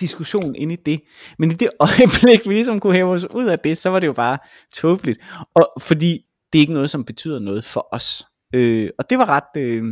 [0.00, 1.00] diskussion ind i det.
[1.38, 4.06] Men i det øjeblik, vi ligesom kunne hæve os ud af det, så var det
[4.06, 4.38] jo bare
[4.74, 5.18] tåbeligt.
[5.54, 8.26] Og fordi det er ikke noget, som betyder noget for os.
[8.54, 9.84] Øh, og det var ret øh,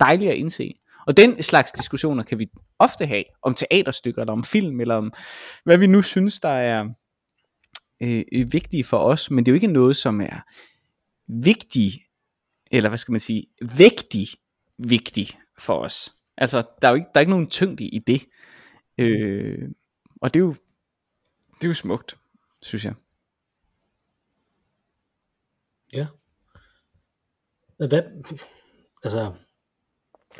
[0.00, 0.72] dejligt at indse.
[1.06, 2.46] Og den slags diskussioner kan vi
[2.78, 5.12] ofte have om teaterstykker, eller om film, eller om
[5.64, 6.88] hvad vi nu synes, der er
[8.02, 9.30] øh, øh vigtige for os.
[9.30, 10.40] Men det er jo ikke noget, som er
[11.44, 11.92] vigtig,
[12.70, 14.28] eller hvad skal man sige, vægtig
[14.78, 15.28] vigtig
[15.58, 16.14] for os.
[16.36, 18.24] Altså, der er jo ikke, der er ikke nogen tyngde i det.
[18.98, 19.68] Øh,
[20.20, 20.54] og det er jo,
[21.54, 22.16] det er jo smukt,
[22.62, 22.94] synes jeg.
[25.92, 26.06] Ja.
[27.76, 28.02] Hvad,
[29.04, 29.32] altså,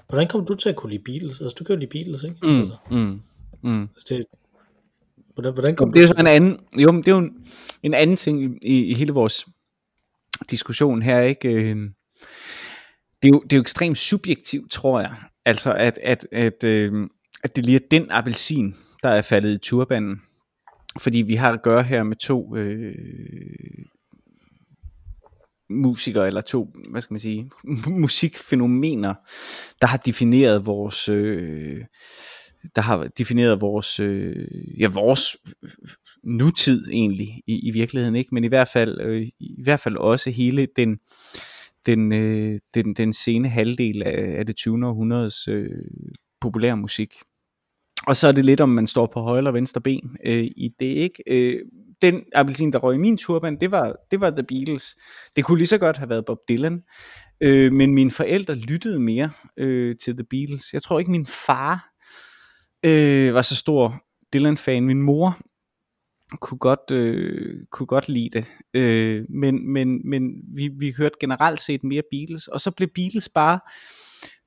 [0.09, 1.41] hvordan kom du til at kunne lide Beatles?
[1.41, 2.37] Altså, du kan jo lide Beatles, ikke?
[2.43, 2.77] Mm, altså.
[2.91, 3.23] mm,
[3.71, 3.83] mm.
[3.83, 4.27] Altså, det,
[5.35, 7.47] hvordan, hvordan kom det er så en anden, jo, det er jo en,
[7.83, 9.47] en anden ting i, i hele vores
[10.51, 11.49] diskussion her, ikke?
[11.49, 11.77] Øh,
[13.23, 15.15] det er jo, det er jo ekstremt subjektivt, tror jeg.
[15.45, 17.09] Altså, at, at, at, øh,
[17.45, 20.23] at det lige er den appelsin, der er faldet i turbanen.
[21.01, 22.95] Fordi vi har at gøre her med to øh,
[25.71, 27.51] musikere, eller to, hvad skal man sige,
[28.03, 29.15] musikfænomener,
[29.81, 31.81] der har defineret vores, øh,
[32.77, 35.37] der har defineret vores, øh, ja, vores
[36.25, 40.31] nutid egentlig, i, i virkeligheden ikke, men i hvert fald, øh, i hvert fald også
[40.31, 40.99] hele den,
[41.87, 44.87] den, øh, den, den sene halvdel af, af det 20.
[44.87, 45.71] århundredes øh,
[46.41, 47.13] populærmusik.
[47.13, 47.34] musik.
[48.07, 50.71] Og så er det lidt, om man står på højre eller venstre ben øh, i
[50.81, 51.23] det, ikke?
[51.27, 51.61] Øh,
[52.03, 54.97] den appelsin, der røg i min turban, det var, det var The Beatles.
[55.37, 56.83] Det kunne lige så godt have været Bob Dylan.
[57.41, 60.73] Øh, men mine forældre lyttede mere øh, til The Beatles.
[60.73, 61.91] Jeg tror ikke, min far
[62.85, 64.03] øh, var så stor
[64.33, 64.85] Dylan-fan.
[64.85, 65.39] Min mor
[66.41, 68.47] kunne godt, øh, kunne godt lide det.
[68.75, 70.23] Øh, men men, men
[70.55, 72.49] vi, vi hørte generelt set mere Beatles.
[72.49, 73.61] Og så blev Beatles bare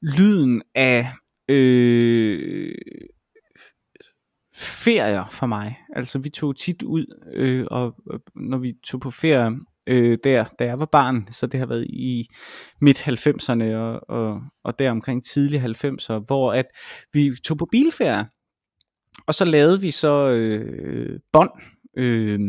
[0.02, 1.08] lyden af...
[1.50, 2.76] Øh,
[4.58, 5.78] ferier for mig.
[5.96, 7.96] Altså vi tog tit ud, øh, og,
[8.36, 9.52] når vi tog på ferie
[9.88, 12.28] øh, der, da jeg var barn, så det har været i
[12.82, 16.66] midt 90'erne og, og, og der omkring tidlige 90'er, hvor at
[17.14, 18.26] vi tog på bilferie,
[19.28, 21.52] og så lavede vi så øh, bånd,
[21.98, 22.40] øh,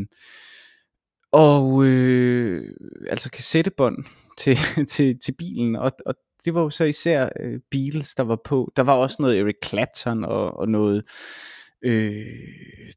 [1.32, 2.74] og øh,
[3.10, 4.04] altså kassettebånd
[4.38, 4.58] til,
[4.92, 6.14] til, til bilen, og, og
[6.44, 8.72] det var jo så især øh, Beatles, der var på.
[8.76, 11.04] Der var også noget Eric Clapton og, og noget
[11.84, 12.26] Øh,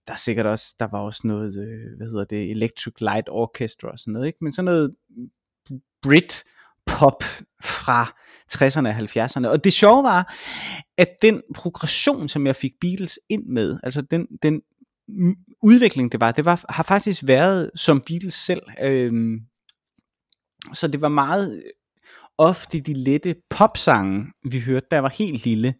[0.08, 3.92] der er sikkert også, der var også noget, øh, hvad hedder det, Electric Light Orchestra
[3.92, 4.38] og sådan noget, ikke?
[4.42, 4.96] Men sådan noget
[6.02, 6.44] Brit
[6.86, 7.24] pop
[7.64, 8.16] fra
[8.54, 9.48] 60'erne og 70'erne.
[9.48, 10.36] Og det sjove var,
[10.98, 14.62] at den progression, som jeg fik Beatles ind med, altså den, den
[15.64, 18.62] udvikling, det var, det var, har faktisk været som Beatles selv.
[18.82, 19.40] Øhm,
[20.74, 21.62] så det var meget øh,
[22.38, 25.74] ofte de lette popsange, vi hørte, der var helt lille.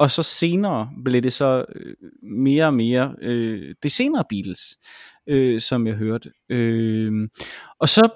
[0.00, 4.60] Og så senere blev det så øh, mere og mere øh, det senere Beatles,
[5.26, 6.32] øh, som jeg hørte.
[6.48, 7.28] Øh,
[7.80, 8.08] og så,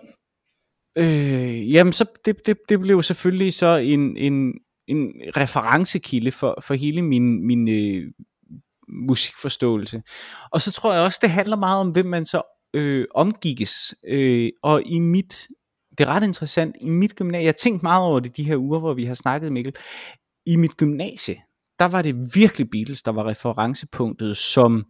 [0.98, 4.52] øh, jamen så det, det, det blev selvfølgelig så en, en,
[4.88, 8.12] en referencekilde for, for hele min, min øh,
[8.88, 10.02] musikforståelse.
[10.50, 12.42] Og så tror jeg også, det handler meget om, hvem man så
[12.74, 13.94] øh, omgikkes.
[14.08, 15.48] Øh, og i mit,
[15.98, 18.56] det er ret interessant, i mit gymnasie, jeg har tænkt meget over det de her
[18.56, 19.74] uger, hvor vi har snakket, Mikkel,
[20.46, 21.42] i mit gymnasie,
[21.78, 24.84] der var det virkelig Beatles, der var referencepunktet som,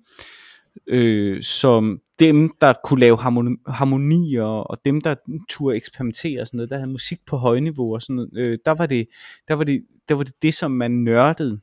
[0.87, 5.15] øh, som dem, der kunne lave harmoni, harmonier, og dem, der
[5.49, 8.71] turde eksperimentere og sådan noget, der havde musik på højniveau og sådan noget, øh, der
[8.71, 9.07] var det,
[9.49, 11.61] der var det, der var det, det som man nørdede.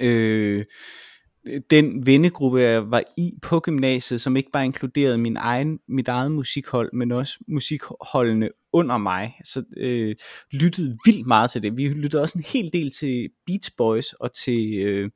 [0.00, 0.64] Øh,
[1.70, 6.32] den vennegruppe, jeg var i på gymnasiet, som ikke bare inkluderede min egen, mit eget
[6.32, 10.16] musikhold, men også musikholdene under mig, så øh,
[10.50, 11.76] lyttede vildt meget til det.
[11.76, 15.10] Vi lyttede også en hel del til Beach Boys og til, øh,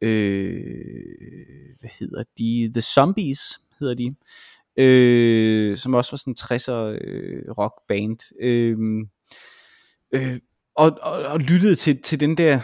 [0.00, 4.14] øh, hvad hedder de, The Zombies hedder de,
[4.82, 8.18] øh, som også var sådan en 60'er øh, rockband.
[8.40, 8.78] Øh,
[10.14, 10.38] øh,
[10.74, 12.60] og, og, og lyttede til, til den der,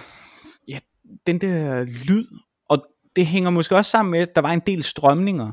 [0.68, 0.78] ja,
[1.26, 2.26] den der lyd
[2.68, 2.86] og
[3.16, 5.52] det hænger måske også sammen med, at der var en del strømninger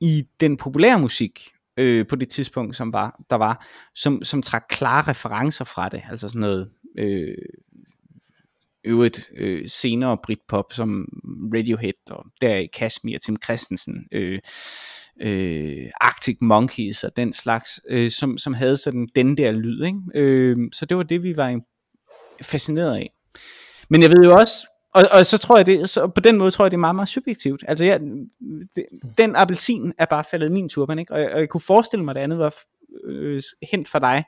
[0.00, 4.64] i den populære musik øh, på det tidspunkt, som var, der var, som, som trak
[4.68, 7.36] klare referencer fra det, altså sådan noget øh,
[8.84, 11.08] øvrigt øh, senere Britpop som
[11.54, 14.38] Radiohead og der i Kashmir, Tim Christensen, øh,
[15.20, 19.84] øh, Arctic Monkeys og den slags, øh, som, som havde sådan den der lyd.
[19.84, 19.98] Ikke?
[20.14, 21.60] Øh, så det var det, vi var
[22.42, 23.10] fascineret af.
[23.88, 26.50] Men jeg ved jo også, og, og så tror jeg det, så på den måde
[26.50, 27.64] tror jeg det er meget, meget subjektivt.
[27.68, 28.00] Altså jeg,
[28.74, 28.84] det,
[29.18, 31.12] den appelsin er bare faldet i min turban, ikke?
[31.12, 32.54] Og jeg, og jeg kunne forestille mig, at det andet var
[33.04, 33.42] øh,
[33.72, 34.24] hent for dig.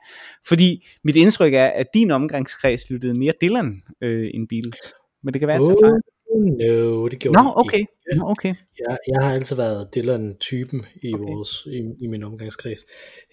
[0.47, 4.93] Fordi mit indtryk er, at din omgangskreds lyttede mere Dylan øh, end Beatles.
[5.23, 6.01] Men det kan være, at oh,
[6.37, 7.77] no, det gjorde Nå, okay.
[7.77, 7.91] ikke.
[8.15, 8.55] Nå, okay.
[8.79, 11.23] Jeg, jeg har altid været Dylan-typen i, okay.
[11.23, 12.79] vores, i, i min omgangskreds.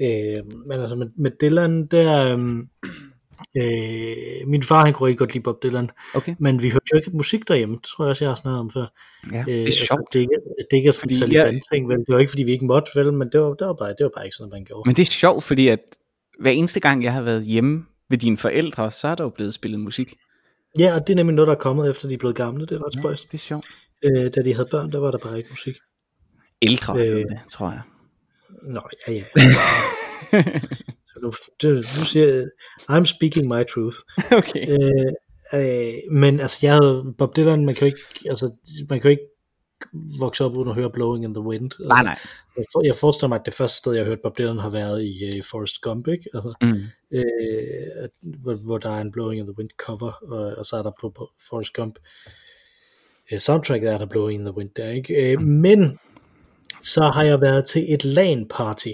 [0.01, 2.36] Øh, men altså med, med Dylan, der...
[3.59, 3.65] Øh,
[4.44, 6.35] Øh, min far han kunne ikke godt lide Bob Dylan, okay.
[6.39, 8.70] men vi hørte jo ikke musik derhjemme, det tror jeg også, jeg har snakket om
[8.70, 8.86] før.
[9.32, 10.12] Ja, øh, det er altså, sjovt.
[10.12, 10.39] det, ikke,
[10.70, 11.98] det ikke er sådan en ting, vel?
[11.98, 13.12] Det var ikke fordi vi ikke måtte, vel?
[13.12, 14.89] men det var, det, var bare, det var bare ikke sådan, man gjorde.
[14.89, 15.81] Men det er sjovt, fordi at
[16.40, 19.55] hver eneste gang, jeg har været hjemme ved dine forældre, så er der jo blevet
[19.55, 20.15] spillet musik.
[20.78, 22.73] Ja, og det er nemlig noget, der er kommet efter, de er blevet gamle, det
[22.73, 23.24] er ret spøjst.
[23.24, 23.66] Ja, det er sjovt.
[24.05, 25.77] Øh, da de havde børn, der var der bare ikke musik.
[26.62, 27.81] Ældre, øh, det, tror jeg.
[28.62, 29.24] Nå, ja, ja.
[31.24, 31.32] nu,
[31.62, 32.44] det, nu siger
[32.90, 33.98] I'm speaking my truth.
[34.40, 34.64] Okay.
[34.68, 35.12] Øh,
[35.55, 38.51] øh, men altså, jeg havde, Bob Dylan, man kan jo ikke, altså,
[38.88, 39.28] man kan jo ikke
[40.18, 41.72] vokse op uden at høre Blowing in the Wind.
[41.72, 42.18] Altså, nej, nej.
[42.56, 44.70] Jeg, for, jeg forestiller mig, at det første sted, jeg har hørt Bob Dylan, har
[44.70, 46.24] været i uh, Forrest Gump, ikke?
[46.34, 47.18] Altså, mm.
[47.18, 48.09] øh,
[48.42, 50.92] hvor, hvor der er en Blowing in the Wind cover, og, og så er der
[51.01, 51.98] på, på Forrest Gump
[53.32, 55.34] uh, soundtracket er der Blowing in the Wind der, ikke?
[55.36, 55.48] Uh, mm.
[55.48, 55.98] Men
[56.82, 58.92] så har jeg været til et LAN party,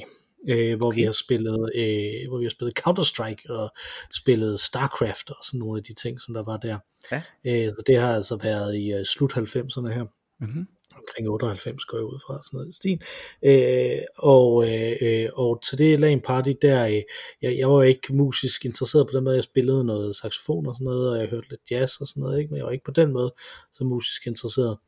[0.49, 0.99] øh, hvor okay.
[0.99, 3.71] vi har spillet øh, hvor vi har spillet Counter Strike og
[4.15, 6.79] spillet Starcraft og sådan nogle af de ting som der var der.
[7.13, 7.23] Ja.
[7.45, 10.07] Øh, så det har altså været i uh, slut 90'erne her.
[10.41, 10.67] Mm-hmm.
[10.97, 13.03] Omkring 98 går jeg ud fra sådan noget stil.
[13.45, 17.03] Øh, og, øh, og til det LAN party der, øh,
[17.43, 20.85] jeg, jeg var ikke musisk interesseret på den måde, jeg spillede noget saxofon og sådan
[20.85, 22.51] noget, og jeg hørte lidt jazz og sådan noget, ikke?
[22.51, 23.35] men jeg var ikke på den måde
[23.73, 24.79] så musisk interesseret.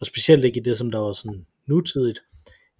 [0.00, 2.20] Og specielt ikke i det, som der var sådan nutidigt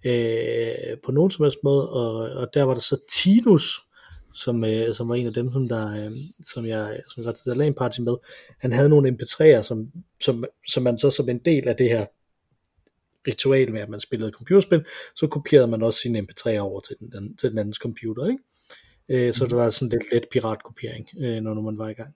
[0.05, 3.79] øh, på nogen som helst måde, og, og der var der så Tinus,
[4.33, 6.11] som, øh, som var en af dem, som, der, øh,
[6.45, 8.15] som jeg, som jeg var til der LAN party med,
[8.59, 12.05] han havde nogle mp3'er, som, som, som man så som en del af det her
[13.27, 14.85] ritual med, at man spillede computerspil,
[15.15, 18.43] så kopierede man også sine mp3'er over til den, den, til den andens computer, ikke?
[19.09, 22.15] Øh, så det var sådan lidt let piratkopiering, øh, når man var i gang.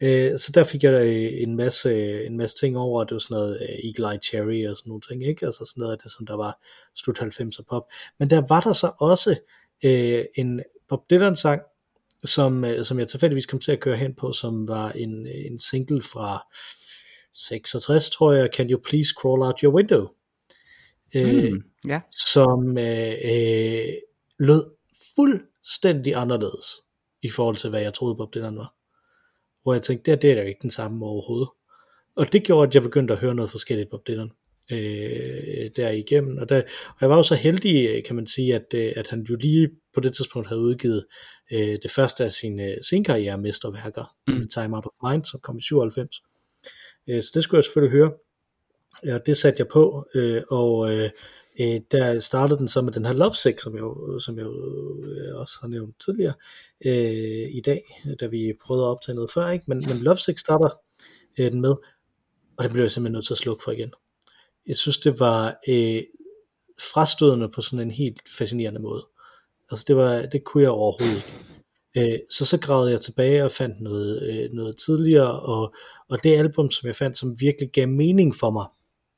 [0.00, 3.34] Øh, så der fik jeg øh, en masse, en masse ting over, det var sådan
[3.34, 5.46] noget øh, Eagle Eye Cherry og sådan nogle ting, ikke?
[5.46, 6.62] Altså sådan noget af det, som der var
[6.94, 7.82] slut 90'er pop.
[8.18, 9.36] Men der var der så også
[9.84, 11.62] øh, en Bob Dylan sang,
[12.24, 15.58] som, øh, som jeg tilfældigvis kom til at køre hen på, som var en, en
[15.58, 16.46] single fra
[17.34, 20.08] 66, tror jeg, Can You Please Crawl Out Your Window?
[21.14, 22.00] Øh, mm, ja.
[22.32, 23.92] Som øh, øh,
[24.38, 24.64] lød
[25.16, 26.66] fuldstændig anderledes
[27.22, 28.75] i forhold til, hvad jeg troede Bob Dylan var
[29.66, 31.48] hvor jeg tænkte, det, det er da ikke den samme overhovedet.
[32.16, 34.30] Og det gjorde, at jeg begyndte at høre noget forskelligt på Dylan.
[34.72, 36.38] øh, der igennem.
[36.38, 36.56] Og, der,
[36.88, 39.36] og jeg var jo så heldig, øh, kan man sige, at, øh, at han jo
[39.36, 41.06] lige på det tidspunkt havde udgivet
[41.52, 44.48] øh, det første af sine senkarriere mesterværker, mm.
[44.48, 46.22] Time Out of Mind, som kom i 97.
[47.08, 48.12] Øh, så det skulle jeg selvfølgelig høre.
[49.04, 51.10] Ja, det satte jeg på, øh, og øh,
[51.60, 53.84] øh, der startede den så med den her Lovesick, som jeg,
[54.20, 56.34] som jeg øh, også har nævnt tidligere
[56.84, 57.82] øh, i dag,
[58.20, 59.64] da vi prøvede at optage noget før, ikke?
[59.68, 60.68] Men, men Lovesick starter
[61.38, 61.74] øh, den med,
[62.56, 63.92] og det blev jeg simpelthen nødt til at slukke for igen.
[64.66, 66.02] Jeg synes, det var øh,
[66.92, 69.06] frastødende på sådan en helt fascinerende måde.
[69.70, 71.46] Altså det, var, det kunne jeg overhovedet ikke.
[71.96, 75.74] Øh, så så gravede jeg tilbage og fandt noget, øh, noget tidligere, og,
[76.08, 78.66] og det album, som jeg fandt, som virkelig gav mening for mig,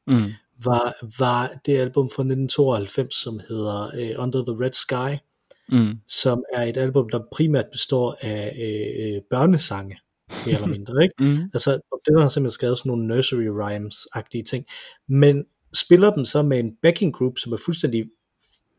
[0.06, 0.32] mm
[0.64, 5.22] var, var det album fra 1992, som hedder uh, Under the Red Sky,
[5.68, 5.98] mm.
[6.08, 9.98] som er et album, der primært består af uh, børnesange,
[10.46, 11.14] mere eller mindre, ikke?
[11.24, 11.50] mm.
[11.54, 14.64] Altså, det har simpelthen skrevet sådan nogle nursery rhymes-agtige ting,
[15.08, 15.44] men
[15.74, 18.04] spiller dem så med en backing group, som er fuldstændig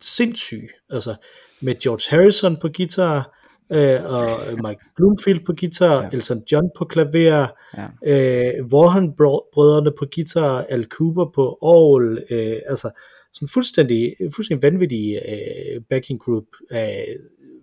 [0.01, 1.15] sindssyg, altså
[1.61, 3.38] med George Harrison på guitar,
[3.71, 6.09] øh, og Mike Bloomfield på guitar, ja.
[6.13, 7.47] Elton John på klaver,
[7.77, 7.87] ja.
[8.05, 9.13] øh, Warren
[9.53, 12.89] brødrene på guitar, Al Cooper på orgel, øh, altså
[13.33, 17.15] sådan fuldstændig, fuldstændig vanvittig øh, backing group af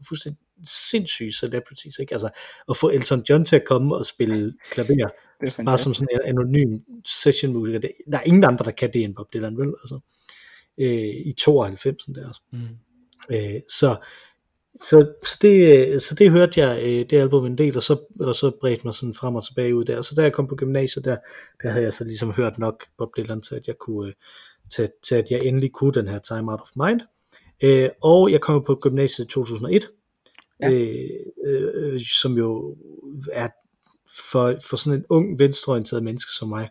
[0.08, 2.14] fuldstændig sindssyge celebrities, ikke?
[2.14, 2.30] Altså,
[2.68, 5.08] at få Elton John til at komme og spille klaver,
[5.64, 9.04] bare som sådan en anonym session musiker, det, der er ingen andre, der kan det
[9.04, 9.68] end Bob Dylan, vel?
[9.82, 10.00] Altså,
[10.78, 12.26] øh, i 92 der.
[12.26, 12.42] Altså.
[12.52, 12.58] Mm.
[13.30, 13.96] Øh, så
[14.82, 18.34] så, så, det, så det hørte jeg øh, det album en del, og så, og
[18.34, 20.02] så bredte mig sådan frem og tilbage ud der.
[20.02, 21.16] Så da jeg kom på gymnasiet, der,
[21.62, 24.14] der havde jeg så ligesom hørt nok Bob Dylan til, at jeg kunne, øh,
[24.72, 27.00] til, til at jeg endelig kunne den her Time Out of Mind.
[27.62, 29.90] Øh, og jeg kom på gymnasiet i 2001,
[30.60, 30.70] ja.
[30.70, 31.10] øh,
[31.46, 32.76] øh, som jo
[33.32, 33.48] er
[34.30, 36.68] for, for sådan en ung venstreorienteret menneske som mig,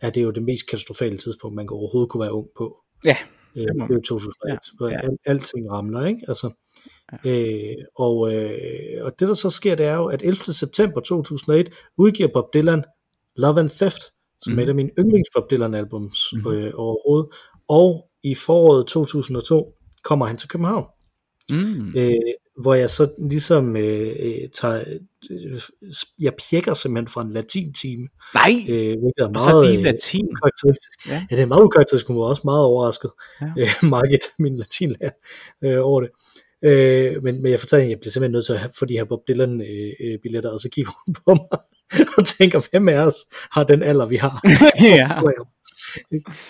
[0.00, 2.76] er det jo det mest katastrofale tidspunkt, man overhovedet kunne være ung på.
[3.04, 3.16] Ja.
[3.56, 4.58] Øh, det er jo 2001, ja.
[4.76, 4.96] hvor ja.
[5.02, 6.24] Al, alting ramler, ikke?
[6.28, 6.50] Altså,
[7.26, 10.36] Øh, og, øh, og det der så sker, det er jo, at 11.
[10.36, 12.84] september 2001 udgiver Bob Dylan
[13.36, 14.02] Love and Theft,
[14.42, 14.58] som mm.
[14.58, 16.52] er et af mine yndlings Bob Dylan albums mm.
[16.52, 17.28] øh, overhovedet.
[17.68, 20.86] Og i foråret 2002 kommer han til København.
[21.50, 21.88] Mm.
[21.96, 22.12] Øh,
[22.62, 24.84] hvor jeg så ligesom øh, øh tager,
[25.30, 25.60] øh,
[26.20, 28.08] jeg pjekker simpelthen fra en latin-time.
[28.34, 30.28] Nej, øh, hvilket er meget, og så lige latin.
[30.42, 31.08] Karakteristisk.
[31.08, 31.26] Ja.
[31.30, 33.10] ja, det er meget ukarakteristisk, hun var også meget overrasket,
[33.40, 33.46] ja.
[33.58, 35.10] øh, Margit, min latinlærer,
[35.64, 36.10] øh, over det.
[36.64, 39.04] Øh, men, men jeg fortalte at jeg bliver simpelthen nødt til at få de her
[39.04, 41.60] Bob Dylan øh, øh, billetter, og så kigger hun på mig
[42.18, 43.14] og tænker, hvem af os
[43.52, 44.40] har den alder, vi har?
[44.98, 45.08] ja.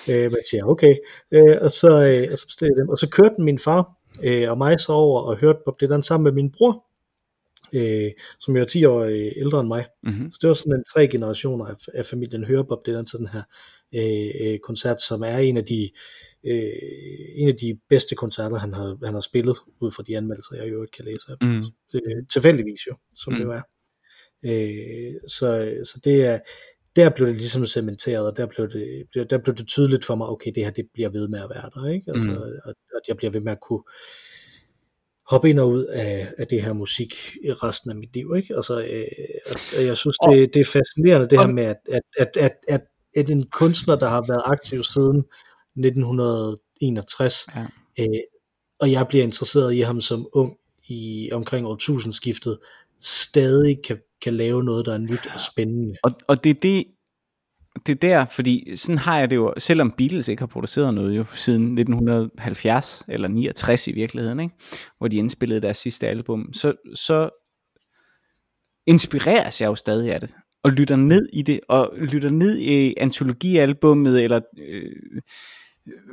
[0.08, 0.94] øh, men jeg siger, okay.
[1.32, 2.88] Øh, og, så, øh, og så bestiller jeg dem.
[2.88, 6.24] Og så kørte min far øh, og mig så over og hørte Bob Dylan sammen
[6.24, 6.84] med min bror,
[7.72, 9.86] øh, som jo er 10 år øh, ældre end mig.
[10.02, 10.30] Mm-hmm.
[10.30, 13.26] Så det var sådan en tre generationer af, af familien hører Bob Dylan til den
[13.26, 13.42] her
[13.94, 15.90] øh, øh, koncert, som er en af de
[16.44, 16.72] øh,
[17.34, 20.66] en af de bedste koncerter, han har, han har spillet, ud fra de anmeldelser, jeg
[20.66, 21.36] i øvrigt kan læse.
[21.40, 21.64] Mm.
[21.94, 23.38] Øh, tilfældigvis jo, som mm.
[23.38, 23.62] det er.
[24.42, 26.38] Øh, så, så det er,
[26.98, 30.28] der blev det ligesom cementeret, og der blev det, der blev det tydeligt for mig,
[30.28, 32.10] okay, det her det bliver ved med at være der, ikke?
[32.12, 32.36] Altså, mm.
[32.36, 33.82] at, at jeg bliver ved med at kunne
[35.26, 37.14] hoppe ind og ud af, af det her musik
[37.44, 38.56] i resten af mit liv, ikke?
[38.56, 39.04] Altså, øh,
[39.78, 42.80] og jeg synes, det, det er fascinerende, det her med, at, at, at, at, at,
[43.16, 45.18] at en kunstner, der har været aktiv siden
[45.76, 47.66] 1961, ja.
[48.00, 48.20] øh,
[48.80, 50.56] og jeg bliver interesseret i ham som ung
[50.88, 52.58] i omkring årtusindskiftet,
[53.00, 55.96] stadig kan, kan lave noget, der er nyt og spændende.
[56.02, 56.84] Og, og det er det,
[57.86, 61.16] det er der, fordi sådan har jeg det jo, selvom Beatles ikke har produceret noget
[61.16, 64.54] jo siden 1970, eller 69 i virkeligheden, ikke?
[64.98, 67.30] hvor de indspillede deres sidste album, så, så
[68.86, 72.94] inspireres jeg jo stadig af det, og lytter ned i det, og lytter ned i
[72.96, 74.92] antologialbummet, eller øh,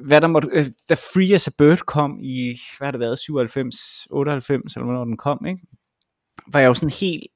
[0.06, 3.19] hvad der måtte, øh, da Free as a Bird kom i, hvad har det været,
[3.19, 3.76] 97,
[4.10, 5.61] 98, eller hvornår den kom, ikke?
[6.48, 7.27] var jeg jo sådan helt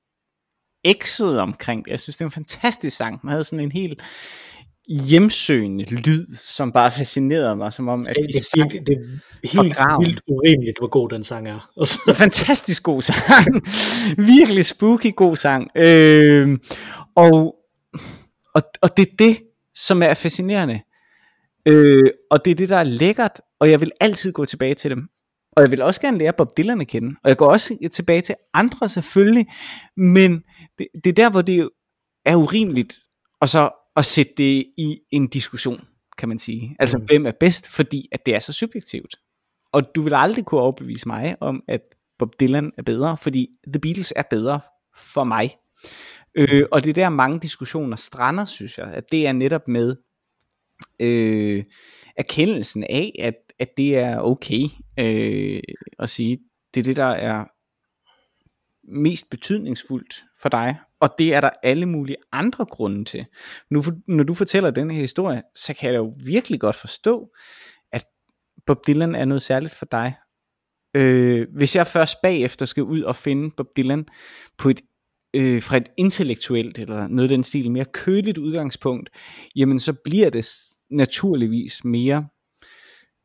[0.83, 1.91] ekset omkring det.
[1.91, 3.19] Jeg synes, det var en fantastisk sang.
[3.23, 4.01] Man havde sådan en helt
[4.89, 8.95] hjemsøgende lyd, som bare fascinerede mig, som om, at det, det, sang det, det
[9.43, 11.69] er helt vildt urimeligt, hvor god den sang er.
[12.09, 13.47] en fantastisk god sang.
[14.17, 15.67] Virkelig spooky god sang.
[15.75, 16.57] Øh,
[17.15, 17.55] og,
[18.55, 19.37] og, og det er det,
[19.75, 20.81] som er fascinerende.
[21.65, 24.91] Øh, og det er det, der er lækkert, og jeg vil altid gå tilbage til
[24.91, 25.07] dem.
[25.51, 27.15] Og jeg vil også gerne lære Bob Dylan at kende.
[27.23, 29.47] Og jeg går også tilbage til andre selvfølgelig.
[29.97, 30.43] Men
[30.79, 31.69] det, det er der, hvor det
[32.25, 32.99] er urimeligt.
[33.41, 35.81] Og så at sætte det i en diskussion,
[36.17, 36.75] kan man sige.
[36.79, 37.05] Altså, mm.
[37.05, 37.67] hvem er bedst?
[37.67, 39.15] Fordi at det er så subjektivt.
[39.73, 41.81] Og du vil aldrig kunne overbevise mig om, at
[42.19, 44.59] Bob Dylan er bedre, fordi The Beatles er bedre
[44.95, 45.57] for mig.
[46.35, 49.95] Øh, og det er der mange diskussioner strander, synes jeg, at det er netop med,
[50.99, 51.63] øh,
[52.17, 54.63] erkendelsen af, at, at det er okay
[54.99, 55.61] øh,
[55.99, 56.39] at sige,
[56.73, 57.45] det er det, der er
[58.91, 63.25] mest betydningsfuldt for dig, og det er der alle mulige andre grunde til.
[63.69, 67.29] Nu, når du fortæller den her historie, så kan jeg jo virkelig godt forstå,
[67.91, 68.05] at
[68.65, 70.13] Bob Dylan er noget særligt for dig.
[70.95, 74.05] Øh, hvis jeg først bagefter skal ud og finde Bob Dylan
[74.57, 74.81] på et
[75.35, 79.09] øh, fra et intellektuelt eller noget af den stil mere køligt udgangspunkt,
[79.55, 80.47] jamen så bliver det
[80.89, 82.27] naturligvis mere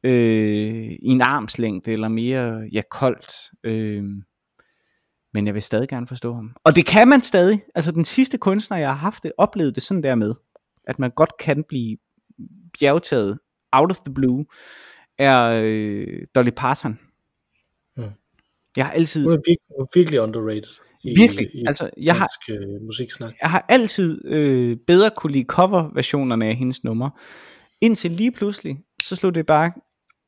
[0.04, 3.32] øh, i en armslængde eller mere ja koldt.
[3.64, 4.04] Øh,
[5.34, 6.56] men jeg vil stadig gerne forstå ham.
[6.64, 7.62] Og det kan man stadig.
[7.74, 10.34] Altså den sidste kunstner, jeg har haft det, oplevede det sådan der med,
[10.84, 11.96] at man godt kan blive
[12.78, 13.38] bjergtaget
[13.72, 14.46] out of the blue,
[15.18, 16.98] er øh, Dolly Parton.
[17.96, 18.10] Hmm.
[18.76, 19.24] Jeg har altid...
[19.24, 20.80] Hun er virkelig, virkelig underrated.
[21.04, 21.54] I, virkelig.
[21.54, 23.34] I, altså, jeg har, øh, musiksnak.
[23.42, 27.10] jeg har altid øh, bedre kunne lide coverversionerne af hendes numre.
[27.80, 29.72] Indtil lige pludselig, så slog det bare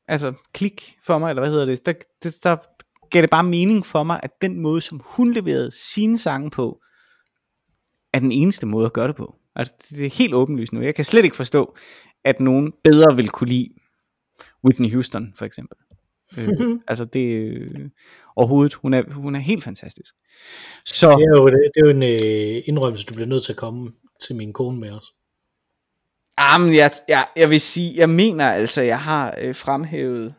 [0.08, 1.92] altså klik for mig, eller hvad hedder det, der,
[2.22, 2.56] der, der
[3.10, 6.80] gav det bare mening for mig, at den måde, som hun leverede sine sange på,
[8.12, 9.34] er den eneste måde at gøre det på.
[9.56, 10.80] Altså, det er helt åbenlyst nu.
[10.80, 11.76] Jeg kan slet ikke forstå,
[12.24, 13.68] at nogen bedre vil kunne lide
[14.64, 15.78] Whitney Houston, for eksempel.
[16.38, 17.90] øh, altså det øh,
[18.36, 20.14] overhovedet, hun er, hun er helt fantastisk.
[20.84, 23.56] Så, det, er jo, det er jo en øh, indrømmelse, du bliver nødt til at
[23.56, 23.92] komme
[24.26, 25.06] til min kone med os.
[26.40, 30.34] Jamen, jeg, jeg, jeg vil sige, jeg mener altså, jeg har øh, fremhævet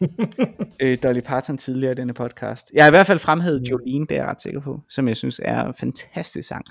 [0.82, 2.70] øh, Dolly Parton tidligere i denne podcast.
[2.74, 3.62] Jeg har i hvert fald fremhævet.
[3.70, 6.64] Jolene, det er jeg ret sikker på, som jeg synes er en fantastisk sang.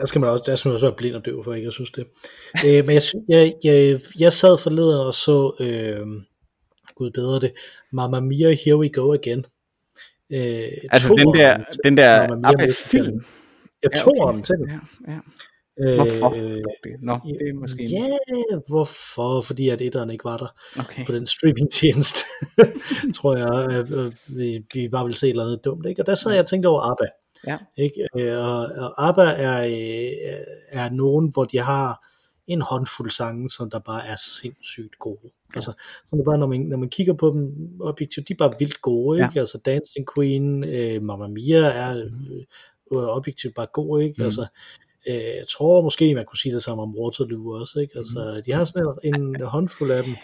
[0.00, 1.64] Der skal man også, der skal man også være blind og døv for, ikke?
[1.64, 2.06] Jeg synes det.
[2.66, 6.06] øh, men jeg, jeg, jeg, jeg sad forleden og så, øh,
[6.94, 7.52] gud bedre det,
[7.92, 9.46] Mamma Mia, Here We Go Again.
[10.32, 13.24] Øh, altså den der, den der film.
[13.82, 14.42] Jeg tog ja, okay.
[14.42, 14.68] til den.
[14.68, 15.18] Ja, ja.
[15.76, 16.34] Hvorfor?
[16.36, 16.62] Øh,
[17.02, 17.82] Nå, det er måske...
[17.84, 19.40] Ja, hvorfor?
[19.40, 21.06] Fordi at etteren ikke var der okay.
[21.06, 22.20] på den streaming-tjeneste,
[23.16, 23.84] tror jeg.
[23.90, 25.86] Øh, vi, vi bare ville se et eller andet dumt.
[25.86, 26.02] Ikke?
[26.02, 27.06] Og der sad jeg og tænkte over ABBA.
[27.46, 27.58] Ja.
[27.76, 28.08] Ikke?
[28.18, 32.06] Øh, og, og ABBA er, øh, er nogen, hvor de har
[32.46, 35.20] en håndfuld sange, som der bare er sindssygt gode.
[35.24, 35.30] Ja.
[35.54, 35.72] Altså,
[36.06, 38.82] så det bare, når man, når man kigger på dem objektivt, de er bare vildt
[38.82, 39.30] gode, ikke?
[39.34, 39.40] Ja.
[39.40, 41.96] Altså Dancing Queen, øh, Mamma Mia er
[42.92, 44.14] øh, objektivt bare god, ikke?
[44.18, 44.24] Mm.
[44.24, 44.46] Altså, Øh,
[45.14, 47.80] jeg tror måske, man kunne sige det samme om Waterloo også.
[47.80, 47.98] Ikke?
[47.98, 48.42] Altså, mm.
[48.42, 50.14] De har sådan en, håndfuld af dem.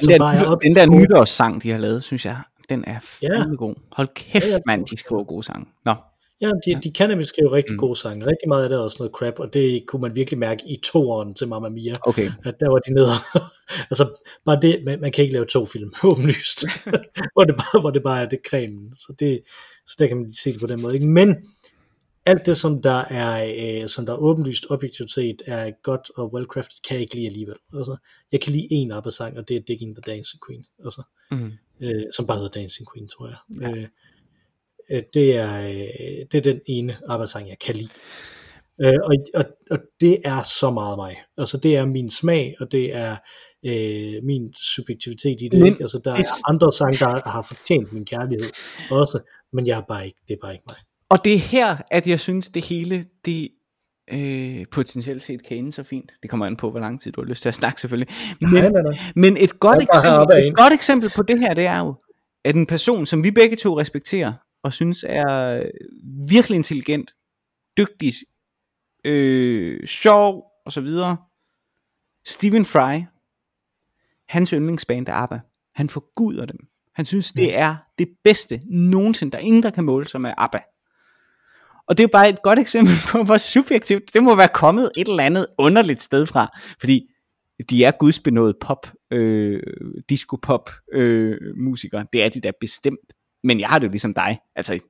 [0.00, 2.38] Den der, bare den der nytårssang, de har lavet, synes jeg,
[2.68, 3.56] den er fandme ja.
[3.56, 3.74] god.
[3.92, 4.58] Hold kæft, ja, ja.
[4.66, 5.66] mand, de skriver gode sange.
[5.84, 5.94] Nå.
[6.40, 7.78] Ja, de, de kan nemlig skrive rigtig mm.
[7.78, 8.26] gode sange.
[8.26, 10.80] Rigtig meget af det er også noget crap, og det kunne man virkelig mærke i
[10.84, 11.96] toeren til Mamma Mia.
[12.06, 12.30] Okay.
[12.44, 13.08] At der var de nede.
[13.90, 16.64] altså, bare det, man, man, kan ikke lave to film, åbenlyst.
[17.34, 18.96] hvor, det bare, hvor det bare er det cremen.
[18.96, 19.40] Så, det,
[19.86, 20.94] så der kan man se det på den måde.
[20.94, 21.06] Ikke?
[21.06, 21.36] Men
[22.26, 26.34] alt det, som der er, øh, som der er åbenlyst objektivt set, er godt og
[26.34, 27.56] well-crafted, kan jeg ikke lide alligevel.
[27.74, 27.96] Altså,
[28.32, 30.64] jeg kan lide en ABBA-sang, og det er Digging the Dancing Queen.
[30.84, 31.52] Altså, mm.
[31.80, 33.36] øh, som bare hedder Dancing Queen, tror jeg.
[33.60, 33.70] Ja.
[33.70, 33.88] Øh,
[34.90, 37.90] øh, det, er, øh, det er den ene ABBA-sang, jeg kan lide.
[38.80, 41.16] Øh, og, og, og det er så meget mig.
[41.38, 43.16] Altså, det er min smag, og det er
[43.66, 45.58] øh, min subjektivitet i det.
[45.60, 45.82] Men, ikke?
[45.82, 48.48] Altså, der er andre sange, der har fortjent min kærlighed
[48.90, 49.18] også,
[49.52, 50.76] men jeg er bare ikke, det er bare ikke mig.
[51.08, 53.48] Og det er her, at jeg synes, det hele, det
[54.12, 56.12] øh, potentielt set kan ende så fint.
[56.22, 58.14] Det kommer an på, hvor lang tid du har lyst til at snakke selvfølgelig.
[58.40, 58.98] Men, nej, nej, nej.
[59.16, 61.94] men et, godt eksempel, et godt eksempel på det her, det er jo,
[62.44, 64.32] at en person, som vi begge to respekterer,
[64.62, 65.62] og synes er
[66.28, 67.14] virkelig intelligent,
[67.78, 68.12] dygtig,
[69.04, 71.16] øh, sjov, og så videre,
[72.26, 73.00] Stephen Fry,
[74.28, 75.40] hans yndlingsband er ABBA.
[75.74, 76.58] Han forguder dem.
[76.94, 79.32] Han synes, det er det bedste nogensinde.
[79.32, 80.60] Der er ingen, der kan måle sig med ABBA.
[81.88, 85.08] Og det er bare et godt eksempel på, hvor subjektivt det må være kommet et
[85.08, 86.58] eller andet underligt sted fra.
[86.80, 87.10] Fordi
[87.70, 89.62] de er gudsbenået pop, øh,
[90.08, 92.06] disco-pop øh, musikere.
[92.12, 93.12] Det er de da bestemt.
[93.44, 94.38] Men jeg har det jo ligesom dig.
[94.56, 94.80] Altså,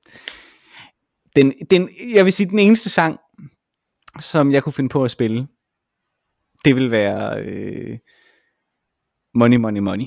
[1.37, 3.19] den, den, jeg vil sige, den eneste sang,
[4.21, 5.47] som jeg kunne finde på at spille,
[6.65, 7.99] det vil være øh,
[9.35, 10.07] Money, Money, Money.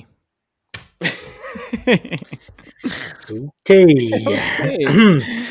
[3.30, 3.86] okay.
[4.26, 4.78] okay.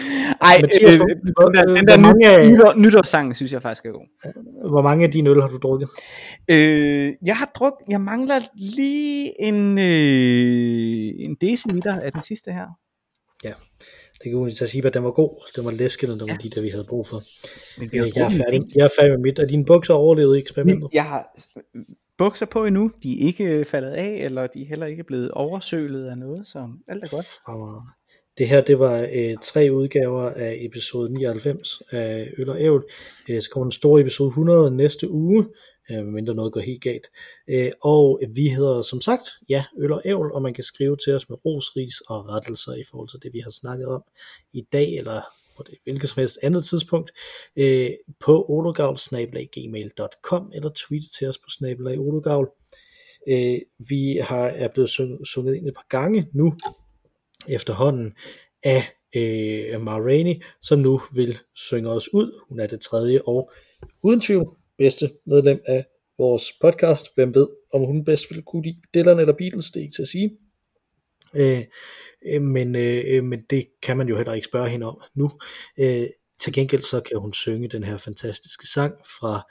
[0.41, 4.07] Ej, Mathias, øh, den der, den der mange, nytår, nytårssang, synes jeg faktisk er god.
[4.69, 5.89] Hvor mange af dine øl har du drukket?
[6.51, 12.67] Øh, jeg har drukket, jeg mangler lige en, øh, en deciliter af den sidste her.
[13.43, 13.53] Ja,
[14.23, 15.51] det kan jeg sige, at den var god.
[15.55, 16.37] Den var læskende, den var ja.
[16.43, 17.21] de der, vi havde brug for.
[17.79, 19.39] Men det jeg, er færdig, jeg er færdig med mit.
[19.39, 20.89] Er dine bukser overlevet i eksperimentet?
[20.93, 21.27] Jeg har
[22.17, 22.91] bukser på endnu.
[23.03, 26.69] De er ikke faldet af, eller de er heller ikke blevet oversølet af noget, så
[26.87, 27.27] alt er godt.
[28.37, 32.85] Det her, det var øh, tre udgaver af episode 99 af Øl og Ævl.
[33.29, 35.47] Øh, så kommer den store episode 100 næste uge.
[35.91, 37.07] øh, mindre noget går helt galt.
[37.49, 41.13] Øh, og vi hedder som sagt, ja, Øl og Ævl, og man kan skrive til
[41.13, 44.03] os med rosris og rettelser i forhold til det, vi har snakket om
[44.53, 45.21] i dag, eller
[45.57, 47.11] på det hvilket som helst andet tidspunkt,
[47.55, 47.89] øh,
[48.19, 52.49] på ologavl.gmail.com eller tweete til os på snabelag ologavl.
[53.29, 53.57] Øh,
[53.89, 54.89] vi har, er blevet
[55.23, 56.53] sunget ind et par gange nu,
[57.49, 58.13] efterhånden,
[58.63, 58.83] af
[59.15, 62.45] øh, Ma Rainey, som nu vil synge os ud.
[62.49, 63.51] Hun er det tredje og
[64.03, 65.85] uden tvivl bedste medlem af
[66.17, 67.05] vores podcast.
[67.15, 70.01] Hvem ved, om hun bedst vil kunne lide Dylan eller Beatles, det er ikke til
[70.01, 70.37] at sige.
[71.35, 71.63] Øh,
[72.25, 75.31] øh, men, øh, men det kan man jo heller ikke spørge hende om nu.
[75.79, 76.07] Øh,
[76.39, 79.41] til gengæld så kan hun synge den her fantastiske sang fra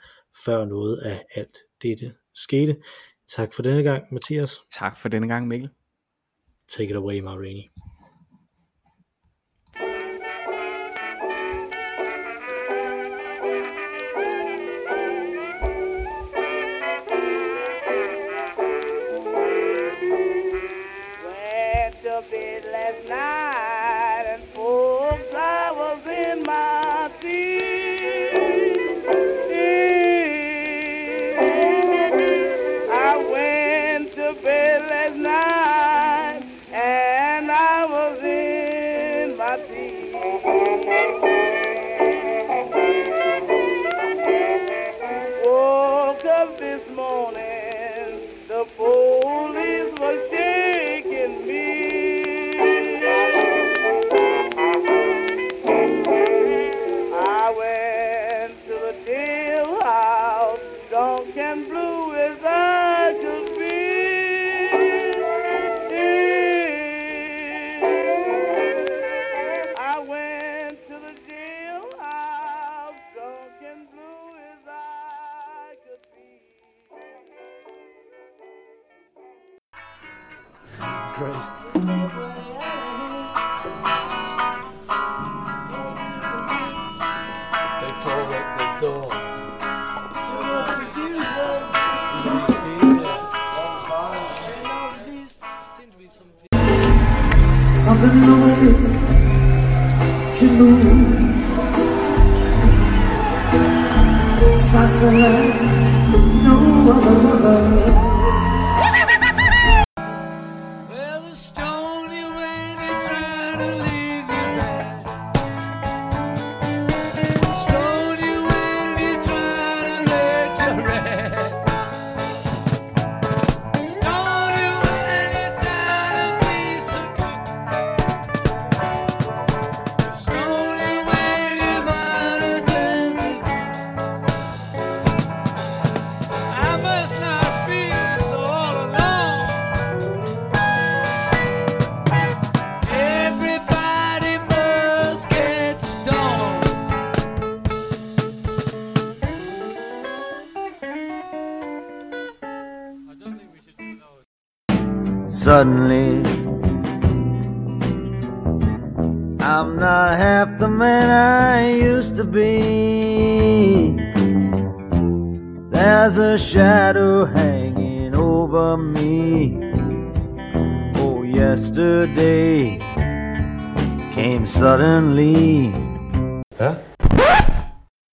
[0.45, 2.75] før noget af alt dette skete.
[3.35, 4.59] Tak for denne gang, Mathias.
[4.69, 5.69] Tak for denne gang, Mikkel.
[6.67, 7.35] Take it away, Ma